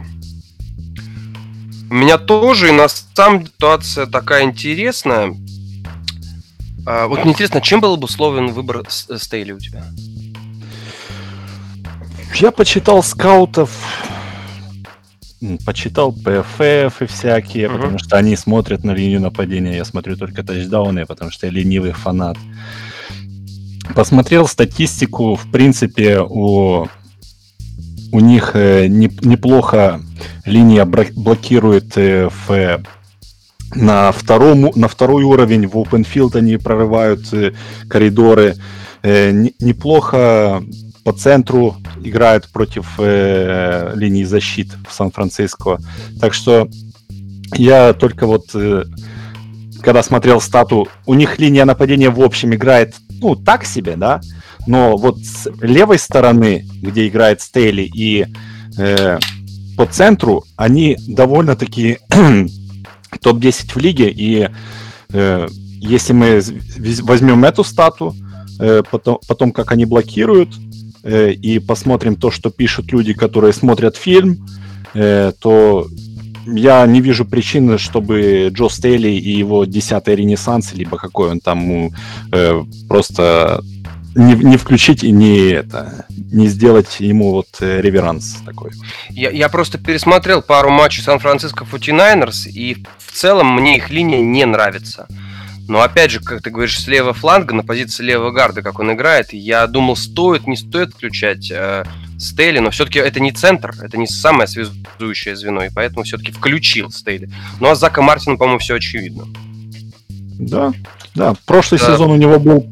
У 1.92 1.94
меня 1.94 2.16
тоже, 2.16 2.70
и 2.70 2.72
на 2.72 2.88
самом 2.88 3.44
ситуация 3.44 4.06
такая 4.06 4.44
интересная. 4.44 5.36
А, 6.86 7.06
вот 7.06 7.22
мне 7.22 7.32
интересно, 7.32 7.60
чем 7.60 7.82
был 7.82 7.98
бы 7.98 8.04
условен 8.04 8.46
выбор 8.46 8.82
Стейли 8.88 9.52
у 9.52 9.58
тебя? 9.58 9.84
Я 12.34 12.50
почитал 12.50 13.02
скаутов, 13.02 13.70
почитал 15.66 16.12
ПФФ 16.12 17.02
и 17.02 17.06
всякие, 17.06 17.66
uh-huh. 17.66 17.76
потому 17.76 17.98
что 17.98 18.16
они 18.16 18.36
смотрят 18.36 18.84
на 18.84 18.92
линию 18.92 19.20
нападения. 19.20 19.76
Я 19.76 19.84
смотрю 19.84 20.16
только 20.16 20.42
тачдауны, 20.42 21.04
потому 21.04 21.30
что 21.30 21.44
я 21.44 21.52
ленивый 21.52 21.92
фанат. 21.92 22.38
Посмотрел 23.94 24.48
статистику, 24.48 25.34
в 25.34 25.50
принципе, 25.50 26.20
у 26.20 26.88
у 28.12 28.20
них 28.20 28.50
э, 28.54 28.86
не, 28.86 29.10
неплохо 29.22 30.00
линия 30.44 30.84
блокирует 30.84 31.96
э, 31.96 32.28
в, 32.46 32.82
на, 33.74 34.12
втором, 34.12 34.70
на 34.74 34.86
второй 34.86 35.24
уровень, 35.24 35.66
в 35.66 35.74
open 35.76 36.06
field 36.06 36.36
они 36.36 36.58
прорывают 36.58 37.32
э, 37.32 37.52
коридоры. 37.88 38.54
Неплохо 39.04 40.62
по 41.02 41.12
центру 41.12 41.74
играют 42.04 42.48
против 42.52 43.00
линии 43.00 44.22
защит 44.22 44.68
в 44.88 44.94
Сан-Франциско. 44.94 45.78
Так 46.20 46.34
что 46.34 46.68
я 47.56 47.94
только 47.94 48.28
вот, 48.28 48.54
когда 49.80 50.04
смотрел 50.04 50.40
стату, 50.40 50.86
у 51.04 51.14
них 51.14 51.40
линия 51.40 51.64
нападения 51.64 52.10
в 52.10 52.20
общем 52.20 52.54
играет, 52.54 52.94
ну, 53.20 53.34
так 53.34 53.64
себе, 53.64 53.96
да, 53.96 54.20
но 54.66 54.96
вот 54.96 55.18
с 55.18 55.48
левой 55.60 55.98
стороны, 55.98 56.66
где 56.80 57.08
играет 57.08 57.40
Стейли, 57.40 57.82
и 57.82 58.26
э, 58.78 59.18
по 59.76 59.86
центру, 59.86 60.44
они 60.56 60.96
довольно-таки 61.08 61.98
топ-10 63.20 63.72
в 63.72 63.76
лиге, 63.78 64.10
и 64.10 64.48
э, 65.12 65.48
если 65.80 66.12
мы 66.12 66.40
возьмем 67.02 67.44
эту 67.44 67.64
стату, 67.64 68.14
э, 68.60 68.82
потом, 68.90 69.18
потом 69.26 69.52
как 69.52 69.72
они 69.72 69.84
блокируют, 69.84 70.50
э, 71.02 71.32
и 71.32 71.58
посмотрим 71.58 72.16
то, 72.16 72.30
что 72.30 72.50
пишут 72.50 72.92
люди, 72.92 73.12
которые 73.12 73.52
смотрят 73.52 73.96
фильм, 73.96 74.46
э, 74.94 75.32
то 75.40 75.86
я 76.46 76.86
не 76.86 77.00
вижу 77.00 77.24
причины, 77.24 77.78
чтобы 77.78 78.48
Джо 78.52 78.68
Стейли 78.68 79.08
и 79.08 79.30
его 79.30 79.64
десятый 79.64 80.16
ренессанс, 80.16 80.72
либо 80.74 80.96
какой 80.96 81.30
он 81.30 81.40
там 81.40 81.90
э, 82.32 82.62
просто 82.88 83.62
не, 84.14 84.34
не 84.34 84.56
включить 84.56 85.04
и 85.04 85.10
не 85.10 85.50
это, 85.50 86.06
не 86.08 86.48
сделать 86.48 87.00
ему 87.00 87.32
вот 87.32 87.48
э, 87.60 87.80
реверанс 87.80 88.42
такой. 88.44 88.72
Я, 89.10 89.30
я 89.30 89.48
просто 89.48 89.78
пересмотрел 89.78 90.42
пару 90.42 90.70
матчей 90.70 91.02
Сан-Франциско 91.02 91.64
49ers, 91.64 92.48
и 92.48 92.84
в 92.98 93.12
целом 93.12 93.54
мне 93.54 93.76
их 93.76 93.90
линия 93.90 94.20
не 94.20 94.44
нравится. 94.44 95.06
Но 95.68 95.80
опять 95.80 96.10
же, 96.10 96.20
как 96.20 96.42
ты 96.42 96.50
говоришь, 96.50 96.78
с 96.78 96.86
левого 96.88 97.14
фланга, 97.14 97.54
на 97.54 97.62
позиции 97.62 98.02
левого 98.02 98.32
гарда, 98.32 98.62
как 98.62 98.80
он 98.80 98.92
играет, 98.92 99.32
я 99.32 99.66
думал, 99.66 99.96
стоит, 99.96 100.46
не 100.46 100.56
стоит 100.56 100.92
включать 100.92 101.50
э, 101.50 101.84
Стейли, 102.18 102.58
но 102.58 102.70
все-таки 102.70 102.98
это 102.98 103.20
не 103.20 103.32
центр, 103.32 103.72
это 103.80 103.96
не 103.96 104.06
самое 104.06 104.46
связующее 104.48 105.36
звено, 105.36 105.64
и 105.64 105.70
поэтому 105.70 106.02
все-таки 106.04 106.32
включил 106.32 106.90
Стейли. 106.90 107.30
Ну 107.60 107.68
а 107.68 107.74
Зака 107.74 108.02
Мартина, 108.02 108.36
по-моему, 108.36 108.58
все 108.58 108.74
очевидно. 108.74 109.26
Да, 110.38 110.72
да, 111.14 111.34
прошлый 111.46 111.80
да. 111.80 111.86
сезон 111.86 112.10
у 112.10 112.16
него 112.16 112.38
был 112.38 112.68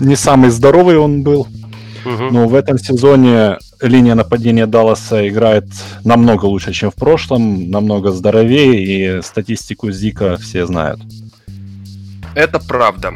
не 0.00 0.16
самый 0.16 0.50
здоровый 0.50 0.98
он 0.98 1.22
был. 1.22 1.46
Угу. 2.04 2.30
Но 2.30 2.48
в 2.48 2.54
этом 2.54 2.78
сезоне 2.78 3.58
линия 3.80 4.14
нападения 4.14 4.66
Далласа 4.66 5.28
играет 5.28 5.66
намного 6.04 6.46
лучше, 6.46 6.72
чем 6.72 6.90
в 6.90 6.94
прошлом, 6.94 7.70
намного 7.70 8.10
здоровее, 8.10 9.18
и 9.18 9.22
статистику 9.22 9.90
Зика 9.90 10.36
все 10.38 10.66
знают. 10.66 11.00
Это 12.34 12.58
правда. 12.58 13.14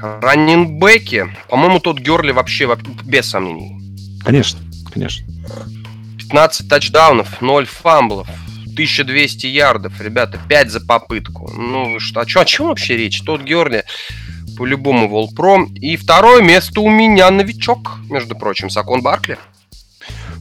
Раннинбеки, 0.00 1.28
по-моему, 1.48 1.80
тот 1.80 2.00
Герли 2.00 2.32
вообще 2.32 2.68
без 3.04 3.26
сомнений. 3.30 3.80
Конечно, 4.24 4.58
конечно. 4.92 5.24
15 6.18 6.68
тачдаунов, 6.68 7.40
0 7.40 7.66
фамблов. 7.66 8.28
1200 8.72 9.46
ярдов, 9.46 10.00
ребята, 10.00 10.40
5 10.48 10.70
за 10.70 10.80
попытку. 10.80 11.52
Ну, 11.54 12.00
что, 12.00 12.20
о 12.20 12.24
чем 12.24 12.68
вообще 12.68 12.96
речь? 12.96 13.20
Тот 13.22 13.42
Герли 13.42 13.84
по-любому 14.62 15.08
Волпром. 15.08 15.74
И 15.74 15.96
второе 15.96 16.40
место 16.40 16.80
у 16.80 16.88
меня 16.88 17.32
новичок, 17.32 17.98
между 18.08 18.36
прочим, 18.36 18.70
Сакон 18.70 19.02
Баркли. 19.02 19.36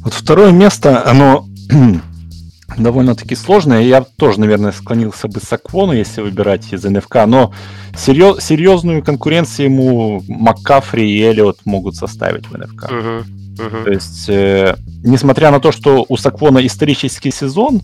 Вот 0.04 0.14
второе 0.14 0.52
место, 0.52 1.04
оно 1.10 1.48
довольно-таки 2.78 3.34
сложное. 3.36 3.82
Я 3.82 4.02
тоже, 4.04 4.40
наверное, 4.40 4.74
склонился 4.74 5.28
бы 5.28 5.40
Саквону, 5.40 5.94
если 5.94 6.22
выбирать 6.22 6.72
из 6.72 6.84
НФК, 6.84 7.26
но 7.26 7.52
серьез, 7.98 8.46
серьезную 8.46 9.04
конкуренцию 9.04 9.66
ему 9.72 10.24
Маккафри 10.28 11.12
и 11.12 11.24
Эллиот 11.24 11.62
могут 11.66 11.96
составить 11.96 12.46
в 12.46 12.56
НФК. 12.56 12.92
Uh-huh. 12.92 13.26
Uh-huh. 13.58 13.84
То 13.86 13.92
есть, 13.92 14.30
э, 14.30 14.76
несмотря 15.04 15.50
на 15.50 15.60
то, 15.60 15.72
что 15.72 16.06
у 16.08 16.16
Саквона 16.16 16.64
исторический 16.64 17.32
сезон, 17.32 17.82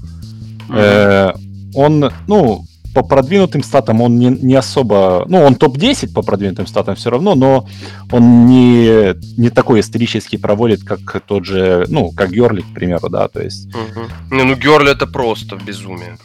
uh-huh. 0.70 1.34
э, 1.34 1.34
он, 1.74 2.12
ну, 2.28 2.64
по 2.94 3.04
продвинутым 3.04 3.64
статам 3.64 4.02
он 4.02 4.18
не, 4.18 4.28
не 4.28 4.56
особо... 4.56 5.26
Ну, 5.28 5.44
он 5.44 5.56
топ-10 5.56 6.14
по 6.14 6.22
продвинутым 6.22 6.68
статам 6.68 6.96
все 6.96 7.10
равно, 7.10 7.36
но 7.36 7.68
он 8.12 8.46
не, 8.46 9.16
не 9.40 9.50
такой 9.50 9.80
исторический 9.80 10.38
проводит, 10.38 10.84
как 10.84 11.22
тот 11.26 11.46
же, 11.46 11.86
ну, 11.90 12.12
как 12.12 12.32
Герли, 12.32 12.62
к 12.62 12.74
примеру, 12.74 13.10
да, 13.10 13.28
то 13.28 13.42
есть... 13.42 13.68
Угу. 13.68 14.36
Не, 14.36 14.44
ну 14.44 14.56
Герли 14.56 14.92
это 14.92 15.08
просто 15.08 15.56
безумие. 15.56 16.18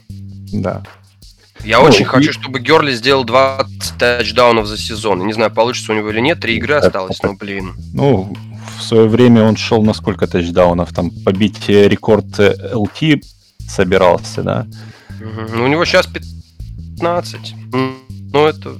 Да. 0.53 0.83
Я 1.65 1.79
ну, 1.79 1.85
очень 1.85 2.03
и... 2.03 2.05
хочу, 2.05 2.33
чтобы 2.33 2.61
Герли 2.61 2.93
сделал 2.93 3.25
20 3.25 3.99
тачдаунов 3.99 4.67
за 4.67 4.77
сезон. 4.77 5.27
Не 5.27 5.33
знаю, 5.33 5.51
получится 5.51 5.93
у 5.93 5.95
него 5.95 6.11
или 6.11 6.21
нет, 6.21 6.41
три 6.41 6.57
игры 6.57 6.75
осталось, 6.75 7.23
но 7.23 7.35
блин. 7.35 7.75
Ну, 7.93 8.35
в 8.79 8.83
свое 8.83 9.09
время 9.09 9.45
он 9.45 9.57
шел 9.57 9.83
на 9.83 9.95
сколько 9.95 10.27
тачдаунов, 10.27 10.93
там 10.93 11.11
побить 11.25 11.69
рекорд 11.69 12.39
LT 12.39 13.23
собирался, 13.69 14.43
да. 14.43 14.67
Угу. 15.21 15.57
Ну, 15.57 15.65
у 15.65 15.69
него 15.69 15.85
сейчас 15.85 16.07
15. 16.07 16.41
Ну, 17.73 18.47
это... 18.47 18.77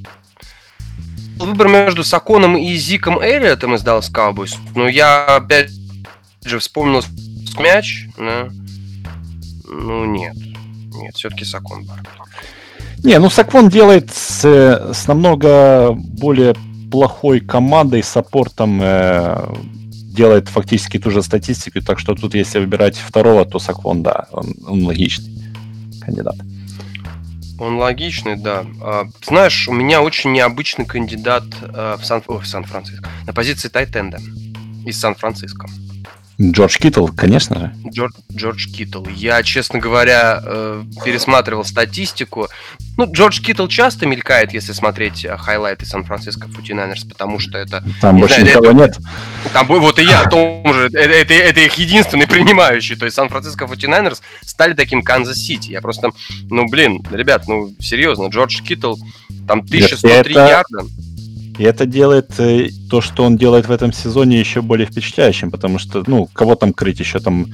Выбор 1.39 1.69
между 1.69 2.05
Саконом 2.05 2.57
и 2.57 2.75
Зиком 2.77 3.19
Эллиотом 3.19 3.75
из 3.75 3.85
Dallas 3.85 4.13
Cowboys. 4.13 4.55
Но 4.75 4.89
я 4.89 5.37
опять 5.37 5.71
же 6.45 6.59
вспомнил 6.59 7.03
мяч. 7.59 8.07
Да? 8.17 8.49
Ну, 9.65 10.05
нет. 10.05 10.37
Нет, 10.95 11.15
все-таки 11.17 11.45
Сакон. 11.45 11.89
Не, 13.03 13.19
ну 13.19 13.29
Саквон 13.31 13.69
делает 13.69 14.13
с, 14.13 14.45
с 14.45 15.09
намного 15.09 15.93
более 15.93 16.55
плохой 16.91 17.41
командой, 17.41 18.03
саппортом 18.03 18.79
э, 18.81 19.55
делает 20.13 20.49
фактически 20.49 20.99
ту 20.99 21.11
же 21.11 21.23
статистику, 21.23 21.81
так 21.81 21.99
что 21.99 22.15
тут, 22.15 22.35
если 22.35 22.61
выбирать 22.61 22.97
второго, 22.97 23.45
то 23.45 23.59
Саквон, 23.59 24.03
да, 24.03 24.27
он, 24.31 24.55
он 24.69 24.85
логичный 24.85 25.33
кандидат. 26.01 26.37
Он 27.63 27.77
логичный, 27.77 28.35
да. 28.35 28.67
А, 28.81 29.09
знаешь, 29.25 29.69
у 29.69 29.73
меня 29.73 30.03
очень 30.03 30.33
необычный 30.33 30.85
кандидат 30.85 31.45
а, 31.63 31.97
в, 31.97 32.05
Сан... 32.05 32.21
Сан-Франциско. 32.43 33.09
На 33.25 33.33
позиции 33.33 33.69
Тайтенда 33.69 34.19
из 34.85 34.99
Сан-Франциско. 34.99 35.69
Джордж 36.51 36.77
Киттл, 36.79 37.07
конечно 37.07 37.59
же. 37.59 37.75
Джордж, 37.89 38.13
Джордж 38.35 38.67
Киттл. 38.67 39.07
Я, 39.15 39.43
честно 39.43 39.79
говоря, 39.79 40.43
э, 40.45 40.85
пересматривал 41.05 41.65
статистику. 41.65 42.49
Ну, 42.97 43.11
Джордж 43.11 43.41
Киттл 43.41 43.67
часто 43.69 44.07
мелькает, 44.07 44.53
если 44.53 44.73
смотреть 44.73 45.25
э, 45.25 45.37
хайлайты 45.37 45.87
Сан-Франциско 45.87 46.49
49 46.49 47.09
потому 47.09 47.39
что 47.39 47.59
это... 47.59 47.85
Там 48.01 48.19
больше 48.19 48.41
знаю, 48.41 48.49
никого 48.49 48.67
это, 48.67 48.75
нет. 48.75 48.99
Там, 49.53 49.67
вот 49.67 49.99
и 49.99 50.03
я 50.03 50.23
о 50.23 50.29
том 50.29 50.75
же. 50.75 50.87
Это, 50.87 50.99
это, 50.99 51.35
это 51.35 51.61
их 51.61 51.75
единственный 51.75 52.27
принимающий. 52.29 52.97
То 52.97 53.05
есть 53.05 53.17
Сан-Франциско 53.17 53.69
49 53.69 54.21
стали 54.45 54.75
таким 54.75 55.03
Канзас-Сити. 55.03 55.71
Я 55.71 55.81
просто... 55.81 56.11
Ну, 56.51 56.67
блин, 56.69 57.05
ребят, 57.13 57.45
ну, 57.47 57.73
серьезно, 57.79 58.29
Джордж 58.29 58.61
Киттл, 58.63 58.95
там 59.47 59.61
1103 59.61 60.35
это... 60.35 60.49
ярда. 60.49 60.89
И 61.59 61.65
это 61.65 61.87
делает 61.87 62.39
э, 62.39 62.71
то, 62.91 63.01
что 63.01 63.25
он 63.25 63.37
делает 63.37 63.67
в 63.67 63.71
этом 63.71 63.93
сезоне, 63.93 64.41
еще 64.41 64.63
более 64.63 64.87
впечатляющим, 64.87 65.51
потому 65.51 65.79
что, 65.79 66.03
ну, 66.07 66.29
кого 66.33 66.55
там 66.55 66.73
крыть 66.73 67.01
еще 67.01 67.19
там, 67.21 67.47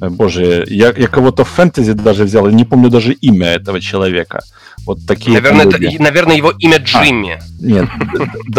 э, 0.00 0.08
боже, 0.08 0.64
я, 0.68 0.92
я 0.96 1.08
кого-то 1.08 1.44
в 1.44 1.48
фэнтези 1.48 1.92
даже 1.92 2.24
взял, 2.24 2.48
и 2.48 2.54
не 2.54 2.64
помню 2.64 2.90
даже 2.90 3.12
имя 3.12 3.48
этого 3.48 3.80
человека. 3.80 4.40
Вот 4.86 5.04
такие. 5.06 5.32
Наверное, 5.32 5.66
это, 5.66 6.02
наверное 6.02 6.36
его 6.36 6.52
имя 6.58 6.76
а, 6.76 6.78
Джимми. 6.78 7.32
А, 7.32 7.40
нет, 7.60 7.88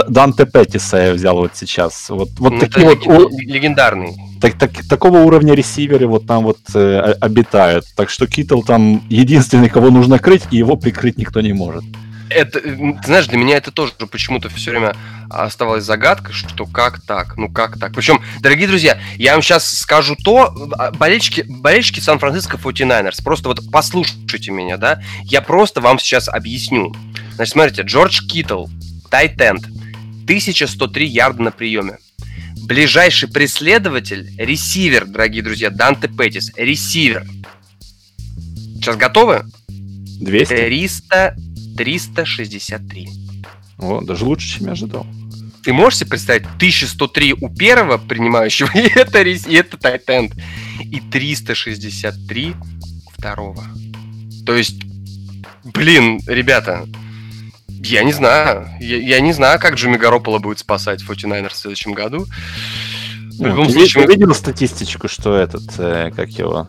Данте 0.09 0.45
Петтиса 0.45 0.97
я 0.97 1.13
взял 1.13 1.35
вот 1.35 1.51
сейчас. 1.55 2.09
Вот, 2.09 2.29
вот 2.37 2.53
ну, 2.53 2.59
такие 2.59 2.85
вот 2.85 3.05
легендарный. 3.31 4.13
Так, 4.39 4.57
так, 4.57 4.71
такого 4.87 5.19
уровня 5.19 5.53
ресиверы 5.53 6.07
вот 6.07 6.27
там 6.27 6.43
вот 6.43 6.59
э, 6.75 7.15
обитают. 7.21 7.85
Так 7.95 8.09
что 8.09 8.27
Китл 8.27 8.61
там 8.61 9.03
единственный, 9.09 9.69
кого 9.69 9.89
нужно 9.89 10.19
крыть, 10.19 10.43
и 10.51 10.57
его 10.57 10.75
прикрыть 10.75 11.17
никто 11.17 11.41
не 11.41 11.53
может 11.53 11.83
это, 12.31 12.59
ты 12.59 12.99
знаешь, 13.05 13.27
для 13.27 13.37
меня 13.37 13.57
это 13.57 13.71
тоже 13.71 13.93
почему-то 13.93 14.49
все 14.49 14.71
время 14.71 14.95
оставалась 15.29 15.83
загадкой, 15.83 16.33
что 16.33 16.65
как 16.65 17.01
так, 17.01 17.37
ну 17.37 17.49
как 17.49 17.79
так. 17.79 17.93
Причем, 17.93 18.21
дорогие 18.41 18.67
друзья, 18.67 18.99
я 19.15 19.33
вам 19.33 19.41
сейчас 19.41 19.69
скажу 19.69 20.15
то, 20.15 20.53
а, 20.77 20.91
болельщики, 20.91 21.45
болельщики 21.47 21.99
Сан-Франциско 21.99 22.57
49ers, 22.57 23.23
просто 23.23 23.49
вот 23.49 23.61
послушайте 23.71 24.51
меня, 24.51 24.77
да, 24.77 25.01
я 25.23 25.41
просто 25.41 25.81
вам 25.81 25.99
сейчас 25.99 26.27
объясню. 26.27 26.93
Значит, 27.35 27.53
смотрите, 27.53 27.81
Джордж 27.83 28.27
Киттл, 28.27 28.65
тайтенд, 29.09 29.65
1103 30.25 31.07
ярда 31.07 31.43
на 31.43 31.51
приеме. 31.51 31.97
Ближайший 32.63 33.29
преследователь, 33.29 34.33
ресивер, 34.37 35.05
дорогие 35.05 35.43
друзья, 35.43 35.69
Данте 35.69 36.07
Петтис, 36.07 36.51
ресивер. 36.55 37.25
Сейчас 38.75 38.95
готовы? 38.95 39.45
200? 40.21 40.53
300 40.53 41.35
363. 41.77 43.09
О, 43.79 44.01
даже 44.01 44.25
лучше, 44.25 44.57
чем 44.57 44.67
я 44.67 44.73
ожидал. 44.73 45.05
Ты 45.63 45.73
можешь 45.73 45.99
себе 45.99 46.11
представить 46.11 46.45
1103 46.45 47.33
у 47.33 47.49
первого 47.49 47.97
принимающего, 47.97 48.69
и 48.73 48.87
это, 48.95 49.21
и 49.21 49.53
это 49.55 49.77
Тайтенд, 49.77 50.33
и 50.79 50.99
363 50.99 52.55
у 53.05 53.09
второго. 53.11 53.63
То 54.45 54.55
есть, 54.55 54.81
блин, 55.63 56.19
ребята, 56.25 56.87
я 57.67 58.03
не 58.03 58.11
знаю. 58.11 58.69
Я, 58.79 58.97
я 58.97 59.19
не 59.19 59.33
знаю, 59.33 59.59
как 59.59 59.75
Джимми 59.75 59.97
Гарополо 59.97 60.39
будет 60.39 60.59
спасать 60.59 61.03
49ers 61.03 61.49
в 61.49 61.55
следующем 61.55 61.93
году. 61.93 62.27
В 63.37 63.45
любом 63.45 63.65
ну, 63.65 63.69
случае... 63.71 64.05
Ты 64.05 64.13
видел 64.13 64.35
статистичку, 64.35 65.07
что 65.07 65.35
этот, 65.35 65.63
э, 65.79 66.11
как 66.15 66.29
его, 66.29 66.67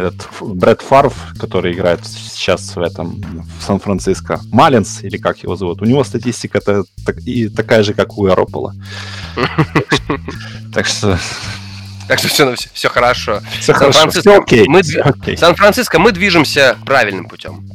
этот 0.00 0.28
Брэд 0.40 0.82
Фарв, 0.82 1.14
который 1.38 1.72
играет 1.72 2.00
сейчас 2.04 2.76
в 2.76 2.80
этом 2.80 3.20
в 3.58 3.62
Сан-Франциско, 3.62 4.40
Малинс, 4.52 5.02
или 5.02 5.16
как 5.16 5.38
его 5.38 5.56
зовут, 5.56 5.82
у 5.82 5.84
него 5.84 6.04
статистика 6.04 6.58
-то, 6.58 6.84
так, 7.06 7.18
и 7.26 7.48
такая 7.48 7.82
же, 7.82 7.94
как 7.94 8.18
у 8.18 8.26
Аропола. 8.26 8.74
Так 10.72 10.86
что... 10.86 11.18
Так 12.06 12.18
что 12.18 12.28
все, 12.28 12.54
все, 12.72 12.88
хорошо. 12.88 13.40
Все 13.60 13.72
окей. 13.72 14.66
Мы, 14.68 14.82
Сан-Франциско, 15.36 15.98
мы 15.98 16.12
движемся 16.12 16.76
правильным 16.84 17.28
путем. 17.28 17.68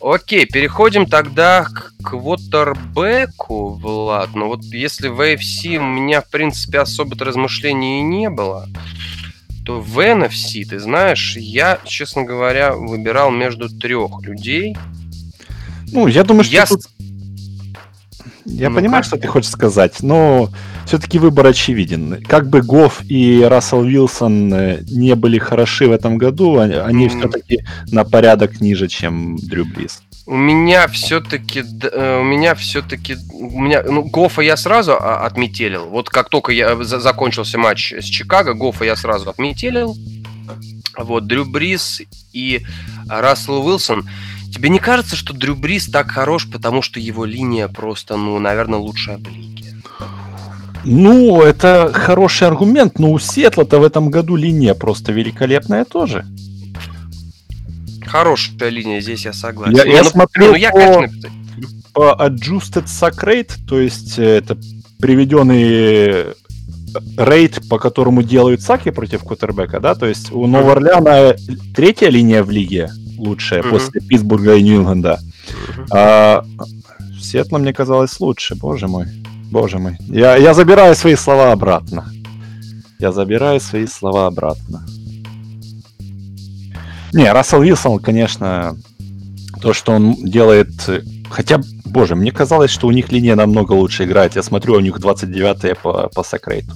Окей, 0.00 0.46
переходим 0.46 1.06
тогда 1.06 1.64
к 1.64 1.92
квотербеку, 2.02 3.74
Влад. 3.74 4.30
Ну 4.34 4.48
вот 4.48 4.64
если 4.64 5.06
в 5.06 5.20
AFC 5.20 5.76
у 5.76 5.84
меня, 5.84 6.20
в 6.20 6.28
принципе, 6.28 6.80
особо-то 6.80 7.24
размышлений 7.24 8.00
и 8.00 8.02
не 8.02 8.28
было 8.28 8.68
то 9.64 9.80
в 9.80 9.98
NFC, 9.98 10.64
ты 10.64 10.78
знаешь, 10.78 11.36
я, 11.36 11.78
честно 11.84 12.24
говоря, 12.24 12.74
выбирал 12.74 13.30
между 13.30 13.68
трех 13.68 14.22
людей. 14.22 14.76
Ну, 15.92 16.06
я 16.06 16.24
думаю, 16.24 16.44
что 16.44 16.54
я... 16.54 16.66
тут... 16.66 16.82
Я 18.44 18.70
ну, 18.70 18.76
понимаю, 18.76 19.02
как? 19.02 19.04
что 19.04 19.16
ты 19.16 19.28
хочешь 19.28 19.50
сказать, 19.50 20.02
но 20.02 20.50
все-таки 20.86 21.18
выбор 21.18 21.46
очевиден. 21.46 22.22
Как 22.26 22.48
бы 22.48 22.62
Гофф 22.62 23.02
и 23.08 23.42
Рассел 23.42 23.84
Вилсон 23.84 24.52
э, 24.52 24.80
не 24.90 25.14
были 25.14 25.38
хороши 25.38 25.86
в 25.86 25.92
этом 25.92 26.18
году, 26.18 26.58
они, 26.58 26.74
они 26.74 27.06
mm. 27.06 27.18
все-таки 27.18 27.64
на 27.90 28.04
порядок 28.04 28.60
ниже, 28.60 28.88
чем 28.88 29.36
Дрю 29.36 29.64
Брис. 29.64 30.02
У 30.26 30.36
меня 30.36 30.86
все-таки, 30.88 31.62
э, 31.82 32.20
у 32.20 32.24
меня 32.24 32.54
все-таки, 32.54 33.16
у 33.32 33.60
меня, 33.60 33.82
ну, 33.82 34.02
Гофа 34.02 34.42
я 34.42 34.56
сразу 34.56 34.92
а, 34.92 35.26
отметелил. 35.26 35.88
Вот 35.88 36.10
как 36.10 36.28
только 36.28 36.52
я 36.52 36.82
закончился 36.82 37.58
матч 37.58 37.92
с 37.92 38.04
Чикаго, 38.04 38.54
Гофа 38.54 38.84
я 38.84 38.96
сразу 38.96 39.30
отметелил. 39.30 39.96
Вот, 40.96 41.26
Дрю 41.26 41.44
Брис 41.44 42.02
и 42.32 42.62
Рассел 43.08 43.66
Уилсон. 43.66 44.08
Тебе 44.52 44.68
не 44.68 44.78
кажется, 44.78 45.16
что 45.16 45.32
Дрю 45.32 45.56
Брис 45.56 45.86
так 45.86 46.10
хорош, 46.10 46.48
потому 46.50 46.82
что 46.82 47.00
его 47.00 47.24
линия 47.24 47.68
просто, 47.68 48.16
ну, 48.16 48.38
наверное, 48.38 48.78
лучшая 48.78 49.16
в 49.16 49.26
лиге? 49.26 49.74
Ну, 50.84 51.40
это 51.42 51.90
хороший 51.92 52.48
аргумент, 52.48 52.98
но 52.98 53.12
у 53.12 53.18
Сетла-то 53.18 53.78
в 53.78 53.84
этом 53.84 54.10
году 54.10 54.36
линия 54.36 54.74
просто 54.74 55.12
великолепная 55.12 55.84
тоже. 55.84 56.26
Хорошая 58.04 58.68
линия, 58.68 59.00
здесь 59.00 59.24
я 59.24 59.32
согласен. 59.32 59.74
Я, 59.74 59.84
я 59.84 60.02
ну, 60.02 60.08
смотрю 60.10 60.46
ну, 60.48 60.54
я, 60.54 60.70
по, 60.70 61.06
по 61.94 62.26
Adjusted 62.26 62.84
Sack 62.84 63.24
Rate, 63.24 63.52
то 63.66 63.80
есть 63.80 64.18
э, 64.18 64.38
это 64.38 64.58
приведенный 64.98 66.34
рейд, 67.16 67.68
по 67.68 67.78
которому 67.78 68.22
делают 68.22 68.60
саки 68.60 68.90
против 68.90 69.22
Кутербека, 69.22 69.80
да, 69.80 69.94
то 69.94 70.06
есть 70.06 70.30
у 70.30 70.46
Нового 70.46 70.72
Орлеана 70.72 71.34
третья 71.74 72.08
линия 72.08 72.42
в 72.42 72.50
лиге, 72.50 72.90
лучшая, 73.22 73.62
угу. 73.62 73.70
после 73.70 74.00
Питтсбурга 74.00 74.54
и 74.56 74.62
Нью-Инленда. 74.62 75.20
Угу. 75.68 75.86
А, 75.92 76.44
Сиэтла 77.20 77.58
мне 77.58 77.72
казалось 77.72 78.20
лучше, 78.20 78.54
боже 78.54 78.88
мой. 78.88 79.06
Боже 79.50 79.78
мой. 79.78 79.96
Я, 80.00 80.36
я 80.36 80.54
забираю 80.54 80.94
свои 80.94 81.14
слова 81.14 81.52
обратно. 81.52 82.04
Я 82.98 83.12
забираю 83.12 83.60
свои 83.60 83.86
слова 83.86 84.26
обратно. 84.26 84.86
Не, 87.12 87.30
Рассел 87.32 87.62
Вилсон, 87.62 87.98
конечно, 87.98 88.76
то, 89.60 89.72
что 89.72 89.92
он 89.92 90.14
делает... 90.14 90.70
Хотя, 91.30 91.60
боже, 91.84 92.14
мне 92.14 92.32
казалось, 92.32 92.70
что 92.70 92.86
у 92.86 92.90
них 92.90 93.12
линия 93.12 93.36
намного 93.36 93.72
лучше 93.72 94.04
играет. 94.04 94.36
Я 94.36 94.42
смотрю, 94.42 94.74
у 94.74 94.80
них 94.80 94.98
29-е 94.98 95.74
по, 95.74 96.08
по 96.08 96.22
Сакрейту. 96.22 96.74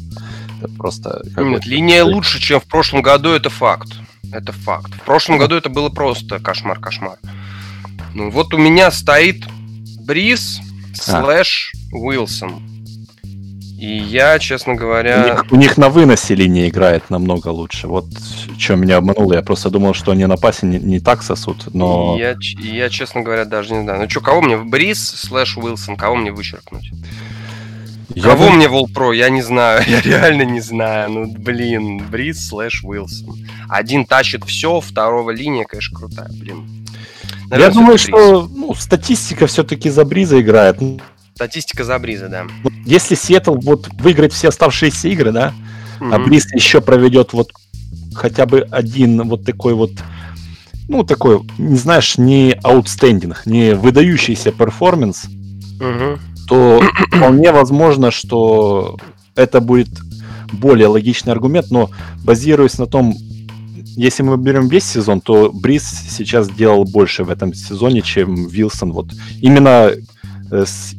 Это 0.61 0.73
просто... 0.77 1.23
Нет, 1.37 1.67
линия 1.67 2.05
лучше, 2.05 2.41
чем 2.41 2.61
в 2.61 2.65
прошлом 2.65 3.03
году, 3.03 3.31
это 3.31 3.51
факт. 3.51 3.89
Это 4.33 4.53
факт. 4.53 4.95
В 4.95 5.03
прошлом 5.03 5.39
году 5.39 5.57
это 5.57 5.69
было 5.69 5.89
просто 5.89 6.39
кошмар-кошмар. 6.39 7.19
Ну 8.15 8.31
вот 8.31 8.55
у 8.55 8.59
меня 8.59 8.91
стоит 8.91 9.45
Бриз 10.07 10.61
а. 11.07 11.23
слэш 11.23 11.73
Уилсон. 11.93 12.63
И 13.79 13.99
я, 13.99 14.39
честно 14.39 14.75
говоря... 14.75 15.23
У 15.23 15.27
них, 15.27 15.53
у 15.53 15.57
них 15.57 15.77
на 15.77 15.91
выносе 15.91 16.35
линия 16.35 16.69
играет 16.69 17.11
намного 17.11 17.49
лучше. 17.49 17.89
Вот 17.89 18.07
что 18.59 18.75
меня 18.77 18.97
обмануло. 18.97 19.35
Я 19.35 19.43
просто 19.43 19.69
думал, 19.69 19.93
что 19.93 20.13
они 20.13 20.25
на 20.25 20.39
пасе 20.39 20.67
не, 20.67 20.79
не 20.79 20.99
так 20.99 21.23
сосут, 21.23 21.75
но... 21.75 22.17
Я, 22.19 22.37
я, 22.59 22.89
честно 22.89 23.21
говоря, 23.21 23.45
даже 23.45 23.75
не 23.75 23.83
знаю. 23.83 24.01
Ну 24.01 24.09
что, 24.09 24.23
кого 24.23 24.41
мне? 24.41 24.57
Бриз 24.57 25.07
слэш 25.07 25.59
Уилсон, 25.59 25.97
кого 25.97 26.17
мне 26.17 26.33
вычеркнуть? 26.33 26.91
Я 28.15 28.23
Кого 28.23 28.47
бы... 28.47 28.53
мне 28.53 28.69
в 28.69 28.74
All-Pro? 28.74 29.13
Я 29.13 29.29
не 29.31 29.43
знаю. 29.43 29.83
Я 29.89 30.01
реально 30.01 30.43
не 30.43 30.61
знаю. 30.61 31.11
Ну, 31.11 31.27
блин, 31.27 32.07
Бриз 32.11 32.49
слэш 32.49 32.83
Уилсон. 32.85 33.47
Один 33.69 34.07
тащит 34.07 34.45
все, 34.45 34.81
второго 34.81 35.31
линия, 35.31 35.65
конечно, 35.65 35.99
крутая. 35.99 36.29
Блин. 36.31 36.87
Наверное, 37.49 37.69
я 37.69 37.71
думаю, 37.71 37.99
что 37.99 38.49
ну, 38.53 38.75
статистика 38.75 39.47
все-таки 39.47 39.89
за 39.89 40.05
Бриза 40.05 40.41
играет. 40.41 40.79
Статистика 41.35 41.85
за 41.85 41.99
Бриза, 41.99 42.29
да. 42.29 42.47
Если 42.85 43.15
Сиэтл 43.15 43.55
вот 43.55 43.89
выиграет 44.01 44.33
все 44.33 44.49
оставшиеся 44.49 45.09
игры, 45.09 45.31
да, 45.33 45.55
mm-hmm. 46.01 46.15
а 46.15 46.19
Бриз 46.19 46.53
еще 46.53 46.81
проведет 46.81 47.33
вот 47.33 47.51
хотя 48.15 48.47
бы 48.47 48.67
один 48.71 49.29
вот 49.29 49.45
такой 49.45 49.75
вот, 49.75 49.93
ну, 50.89 51.05
такой, 51.05 51.43
не 51.59 51.77
знаешь, 51.77 52.19
не 52.19 52.59
outstanding, 52.63 53.47
не 53.47 53.75
выдающийся 53.75 54.51
перформанс, 54.51 55.27
mm-hmm. 55.79 56.19
То 56.47 56.83
вполне 57.09 57.53
возможно, 57.53 58.11
что 58.11 58.97
это 59.35 59.61
будет 59.61 59.89
более 60.53 60.87
логичный 60.87 61.33
аргумент, 61.33 61.71
но 61.71 61.91
базируясь 62.25 62.79
на 62.79 62.87
том, 62.87 63.15
если 63.97 64.23
мы 64.23 64.37
берем 64.37 64.69
весь 64.69 64.85
сезон, 64.85 65.21
то 65.21 65.51
Бриз 65.53 65.85
сейчас 66.11 66.47
сделал 66.49 66.85
больше 66.85 67.25
в 67.25 67.31
этом 67.31 67.55
сезоне, 67.55 68.03
чем 68.03 68.47
Вилсон. 68.47 68.93
Вот 68.93 69.07
именно 69.41 69.91
э, 70.51 70.65
с, 70.67 70.95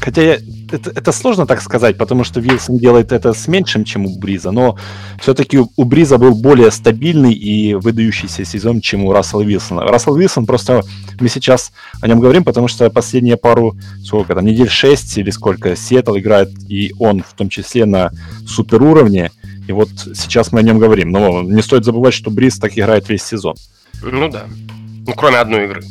Хотя 0.00 0.22
я, 0.22 0.38
это, 0.70 0.90
это 0.90 1.12
сложно 1.12 1.46
так 1.46 1.62
сказать, 1.62 1.96
потому 1.96 2.24
что 2.24 2.40
Вилсон 2.40 2.78
делает 2.78 3.12
это 3.12 3.32
с 3.32 3.48
меньшим, 3.48 3.84
чем 3.84 4.06
у 4.06 4.18
Бриза, 4.18 4.50
но 4.50 4.78
все-таки 5.20 5.58
у 5.58 5.84
Бриза 5.84 6.18
был 6.18 6.34
более 6.34 6.70
стабильный 6.70 7.32
и 7.32 7.74
выдающийся 7.74 8.44
сезон, 8.44 8.80
чем 8.80 9.04
у 9.04 9.12
Рассела 9.12 9.42
Вилсона. 9.42 9.82
Рассел 9.82 10.14
Вилсон 10.14 10.46
просто, 10.46 10.82
мы 11.18 11.28
сейчас 11.28 11.72
о 12.00 12.08
нем 12.08 12.20
говорим, 12.20 12.44
потому 12.44 12.68
что 12.68 12.88
последние 12.90 13.36
пару, 13.36 13.76
сколько 14.04 14.34
там, 14.34 14.44
недель 14.44 14.68
6 14.68 15.18
или 15.18 15.30
сколько, 15.30 15.74
Сиэтл 15.74 16.16
играет, 16.18 16.50
и 16.68 16.94
он 16.98 17.22
в 17.22 17.34
том 17.34 17.48
числе 17.48 17.84
на 17.84 18.10
суперуровне, 18.46 19.30
и 19.66 19.72
вот 19.72 19.88
сейчас 20.14 20.52
мы 20.52 20.60
о 20.60 20.62
нем 20.62 20.78
говорим. 20.78 21.10
Но 21.10 21.42
не 21.42 21.62
стоит 21.62 21.84
забывать, 21.84 22.14
что 22.14 22.30
Бриз 22.30 22.58
так 22.58 22.76
играет 22.78 23.08
весь 23.08 23.24
сезон. 23.24 23.56
Ну 24.02 24.28
да. 24.28 24.44
Ну, 25.06 25.12
кроме 25.14 25.38
одной 25.38 25.64
игры. 25.64 25.82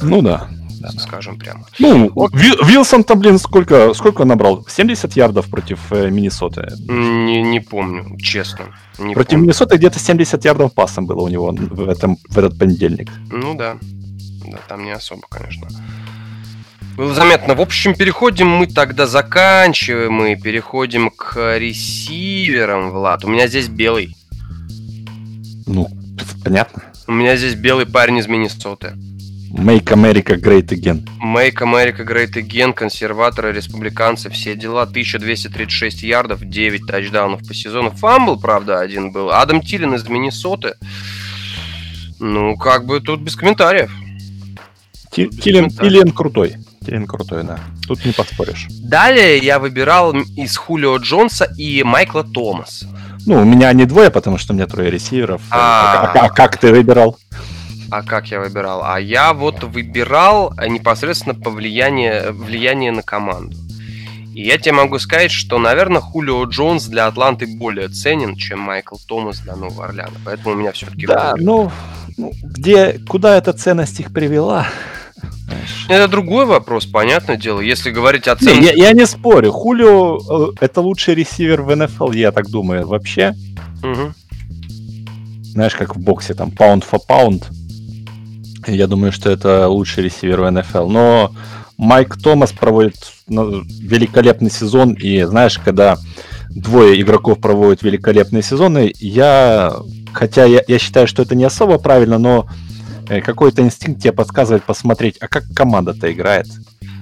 Ну 0.00 0.22
да 0.22 0.48
да, 0.92 1.00
скажем 1.00 1.38
прямо. 1.38 1.66
Ну, 1.78 2.10
Вилсон-то, 2.32 3.14
блин, 3.14 3.38
сколько, 3.38 3.94
сколько 3.94 4.24
набрал? 4.24 4.66
70 4.68 5.16
ярдов 5.16 5.46
против 5.46 5.80
э, 5.90 6.10
Миннесоты? 6.10 6.72
Не, 6.88 7.42
не 7.42 7.60
помню, 7.60 8.16
честно. 8.18 8.66
Не 8.98 9.14
против 9.14 9.30
помню. 9.30 9.44
Миннесоты 9.44 9.76
где-то 9.76 9.98
70 9.98 10.44
ярдов 10.44 10.74
пасом 10.74 11.06
было 11.06 11.22
у 11.22 11.28
него 11.28 11.52
в, 11.52 11.88
этом, 11.88 12.18
в 12.28 12.38
этот 12.38 12.58
понедельник. 12.58 13.10
Ну 13.30 13.54
да. 13.54 13.76
Да, 14.46 14.58
там 14.68 14.84
не 14.84 14.90
особо, 14.90 15.22
конечно. 15.28 15.68
Было 16.96 17.14
заметно. 17.14 17.54
В 17.54 17.60
общем, 17.60 17.94
переходим 17.94 18.48
мы 18.48 18.66
тогда, 18.66 19.06
заканчиваем 19.06 20.24
и 20.24 20.36
переходим 20.36 21.10
к 21.10 21.58
ресиверам, 21.58 22.90
Влад. 22.90 23.24
У 23.24 23.28
меня 23.28 23.48
здесь 23.48 23.68
белый. 23.68 24.16
Ну, 25.66 25.88
понятно. 26.44 26.82
У 27.06 27.12
меня 27.12 27.36
здесь 27.36 27.54
белый 27.54 27.86
парень 27.86 28.18
из 28.18 28.28
Миннесоты. 28.28 28.92
Make 29.56 29.92
America 29.92 30.36
Great 30.36 30.72
Again. 30.72 31.06
Make 31.22 31.62
America 31.62 32.04
Great 32.04 32.32
Again, 32.32 32.72
консерваторы, 32.72 33.52
республиканцы, 33.52 34.28
все 34.28 34.56
дела. 34.56 34.82
1236 34.82 36.02
ярдов, 36.02 36.44
9 36.44 36.86
тачдаунов 36.86 37.46
по 37.46 37.54
сезону. 37.54 37.90
Фамбл, 37.90 38.40
правда, 38.40 38.80
один 38.80 39.12
был. 39.12 39.30
Адам 39.30 39.62
Тилин 39.62 39.94
из 39.94 40.08
Миннесоты. 40.08 40.74
Ну, 42.18 42.56
как 42.56 42.84
бы 42.84 43.00
тут 43.00 43.20
без 43.20 43.36
комментариев. 43.36 43.92
Тилин, 45.12 45.70
Тилин 45.70 46.10
крутой. 46.10 46.56
Тилин 46.84 47.06
крутой, 47.06 47.44
да. 47.44 47.60
Тут 47.86 48.04
не 48.04 48.12
поспоришь. 48.12 48.66
Далее 48.82 49.38
я 49.38 49.60
выбирал 49.60 50.12
из 50.36 50.56
Хулио 50.56 50.96
Джонса 50.96 51.44
и 51.56 51.84
Майкла 51.84 52.24
Томаса. 52.24 52.88
Ну, 53.24 53.40
у 53.40 53.44
меня 53.44 53.72
не 53.72 53.86
двое, 53.86 54.10
потому 54.10 54.36
что 54.36 54.52
у 54.52 54.56
меня 54.56 54.66
трое 54.66 54.90
ресиверов. 54.90 55.42
А, 55.50 56.12
а, 56.12 56.26
а 56.26 56.28
как 56.28 56.58
ты 56.58 56.72
выбирал? 56.72 57.18
А 57.90 58.02
как 58.02 58.28
я 58.28 58.40
выбирал? 58.40 58.82
А 58.84 58.98
я 58.98 59.32
вот 59.32 59.62
выбирал 59.62 60.52
э, 60.58 60.68
непосредственно 60.68 61.34
по 61.34 61.50
влиянию, 61.50 62.32
влияние 62.32 62.92
на 62.92 63.02
команду. 63.02 63.56
И 64.34 64.42
я 64.42 64.58
тебе 64.58 64.72
могу 64.72 64.98
сказать, 64.98 65.30
что, 65.30 65.58
наверное, 65.58 66.00
Хулио 66.00 66.44
Джонс 66.44 66.86
для 66.86 67.06
Атланты 67.06 67.46
более 67.46 67.88
ценен, 67.88 68.34
чем 68.34 68.58
Майкл 68.58 68.96
Томас 69.06 69.38
для 69.38 69.54
Нового 69.54 69.84
Орлеана. 69.84 70.16
Поэтому 70.24 70.54
у 70.54 70.58
меня 70.58 70.72
все-таки... 70.72 71.06
Да, 71.06 71.34
ну, 71.38 71.70
ну, 72.16 72.32
где, 72.42 72.98
куда 73.08 73.36
эта 73.36 73.52
ценность 73.52 74.00
их 74.00 74.12
привела? 74.12 74.66
Это 75.88 76.08
другой 76.08 76.46
вопрос, 76.46 76.84
понятное 76.84 77.36
дело. 77.36 77.60
Если 77.60 77.92
говорить 77.92 78.26
о 78.26 78.34
ценности... 78.34 78.60
Не, 78.60 78.66
я, 78.66 78.88
я 78.88 78.92
не 78.92 79.06
спорю. 79.06 79.52
Хулио 79.52 80.18
э, 80.18 80.52
это 80.60 80.80
лучший 80.80 81.14
ресивер 81.14 81.62
в 81.62 81.74
НФЛ, 81.74 82.10
я 82.12 82.32
так 82.32 82.48
думаю, 82.48 82.88
вообще. 82.88 83.34
Угу. 83.84 84.14
Знаешь, 85.42 85.76
как 85.76 85.94
в 85.94 86.00
боксе, 86.00 86.34
там, 86.34 86.48
pound 86.48 86.84
for 86.90 86.98
pound. 87.08 87.44
Я 88.66 88.86
думаю, 88.86 89.12
что 89.12 89.30
это 89.30 89.68
лучший 89.68 90.04
ресивер 90.04 90.40
в 90.40 90.50
НФЛ. 90.50 90.88
Но 90.88 91.32
Майк 91.76 92.16
Томас 92.16 92.52
проводит 92.52 92.96
ну, 93.26 93.62
великолепный 93.62 94.50
сезон, 94.50 94.92
и 94.92 95.22
знаешь, 95.22 95.58
когда 95.58 95.96
двое 96.50 97.00
игроков 97.00 97.40
проводят 97.40 97.82
великолепные 97.82 98.42
сезоны, 98.42 98.92
я, 98.98 99.72
хотя 100.12 100.44
я, 100.44 100.62
я 100.66 100.78
считаю, 100.78 101.06
что 101.06 101.22
это 101.22 101.34
не 101.34 101.44
особо 101.44 101.78
правильно, 101.78 102.18
но 102.18 102.48
э, 103.08 103.20
какой-то 103.20 103.62
инстинкт 103.62 104.02
тебе 104.02 104.12
подсказывает 104.12 104.64
посмотреть, 104.64 105.16
а 105.20 105.28
как 105.28 105.44
команда-то 105.54 106.12
играет. 106.12 106.46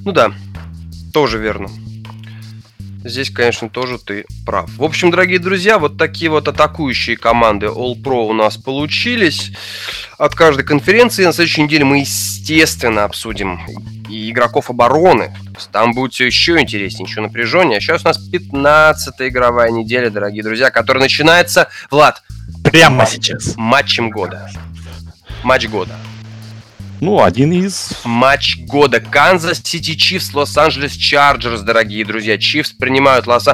Ну 0.05 0.13
да, 0.13 0.33
тоже 1.13 1.39
верно. 1.39 1.69
Здесь, 3.05 3.31
конечно, 3.31 3.69
тоже 3.69 3.99
ты 3.99 4.25
прав. 4.47 4.71
В 4.77 4.85
общем, 4.85 5.11
дорогие 5.11 5.39
друзья, 5.39 5.79
вот 5.79 5.99
такие 5.99 6.31
вот 6.31 6.47
атакующие 6.47 7.17
команды 7.17 7.67
All 7.67 8.01
Pro 8.01 8.27
у 8.29 8.33
нас 8.33 8.57
получились 8.57 9.51
от 10.19 10.35
каждой 10.35 10.65
конференции. 10.65 11.25
На 11.25 11.33
следующей 11.33 11.63
неделе 11.63 11.85
мы, 11.85 12.01
естественно, 12.01 13.05
обсудим 13.05 13.61
и 14.09 14.31
игроков 14.31 14.71
обороны. 14.71 15.35
Там 15.73 15.93
будет 15.95 16.13
все 16.13 16.27
еще 16.27 16.61
интереснее, 16.61 17.09
еще 17.09 17.21
напряженнее. 17.21 17.79
А 17.79 17.81
сейчас 17.81 18.05
у 18.05 18.09
нас 18.09 18.19
15-я 18.33 19.29
игровая 19.29 19.71
неделя, 19.71 20.11
дорогие 20.11 20.43
друзья, 20.43 20.71
которая 20.71 21.03
начинается, 21.03 21.69
Влад, 21.91 22.23
прямо 22.63 23.07
сейчас. 23.07 23.55
Матчем 23.57 24.11
года. 24.11 24.51
Матч 25.43 25.67
года. 25.69 25.97
Ну, 27.03 27.21
один 27.21 27.53
из... 27.53 27.91
Матч 28.05 28.59
года. 28.59 29.01
Канзас 29.01 29.61
Сити 29.65 29.97
Чифс, 29.97 30.33
Лос-Анджелес 30.33 30.93
Чарджерс, 30.93 31.63
дорогие 31.63 32.05
друзья. 32.05 32.39
Чифс 32.39 32.71
принимают 32.71 33.27
лос 33.27 33.49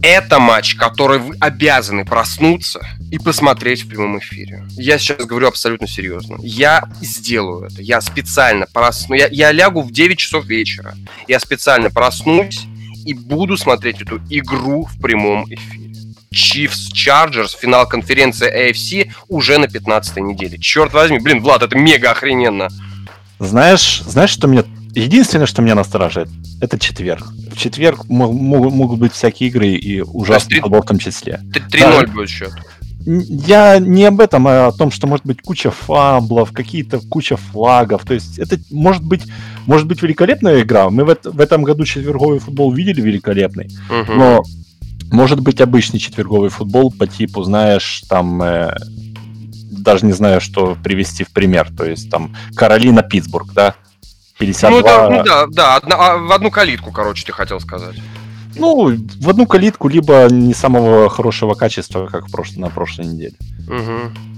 это 0.00 0.38
матч, 0.38 0.76
который 0.76 1.18
вы 1.18 1.36
обязаны 1.40 2.04
проснуться 2.04 2.86
и 3.10 3.18
посмотреть 3.18 3.82
в 3.82 3.88
прямом 3.88 4.20
эфире. 4.20 4.64
Я 4.76 4.98
сейчас 4.98 5.26
говорю 5.26 5.48
абсолютно 5.48 5.88
серьезно. 5.88 6.36
Я 6.42 6.88
сделаю 7.00 7.64
это. 7.64 7.82
Я 7.82 8.00
специально 8.00 8.66
просну. 8.72 9.16
Я, 9.16 9.26
я 9.32 9.50
лягу 9.50 9.82
в 9.82 9.90
9 9.90 10.16
часов 10.16 10.44
вечера. 10.44 10.94
Я 11.26 11.40
специально 11.40 11.90
проснусь 11.90 12.66
и 13.04 13.14
буду 13.14 13.56
смотреть 13.56 14.00
эту 14.02 14.18
игру 14.30 14.84
в 14.84 15.00
прямом 15.00 15.44
эфире. 15.46 15.93
Chiefs 16.34 16.92
Chargers, 16.92 17.56
финал 17.58 17.88
конференции 17.88 18.70
AFC 18.70 19.12
уже 19.28 19.58
на 19.58 19.68
15 19.68 20.16
неделе. 20.18 20.58
Черт 20.58 20.92
возьми, 20.92 21.18
блин, 21.18 21.40
Влад, 21.40 21.62
это 21.62 21.76
мега 21.78 22.10
охрененно. 22.10 22.68
Знаешь, 23.38 24.02
знаешь, 24.06 24.30
что 24.30 24.46
меня... 24.46 24.64
Единственное, 24.94 25.46
что 25.46 25.60
меня 25.60 25.74
настораживает, 25.74 26.28
это 26.60 26.78
четверг. 26.78 27.24
В 27.50 27.56
четверг 27.56 28.08
могут, 28.08 28.72
могут 28.72 29.00
быть 29.00 29.12
всякие 29.12 29.48
игры 29.48 29.70
и 29.70 30.00
ужасные 30.00 30.60
футбол 30.60 30.82
в 30.82 30.86
том 30.86 30.98
числе. 30.98 31.40
3-0 31.52 32.06
да. 32.06 32.06
будет 32.12 32.28
счет. 32.28 32.52
я 33.04 33.80
не 33.80 34.04
об 34.04 34.20
этом, 34.20 34.46
а 34.46 34.68
о 34.68 34.72
том, 34.72 34.92
что 34.92 35.08
может 35.08 35.26
быть 35.26 35.42
куча 35.42 35.72
фамблов, 35.72 36.52
какие-то 36.52 37.00
куча 37.00 37.36
флагов. 37.36 38.04
То 38.04 38.14
есть 38.14 38.38
это 38.38 38.56
может 38.70 39.02
быть, 39.02 39.22
может 39.66 39.88
быть 39.88 40.00
великолепная 40.00 40.62
игра. 40.62 40.88
Мы 40.90 41.04
в, 41.04 41.16
в 41.24 41.40
этом 41.40 41.64
году 41.64 41.84
четверговый 41.84 42.38
футбол 42.38 42.70
видели 42.72 43.00
великолепный, 43.00 43.70
угу. 43.90 44.12
но 44.12 44.44
может 45.10 45.40
быть 45.40 45.60
обычный 45.60 45.98
четверговый 45.98 46.50
футбол 46.50 46.92
по 46.92 47.06
типу, 47.06 47.42
знаешь, 47.42 48.02
там 48.08 48.42
э, 48.42 48.74
даже 49.70 50.06
не 50.06 50.12
знаю, 50.12 50.40
что 50.40 50.76
привести 50.82 51.24
в 51.24 51.30
пример. 51.30 51.70
То 51.76 51.84
есть 51.84 52.10
там 52.10 52.34
Каролина 52.56 53.02
Питтсбург, 53.02 53.52
да? 53.52 53.74
52... 54.38 54.70
Ну, 54.70 54.86
это, 54.86 55.10
ну 55.10 55.24
да, 55.24 55.46
да, 55.46 55.76
одна, 55.76 55.96
а, 55.96 56.16
в 56.18 56.32
одну 56.32 56.50
калитку, 56.50 56.90
короче, 56.90 57.24
ты 57.24 57.32
хотел 57.32 57.60
сказать. 57.60 57.96
Ну, 58.56 58.96
в 59.20 59.28
одну 59.28 59.46
калитку, 59.46 59.88
либо 59.88 60.28
не 60.30 60.54
самого 60.54 61.08
хорошего 61.08 61.54
качества, 61.54 62.06
как 62.06 62.28
в 62.28 62.32
прошлой, 62.32 62.58
на 62.58 62.70
прошлой 62.70 63.06
неделе. 63.06 63.34
Угу. 63.68 64.33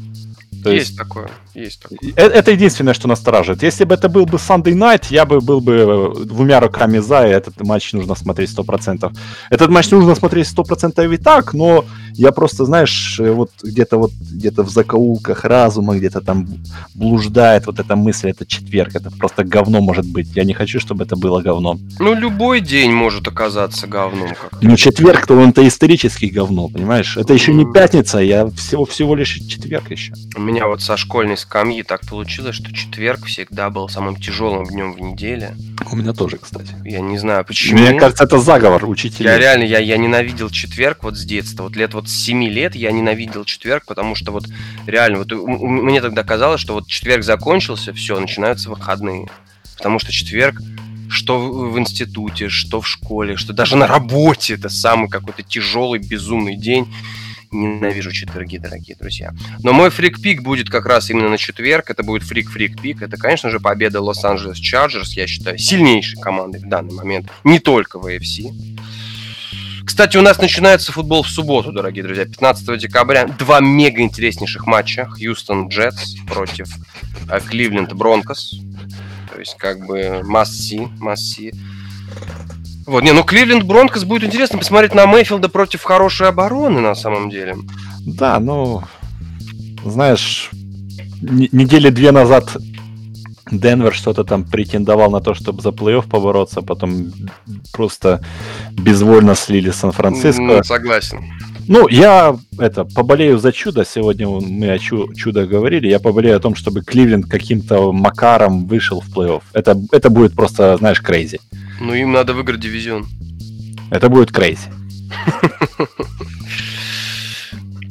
То 0.63 0.71
есть, 0.71 0.89
есть 0.89 0.99
такое, 0.99 1.31
есть 1.55 1.83
такое. 1.83 1.99
Это, 2.17 2.35
это 2.35 2.51
единственное, 2.51 2.95
что 2.95 3.09
настораживает. 3.09 3.63
Если 3.63 3.85
бы 3.85 3.95
это 3.95 4.09
был 4.09 4.27
бы 4.27 4.39
Sunday 4.39 4.75
Night, 4.75 5.07
я 5.11 5.25
бы 5.25 5.41
был 5.41 5.61
бы 5.61 6.15
э, 6.19 6.25
двумя 6.25 6.61
руками 6.61 6.99
за, 6.99 7.27
и 7.27 7.31
этот 7.31 7.61
матч 7.61 7.93
нужно 7.93 8.15
смотреть 8.15 8.51
100%. 8.57 9.17
Этот 9.51 9.71
матч 9.71 9.91
нужно 9.91 10.15
смотреть 10.15 10.47
100% 10.47 11.15
и 11.15 11.17
так, 11.19 11.55
но 11.55 11.85
я 12.15 12.33
просто, 12.33 12.65
знаешь, 12.65 13.21
э, 13.21 13.31
вот 13.31 13.51
где-то 13.63 13.99
вот 13.99 14.13
где-то 14.13 14.63
в 14.63 14.71
закоулках 14.71 15.45
разума, 15.45 15.97
где-то 15.97 16.21
там 16.21 16.47
блуждает 16.95 17.67
вот 17.67 17.79
эта 17.79 17.97
мысль, 17.97 18.31
это 18.31 18.47
четверг, 18.47 18.95
это 18.95 19.11
просто 19.11 19.45
говно 19.45 19.81
может 19.81 20.07
быть. 20.07 20.29
Я 20.35 20.45
не 20.45 20.55
хочу, 20.55 20.81
чтобы 20.81 21.05
это 21.05 21.17
было 21.17 21.43
говном. 21.43 21.81
Ну, 21.99 22.15
любой 22.15 22.61
день 22.61 22.93
может 22.93 23.29
оказаться 23.29 23.87
говном. 23.87 24.29
Как 24.29 24.63
ну, 24.63 24.77
четверг, 24.77 25.27
то 25.27 25.35
он-то 25.35 25.67
исторический 25.67 26.29
говно, 26.29 26.69
понимаешь? 26.69 27.17
Это 27.17 27.35
еще 27.35 27.53
не 27.53 27.71
пятница, 27.71 28.19
я 28.19 28.47
всего, 28.47 28.85
всего 28.85 29.15
лишь 29.15 29.35
четверг 29.35 29.91
еще. 29.91 30.15
У 30.47 30.49
меня 30.49 30.69
вот 30.69 30.81
со 30.81 30.97
школьной 30.97 31.37
скамьи 31.37 31.83
так 31.83 32.03
получилось, 32.03 32.55
что 32.55 32.73
четверг 32.73 33.25
всегда 33.25 33.69
был 33.69 33.89
самым 33.89 34.15
тяжелым 34.15 34.65
днем 34.65 34.93
в 34.93 35.01
неделе. 35.01 35.57
У 35.91 35.97
меня 35.97 36.13
тоже, 36.13 36.39
кстати. 36.39 36.73
Я 36.85 37.01
не 37.01 37.19
знаю, 37.19 37.45
почему. 37.45 37.81
Мне 37.81 37.99
кажется, 37.99 38.23
это 38.23 38.39
заговор 38.39 38.89
учителей. 38.89 39.29
Я 39.29 39.39
реально, 39.39 39.65
я, 39.65 39.81
я 39.81 39.97
ненавидел 39.97 40.49
четверг 40.49 40.99
вот 41.03 41.17
с 41.17 41.25
детства. 41.25 41.65
Вот 41.65 41.75
лет 41.75 41.95
вот 41.95 42.09
с 42.09 42.13
7 42.13 42.45
лет 42.45 42.77
я 42.77 42.93
ненавидел 42.93 43.45
четверг, 43.45 43.87
потому 43.89 44.15
что 44.15 44.31
вот 44.31 44.45
реально, 44.87 45.19
вот 45.19 45.33
мне 45.33 46.01
тогда 46.01 46.23
казалось, 46.23 46.61
что 46.61 46.75
вот 46.75 46.87
четверг 46.87 47.25
закончился, 47.25 47.93
все, 47.93 48.17
начинаются 48.21 48.71
выходные. 48.71 49.29
Потому 49.77 49.99
что 49.99 50.13
четверг 50.13 50.61
что 51.09 51.41
в 51.41 51.77
институте, 51.77 52.49
что 52.49 52.81
в 52.81 52.87
школе, 52.87 53.37
что 53.37 53.53
даже 53.53 53.77
на 53.77 53.89
работе 53.89 54.55
это 54.55 54.69
самый 54.69 55.09
какой-то 55.09 55.43
тяжелый, 55.43 55.99
безумный 55.99 56.57
день. 56.57 56.93
Ненавижу 57.53 58.13
четверги, 58.13 58.59
дорогие 58.59 58.97
друзья. 58.97 59.33
Но 59.63 59.73
мой 59.73 59.91
freak 59.91 60.20
pick 60.20 60.43
будет 60.43 60.69
как 60.69 60.87
раз 60.87 61.11
именно 61.11 61.29
на 61.29 61.39
четверг. 61.39 61.91
Это 61.91 62.03
будет 62.03 62.23
freak-freak 62.23 62.78
pick. 62.78 63.03
Это, 63.03 63.17
конечно 63.17 63.51
же, 63.51 63.61
победа 63.61 64.01
Лос-Анджелес 64.01 64.59
Чарджерс. 64.59 65.13
Я 65.15 65.27
считаю, 65.27 65.59
сильнейшей 65.59 66.21
командой 66.21 66.61
в 66.61 66.69
данный 66.69 66.95
момент. 66.95 67.31
Не 67.45 67.59
только 67.59 67.99
в 67.99 68.07
AFC. 68.07 68.53
Кстати, 69.87 70.17
у 70.17 70.23
нас 70.23 70.39
начинается 70.39 70.93
футбол 70.93 71.23
в 71.23 71.29
субботу, 71.29 71.73
дорогие 71.73 72.03
друзья, 72.03 72.25
15 72.25 72.79
декабря. 72.79 73.27
Два 73.27 73.61
мега 73.61 74.03
интереснейших 74.03 74.67
матча. 74.67 75.07
Хьюстон 75.07 75.69
Джетс 75.69 76.17
против 76.27 76.69
э, 77.31 77.41
Кливленд 77.41 77.93
Бронкос. 77.93 78.57
То 79.33 79.39
есть, 79.39 79.57
как 79.57 79.87
бы, 79.87 80.23
must-see, 80.25 80.91
must-see. 80.99 81.55
Вот, 82.87 83.03
не, 83.03 83.13
ну 83.13 83.25
Кливленд 83.25 83.65
Бронкос 83.65 84.05
будет 84.05 84.25
интересно 84.25 84.59
посмотреть 84.59 84.95
на 84.95 85.07
Мейфилда 85.07 85.49
против 85.49 85.83
хорошей 85.83 86.29
обороны, 86.29 86.81
на 86.81 86.95
самом 86.95 87.31
деле. 87.31 87.57
Да, 88.07 88.39
ну, 88.39 88.83
знаешь, 89.85 90.51
недели 91.21 91.91
две 91.91 92.13
назад 92.13 92.57
Денвер 93.51 93.95
что-то 93.95 94.25
там 94.25 94.45
претендовал 94.45 95.11
на 95.11 95.21
то, 95.21 95.35
чтобы 95.35 95.63
за 95.63 95.69
плей-офф 95.71 96.09
побороться, 96.09 96.63
потом 96.63 97.13
просто 97.73 98.21
безвольно 98.73 99.35
слили 99.35 99.71
Сан-Франциско. 99.71 100.43
Ну, 100.43 100.65
согласен. 100.65 101.25
Ну, 101.69 101.89
я 101.89 102.37
это 102.59 102.85
поболею 102.85 103.39
за 103.39 103.53
чудо. 103.53 103.85
Сегодня 103.85 104.29
мы 104.29 104.71
о 104.71 104.79
чу- 104.79 105.13
чудо 105.15 105.47
говорили. 105.47 105.89
Я 105.89 105.99
поболею 105.99 106.37
о 106.37 106.41
том, 106.41 106.55
чтобы 106.55 106.83
Кливленд 106.83 107.27
каким-то 107.27 107.93
макаром 107.93 108.67
вышел 108.67 109.01
в 109.01 109.09
плей-офф. 109.09 109.43
Это, 109.53 109.81
это 109.93 110.11
будет 110.11 110.35
просто, 110.35 110.77
знаешь, 110.77 111.01
crazy. 111.01 111.41
Ну, 111.81 111.95
им 111.95 112.13
надо 112.13 112.35
выиграть 112.35 112.61
дивизион. 112.61 113.07
Это 113.91 114.09
будет 114.09 114.33
крейзи. 114.33 114.71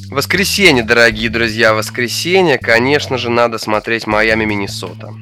Воскресенье, 0.09 0.83
дорогие 0.83 1.29
друзья, 1.29 1.73
воскресенье, 1.73 2.57
конечно 2.57 3.17
же, 3.17 3.29
надо 3.29 3.57
смотреть 3.57 4.07
Майами, 4.07 4.45
Миннесота. 4.45 5.13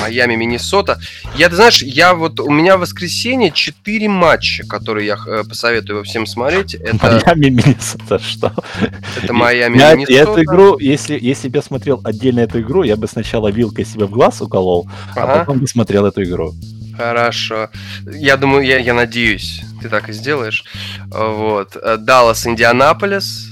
Майами, 0.00 0.36
Миннесота. 0.36 1.00
Я, 1.36 1.48
ты 1.48 1.56
знаешь, 1.56 1.82
я 1.82 2.14
вот 2.14 2.38
у 2.40 2.50
меня 2.50 2.76
в 2.76 2.80
воскресенье 2.80 3.50
4 3.50 4.08
матча, 4.08 4.66
которые 4.66 5.06
я 5.06 5.16
э, 5.26 5.44
посоветую 5.48 6.04
всем 6.04 6.26
смотреть. 6.26 6.74
Это... 6.74 7.22
Майами, 7.24 7.48
Миннесота, 7.48 8.18
что? 8.18 8.52
Это 9.22 9.32
Майами, 9.32 9.78
я, 9.78 9.94
Миннесота. 9.94 10.12
Я 10.12 10.22
эту 10.22 10.42
игру, 10.42 10.78
если, 10.78 11.18
если 11.18 11.48
бы 11.48 11.56
я 11.56 11.62
смотрел 11.62 12.00
отдельно 12.04 12.40
эту 12.40 12.60
игру, 12.60 12.82
я 12.82 12.96
бы 12.96 13.08
сначала 13.08 13.48
вилкой 13.48 13.86
себе 13.86 14.04
в 14.04 14.10
глаз 14.10 14.42
уколол, 14.42 14.88
а 15.16 15.22
ага. 15.22 15.32
а 15.32 15.38
потом 15.40 15.60
бы 15.60 15.66
смотрел 15.66 16.04
эту 16.06 16.22
игру. 16.22 16.54
Хорошо. 16.98 17.70
Я 18.06 18.36
думаю, 18.36 18.66
я, 18.66 18.78
я 18.78 18.92
надеюсь, 18.92 19.62
ты 19.80 19.88
так 19.88 20.08
и 20.08 20.12
сделаешь. 20.12 20.64
Вот. 21.06 21.76
Даллас, 22.00 22.46
Индианаполис. 22.46 23.50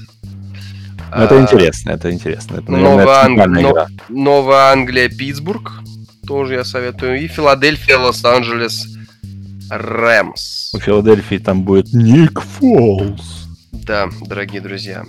Это 1.09 1.37
а, 1.37 1.41
интересно, 1.41 1.91
это 1.91 2.11
интересно. 2.11 2.57
Это, 2.57 2.69
наверное, 2.69 2.97
Новая, 2.97 3.85
Анг... 3.85 3.91
Новая 4.09 4.71
Англия, 4.73 5.07
Питтсбург 5.07 5.71
тоже 6.27 6.55
я 6.55 6.65
советую. 6.65 7.21
И 7.23 7.27
Филадельфия, 7.27 7.97
Лос-Анджелес, 7.97 8.85
Рэмс. 9.69 10.73
У 10.73 10.79
Филадельфии 10.79 11.37
там 11.37 11.63
будет 11.63 11.93
Ник 11.93 12.41
Фолс. 12.41 13.47
Да, 13.71 14.09
дорогие 14.25 14.59
друзья. 14.61 15.05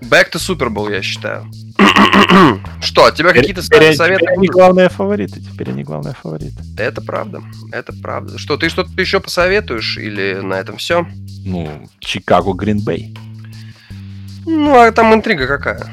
Back 0.00 0.32
to 0.32 0.38
Super 0.38 0.68
Bowl, 0.68 0.92
я 0.92 1.00
считаю. 1.00 1.48
Что, 2.84 3.06
от 3.06 3.16
тебя 3.16 3.32
какие-то 3.32 3.62
советы? 3.62 3.96
Теперь 3.96 4.28
они 4.28 4.48
главные 4.48 4.88
фавориты, 4.88 5.40
теперь 5.40 5.70
они 5.70 5.82
главные 5.82 6.14
фавориты. 6.14 6.62
Это 6.78 7.00
правда, 7.00 7.42
это 7.72 7.92
правда. 7.92 8.38
Что, 8.38 8.56
ты 8.56 8.68
что-то 8.68 8.90
еще 9.00 9.20
посоветуешь 9.20 9.96
или 9.96 10.40
на 10.42 10.54
этом 10.54 10.76
все? 10.76 11.06
Ну, 11.44 11.88
Чикаго, 11.98 12.52
Гринбей. 12.52 13.16
Ну, 14.46 14.78
а 14.78 14.92
там 14.92 15.14
интрига 15.14 15.46
какая? 15.46 15.92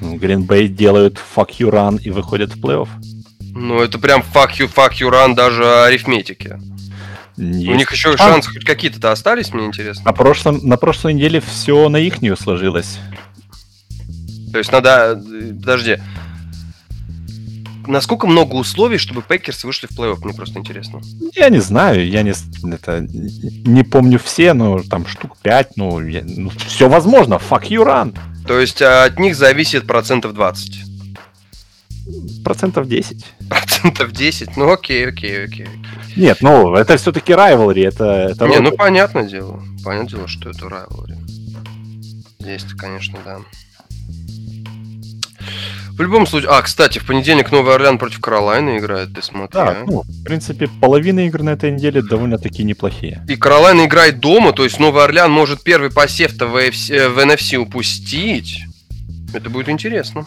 Гринбей 0.00 0.68
делают 0.68 1.18
fuck 1.34 1.50
you 1.58 1.70
run 1.70 2.00
и 2.02 2.10
выходят 2.10 2.52
в 2.54 2.60
плей-офф. 2.60 2.88
Ну, 3.40 3.80
это 3.80 3.98
прям 3.98 4.20
fuck 4.20 4.50
you, 4.58 4.72
fuck 4.72 4.92
you 5.00 5.10
run 5.10 5.34
даже 5.34 5.64
арифметики. 5.84 6.58
Есть. 7.36 7.68
У 7.68 7.74
них 7.74 7.90
еще 7.90 8.14
а... 8.14 8.18
шансы 8.18 8.50
хоть 8.50 8.64
какие-то-то 8.64 9.12
остались, 9.12 9.52
мне 9.52 9.66
интересно. 9.66 10.04
На, 10.04 10.12
прошлом, 10.12 10.60
на 10.62 10.76
прошлой 10.76 11.14
неделе 11.14 11.40
все 11.40 11.88
на 11.88 11.96
ихнюю 11.96 12.36
сложилось. 12.36 12.98
То 14.52 14.58
есть 14.58 14.70
надо... 14.70 15.20
Подожди. 15.60 15.98
Насколько 17.86 18.26
много 18.26 18.54
условий, 18.54 18.98
чтобы 18.98 19.22
Пекерс 19.22 19.64
вышли 19.64 19.86
в 19.86 19.98
плей-офф? 19.98 20.24
Мне 20.24 20.34
просто 20.34 20.58
интересно. 20.58 21.00
Я 21.34 21.48
не 21.48 21.60
знаю, 21.60 22.08
я 22.08 22.22
не, 22.22 22.32
это, 22.72 23.06
не 23.10 23.82
помню 23.82 24.18
все, 24.18 24.52
но 24.54 24.82
там 24.82 25.06
штук 25.06 25.36
5, 25.42 25.76
ну, 25.76 26.00
я, 26.00 26.22
ну 26.24 26.50
все 26.66 26.88
возможно, 26.88 27.34
fuck 27.34 27.68
you 27.68 27.84
run. 27.84 28.16
То 28.46 28.58
есть 28.58 28.82
а, 28.82 29.04
от 29.04 29.18
них 29.18 29.36
зависит 29.36 29.86
процентов 29.86 30.34
20? 30.34 30.84
Процентов 32.44 32.88
10. 32.88 33.24
Процентов 33.48 34.12
10? 34.12 34.56
Ну 34.56 34.70
окей, 34.70 35.08
окей, 35.08 35.44
окей. 35.44 35.68
Нет, 36.16 36.38
ну 36.40 36.74
это 36.74 36.96
все-таки 36.96 37.32
rivalry, 37.32 37.86
это... 37.86 38.04
это 38.30 38.46
Не, 38.46 38.60
ну 38.60 38.72
понятное 38.72 39.24
дело. 39.24 39.62
Понятное 39.82 40.18
дело, 40.18 40.28
что 40.28 40.50
это 40.50 40.66
rivalry. 40.66 41.16
Здесь, 42.38 42.64
конечно, 42.76 43.18
да. 43.24 43.38
В 45.96 46.00
любом 46.00 46.26
случае... 46.26 46.50
А, 46.50 46.60
кстати, 46.60 46.98
в 46.98 47.06
понедельник 47.06 47.52
Новый 47.52 47.74
Орлеан 47.74 47.98
против 47.98 48.20
Каролайна 48.20 48.78
играет, 48.78 49.14
ты 49.14 49.22
смотри. 49.22 49.52
Да, 49.52 49.68
а? 49.68 49.84
ну, 49.86 50.02
в 50.02 50.24
принципе, 50.24 50.68
половина 50.80 51.26
игр 51.26 51.42
на 51.42 51.50
этой 51.50 51.70
неделе 51.70 52.02
довольно-таки 52.02 52.64
неплохие. 52.64 53.24
И 53.28 53.36
Каролайна 53.36 53.84
играет 53.86 54.18
дома, 54.18 54.52
то 54.52 54.64
есть 54.64 54.80
Новый 54.80 55.04
Орлеан 55.04 55.30
может 55.30 55.62
первый 55.62 55.90
посев-то 55.90 56.46
в, 56.46 56.56
AFC, 56.56 57.08
в 57.10 57.18
NFC 57.18 57.56
упустить. 57.56 58.64
Это 59.32 59.48
будет 59.50 59.68
интересно. 59.68 60.26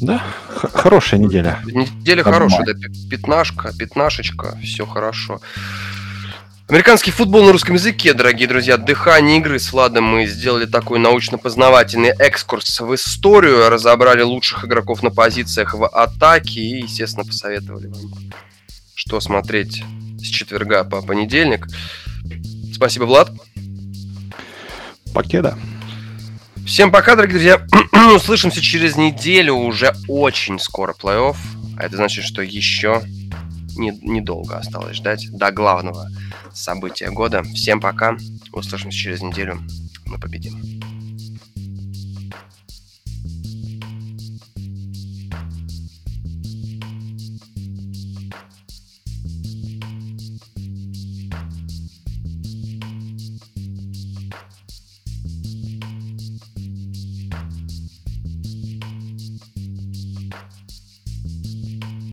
Да, 0.00 0.22
хорошая 0.48 1.18
неделя. 1.18 1.58
Неделя 1.66 2.22
хорошая, 2.22 2.64
да, 2.64 2.72
пятнашка, 3.10 3.72
пятнашечка, 3.76 4.56
все 4.62 4.86
хорошо. 4.86 5.40
Американский 6.70 7.10
футбол 7.10 7.42
на 7.42 7.50
русском 7.50 7.74
языке, 7.74 8.14
дорогие 8.14 8.46
друзья. 8.46 8.76
Дыхание 8.76 9.38
игры 9.38 9.58
с 9.58 9.72
Владом 9.72 10.04
мы 10.04 10.24
сделали 10.26 10.66
такой 10.66 11.00
научно-познавательный 11.00 12.10
экскурс 12.10 12.78
в 12.80 12.94
историю, 12.94 13.68
разобрали 13.68 14.22
лучших 14.22 14.66
игроков 14.66 15.02
на 15.02 15.10
позициях 15.10 15.74
в 15.74 15.84
атаке 15.84 16.60
и, 16.60 16.82
естественно, 16.82 17.24
посоветовали 17.24 17.88
вам, 17.88 18.12
что 18.94 19.18
смотреть 19.18 19.82
с 20.20 20.26
четверга 20.26 20.84
по 20.84 21.02
понедельник. 21.02 21.66
Спасибо, 22.72 23.02
Влад. 23.02 23.32
Покеда. 25.12 25.58
Всем 26.64 26.92
пока, 26.92 27.16
дорогие 27.16 27.58
друзья. 27.58 28.12
Услышимся 28.14 28.60
через 28.60 28.94
неделю. 28.94 29.54
Уже 29.54 29.92
очень 30.06 30.60
скоро 30.60 30.94
плей-офф. 30.94 31.36
А 31.78 31.84
это 31.86 31.96
значит, 31.96 32.24
что 32.24 32.42
еще 32.42 33.02
не, 33.80 33.98
недолго 34.02 34.56
осталось 34.56 34.96
ждать 34.96 35.28
до 35.32 35.50
главного 35.50 36.08
события 36.52 37.10
года. 37.10 37.42
Всем 37.42 37.80
пока. 37.80 38.16
Услышимся 38.52 38.98
через 38.98 39.22
неделю. 39.22 39.58
Мы 40.06 40.18
победим. 40.18 40.79